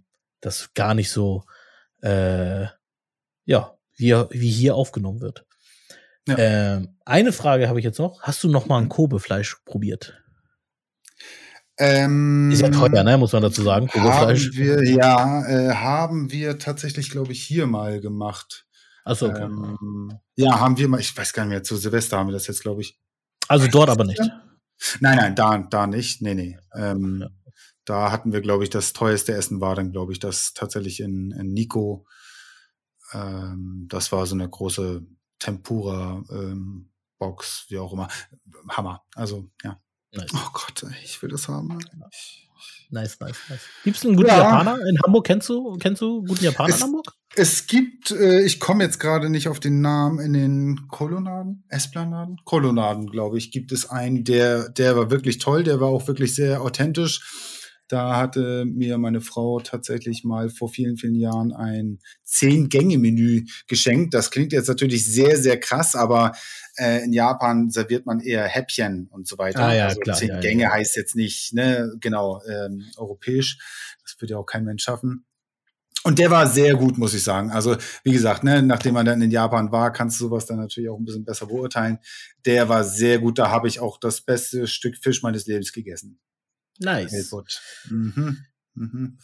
das 0.40 0.72
gar 0.74 0.94
nicht 0.94 1.10
so, 1.10 1.44
äh, 2.02 2.66
ja, 3.44 3.76
wie, 3.96 4.14
wie 4.30 4.50
hier 4.50 4.74
aufgenommen 4.74 5.20
wird. 5.20 5.46
Ja. 6.26 6.36
Ähm, 6.38 6.96
eine 7.04 7.32
Frage 7.32 7.68
habe 7.68 7.78
ich 7.78 7.84
jetzt 7.84 7.98
noch. 7.98 8.22
Hast 8.22 8.42
du 8.44 8.48
noch 8.48 8.66
mal 8.66 8.78
ein 8.78 8.84
mhm. 8.84 8.90
Kobe-Fleisch 8.90 9.56
probiert? 9.64 10.16
Ähm, 11.78 12.50
ist 12.52 12.60
ja 12.60 12.68
teuer, 12.68 13.02
ne? 13.02 13.16
Muss 13.16 13.32
man 13.32 13.42
dazu 13.42 13.62
sagen. 13.62 13.88
Kobe-Fleisch. 13.88 14.48
Haben 14.48 14.56
wir, 14.56 14.84
ja, 14.84 15.46
äh, 15.46 15.74
haben 15.74 16.30
wir 16.30 16.58
tatsächlich, 16.58 17.10
glaube 17.10 17.32
ich, 17.32 17.42
hier 17.42 17.66
mal 17.66 18.00
gemacht. 18.00 18.66
Achso, 19.04 19.28
okay. 19.28 19.44
Ähm, 19.44 20.18
ja, 20.36 20.60
haben 20.60 20.76
wir 20.76 20.88
mal, 20.88 21.00
ich 21.00 21.16
weiß 21.16 21.32
gar 21.32 21.44
nicht 21.44 21.50
mehr, 21.50 21.62
zu 21.62 21.76
Silvester 21.76 22.18
haben 22.18 22.28
wir 22.28 22.34
das 22.34 22.46
jetzt, 22.46 22.62
glaube 22.62 22.82
ich. 22.82 22.98
Also 23.48 23.66
dort 23.66 23.88
aber 23.88 24.04
nicht. 24.04 24.20
Nein, 25.00 25.16
nein, 25.16 25.34
da, 25.34 25.58
da 25.58 25.86
nicht. 25.86 26.22
Nee, 26.22 26.34
nee. 26.34 26.58
Ähm, 26.74 27.20
ja. 27.20 27.28
Da 27.90 28.12
hatten 28.12 28.32
wir, 28.32 28.40
glaube 28.40 28.62
ich, 28.62 28.70
das 28.70 28.92
teuerste 28.92 29.34
Essen 29.34 29.60
war 29.60 29.74
dann, 29.74 29.90
glaube 29.90 30.12
ich, 30.12 30.20
das 30.20 30.54
tatsächlich 30.54 31.00
in, 31.00 31.32
in 31.32 31.52
Nico. 31.52 32.06
Ähm, 33.12 33.86
das 33.88 34.12
war 34.12 34.24
so 34.26 34.36
eine 34.36 34.48
große 34.48 35.04
Tempura-Box, 35.40 36.28
ähm, 36.30 37.74
wie 37.74 37.78
auch 37.78 37.92
immer. 37.92 38.06
Hammer. 38.68 39.02
Also, 39.16 39.50
ja. 39.64 39.82
Nice. 40.12 40.30
Oh 40.32 40.50
Gott, 40.52 40.86
ich 41.02 41.20
will 41.20 41.30
das 41.30 41.48
haben. 41.48 41.80
Nice, 42.90 43.18
nice, 43.18 43.38
nice. 43.48 43.60
Gibt 43.82 43.96
es 43.96 44.06
einen 44.06 44.14
guten 44.14 44.28
ja. 44.28 44.38
Japaner 44.38 44.78
in 44.88 44.96
Hamburg? 45.04 45.26
Kennst 45.26 45.48
du, 45.48 45.76
kennst 45.78 46.00
du 46.00 46.22
guten 46.22 46.44
Japaner 46.44 46.68
es, 46.68 46.76
in 46.76 46.82
Hamburg? 46.84 47.12
Es 47.34 47.66
gibt, 47.66 48.12
äh, 48.12 48.42
ich 48.42 48.60
komme 48.60 48.84
jetzt 48.84 49.00
gerade 49.00 49.30
nicht 49.30 49.48
auf 49.48 49.58
den 49.58 49.80
Namen, 49.80 50.20
in 50.20 50.32
den 50.32 50.86
Kolonaden, 50.86 51.64
Esplanaden? 51.68 52.36
Kolonaden, 52.44 53.10
glaube 53.10 53.36
ich, 53.36 53.50
gibt 53.50 53.72
es 53.72 53.90
einen, 53.90 54.22
der, 54.22 54.68
der 54.68 54.96
war 54.96 55.10
wirklich 55.10 55.38
toll, 55.38 55.64
der 55.64 55.80
war 55.80 55.88
auch 55.88 56.06
wirklich 56.06 56.36
sehr 56.36 56.62
authentisch 56.62 57.58
da 57.90 58.16
hatte 58.16 58.64
mir 58.66 58.98
meine 58.98 59.20
Frau 59.20 59.58
tatsächlich 59.58 60.22
mal 60.22 60.48
vor 60.48 60.68
vielen, 60.68 60.96
vielen 60.96 61.16
Jahren 61.16 61.52
ein 61.52 61.98
Zehn-Gänge-Menü 62.22 63.46
geschenkt. 63.66 64.14
Das 64.14 64.30
klingt 64.30 64.52
jetzt 64.52 64.68
natürlich 64.68 65.04
sehr, 65.04 65.36
sehr 65.36 65.58
krass, 65.58 65.96
aber 65.96 66.30
äh, 66.76 67.02
in 67.02 67.12
Japan 67.12 67.68
serviert 67.68 68.06
man 68.06 68.20
eher 68.20 68.44
Häppchen 68.44 69.08
und 69.10 69.26
so 69.26 69.38
weiter. 69.38 69.64
Ah, 69.64 69.74
ja, 69.74 69.84
also 69.86 69.98
klar, 69.98 70.16
zehn 70.16 70.28
ja, 70.28 70.38
Gänge 70.38 70.62
ja. 70.62 70.72
heißt 70.72 70.94
jetzt 70.94 71.16
nicht, 71.16 71.52
ne, 71.52 71.92
genau, 72.00 72.40
ähm, 72.48 72.84
europäisch. 72.96 73.58
Das 74.04 74.20
würde 74.20 74.34
ja 74.34 74.38
auch 74.38 74.46
kein 74.46 74.64
Mensch 74.64 74.84
schaffen. 74.84 75.24
Und 76.04 76.20
der 76.20 76.30
war 76.30 76.46
sehr 76.46 76.76
gut, 76.76 76.96
muss 76.96 77.12
ich 77.12 77.24
sagen. 77.24 77.50
Also, 77.50 77.76
wie 78.04 78.12
gesagt, 78.12 78.44
ne, 78.44 78.62
nachdem 78.62 78.94
man 78.94 79.04
dann 79.04 79.20
in 79.20 79.32
Japan 79.32 79.72
war, 79.72 79.92
kannst 79.92 80.20
du 80.20 80.26
sowas 80.26 80.46
dann 80.46 80.58
natürlich 80.58 80.88
auch 80.88 80.96
ein 80.96 81.04
bisschen 81.04 81.24
besser 81.24 81.46
beurteilen. 81.46 81.98
Der 82.46 82.68
war 82.68 82.84
sehr 82.84 83.18
gut. 83.18 83.38
Da 83.38 83.50
habe 83.50 83.66
ich 83.66 83.80
auch 83.80 83.98
das 83.98 84.20
beste 84.20 84.68
Stück 84.68 84.96
Fisch 84.96 85.22
meines 85.22 85.46
Lebens 85.46 85.72
gegessen. 85.72 86.20
Nice. 86.80 87.30
Mhm. 87.88 88.38
Mhm. 88.74 89.18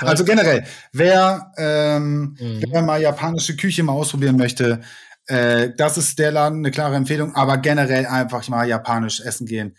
Also 0.00 0.24
generell, 0.24 0.66
wer, 0.92 1.52
ähm, 1.56 2.36
mhm. 2.38 2.64
wer 2.70 2.82
mal 2.82 3.00
japanische 3.00 3.56
Küche 3.56 3.82
mal 3.82 3.94
ausprobieren 3.94 4.36
möchte, 4.36 4.80
äh, 5.26 5.70
das 5.76 5.96
ist 5.96 6.18
der 6.18 6.32
Laden 6.32 6.58
eine 6.58 6.70
klare 6.70 6.96
Empfehlung, 6.96 7.34
aber 7.34 7.58
generell 7.58 8.06
einfach 8.06 8.46
mal 8.48 8.68
japanisch 8.68 9.20
essen 9.20 9.46
gehen. 9.46 9.76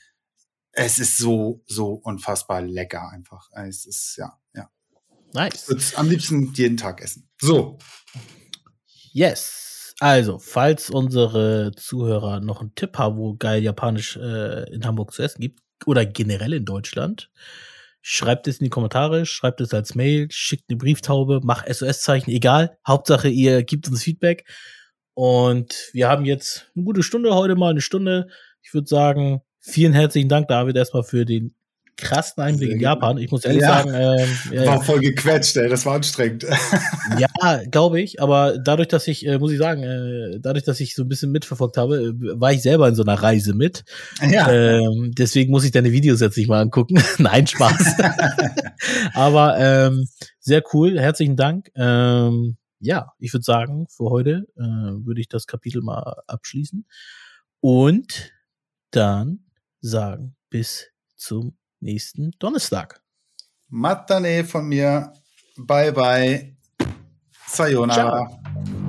Es 0.72 1.00
ist 1.00 1.18
so, 1.18 1.62
so 1.68 1.94
unfassbar 1.94 2.62
lecker 2.62 3.10
einfach. 3.12 3.50
Es 3.54 3.86
ist, 3.86 4.16
ja, 4.18 4.38
ja. 4.56 4.70
Nice. 5.34 5.96
Am 5.96 6.10
liebsten 6.10 6.54
jeden 6.54 6.78
Tag 6.78 7.02
essen. 7.02 7.30
So. 7.40 7.78
Yes. 9.12 9.94
Also, 10.00 10.40
falls 10.40 10.90
unsere 10.90 11.74
Zuhörer 11.76 12.40
noch 12.40 12.62
einen 12.62 12.74
Tipp 12.74 12.98
haben, 12.98 13.18
wo 13.18 13.36
geil 13.36 13.62
japanisch 13.62 14.18
äh, 14.18 14.74
in 14.74 14.86
Hamburg 14.86 15.14
zu 15.14 15.22
essen 15.22 15.42
gibt, 15.42 15.60
oder 15.86 16.06
generell 16.06 16.54
in 16.54 16.66
Deutschland. 16.66 17.30
Schreibt 18.02 18.48
es 18.48 18.58
in 18.60 18.66
die 18.66 18.70
Kommentare, 18.70 19.26
schreibt 19.26 19.62
es 19.62 19.74
als 19.74 19.94
Mail, 19.94 20.28
schickt 20.32 20.66
eine 20.70 20.78
Brieftaube, 20.78 21.42
macht 21.44 21.72
SOS-Zeichen, 21.72 22.32
egal. 22.32 22.78
Hauptsache, 22.88 23.30
ihr 23.30 23.64
gebt 23.64 23.88
uns 23.88 24.04
Feedback. 24.04 24.46
Und 25.14 25.90
wir 25.94 26.10
haben 26.10 26.26
jetzt 26.26 26.72
eine 26.76 26.86
gute 26.86 27.04
Stunde, 27.04 27.36
heute 27.36 27.56
mal 27.56 27.72
eine 27.72 27.82
Stunde. 27.82 28.28
Ich 28.64 28.74
würde 28.74 28.88
sagen, 28.88 29.42
vielen 29.60 29.94
herzlichen 29.94 30.30
Dank, 30.30 30.48
David, 30.48 30.76
erstmal 30.76 31.04
für 31.04 31.26
den 31.26 31.54
krassen 31.98 32.44
Einblick 32.44 32.72
in 32.72 32.80
Japan. 32.80 33.18
Ich 33.18 33.32
muss 33.32 33.46
ehrlich 33.46 33.62
ja, 33.62 33.84
sagen, 33.84 33.94
ähm, 33.94 34.30
ja, 34.52 34.66
war 34.66 34.84
voll 34.84 35.00
gequetscht, 35.00 35.56
ey, 35.58 35.70
das 35.70 35.86
war 35.86 35.96
anstrengend. 35.96 36.46
ja, 37.20 37.64
glaube 37.70 38.02
ich, 38.02 38.22
aber 38.22 38.58
dadurch, 38.58 38.88
dass 38.88 39.08
ich, 39.08 39.26
äh, 39.26 39.38
muss 39.38 39.52
ich 39.52 39.58
sagen, 39.58 39.84
äh, 39.84 40.40
dadurch, 40.40 40.64
dass 40.64 40.80
ich 40.80 40.96
so 40.96 41.04
ein 41.04 41.10
bisschen 41.10 41.32
mitverfolgt 41.32 41.78
habe, 41.78 41.98
äh, 41.98 42.14
war 42.40 42.52
ich 42.52 42.62
selber 42.62 42.88
in 42.88 42.96
so 42.96 43.04
einer 43.04 43.16
Reise 43.16 43.54
mit. 43.54 43.84
Ja. 44.22 44.52
Ähm, 44.52 45.12
deswegen 45.18 45.52
muss 45.52 45.64
ich 45.64 45.72
deine 45.72 45.92
Videos 45.92 46.22
jetzt 46.22 46.38
nicht 46.38 46.48
mal 46.48 46.62
angucken. 46.62 47.02
Nein, 47.18 47.48
Spaß. 47.48 47.98
aber 49.14 49.58
ähm, 49.58 50.08
sehr 50.40 50.64
cool, 50.74 51.00
herzlichen 51.00 51.36
Dank. 51.36 51.70
Ähm, 51.76 52.58
ja, 52.80 53.14
ich 53.20 53.32
würde 53.32 53.44
sagen, 53.44 53.88
für 53.90 54.10
heute 54.10 54.48
äh, 54.58 54.62
würde 54.62 55.22
ich 55.22 55.30
das 55.30 55.46
Kapitel 55.46 55.82
mal 55.82 56.22
abschließen 56.28 56.86
und 57.60 58.34
dann 58.90 59.46
sagen 59.82 60.36
bis 60.50 60.90
zum 61.16 61.58
nächsten 61.82 62.32
Donnerstag. 62.40 63.02
Matane 63.70 64.44
von 64.44 64.68
mir. 64.68 65.14
Bye 65.58 65.92
bye. 65.92 66.56
Sayonara. 67.48 68.28
Ciao. 68.28 68.81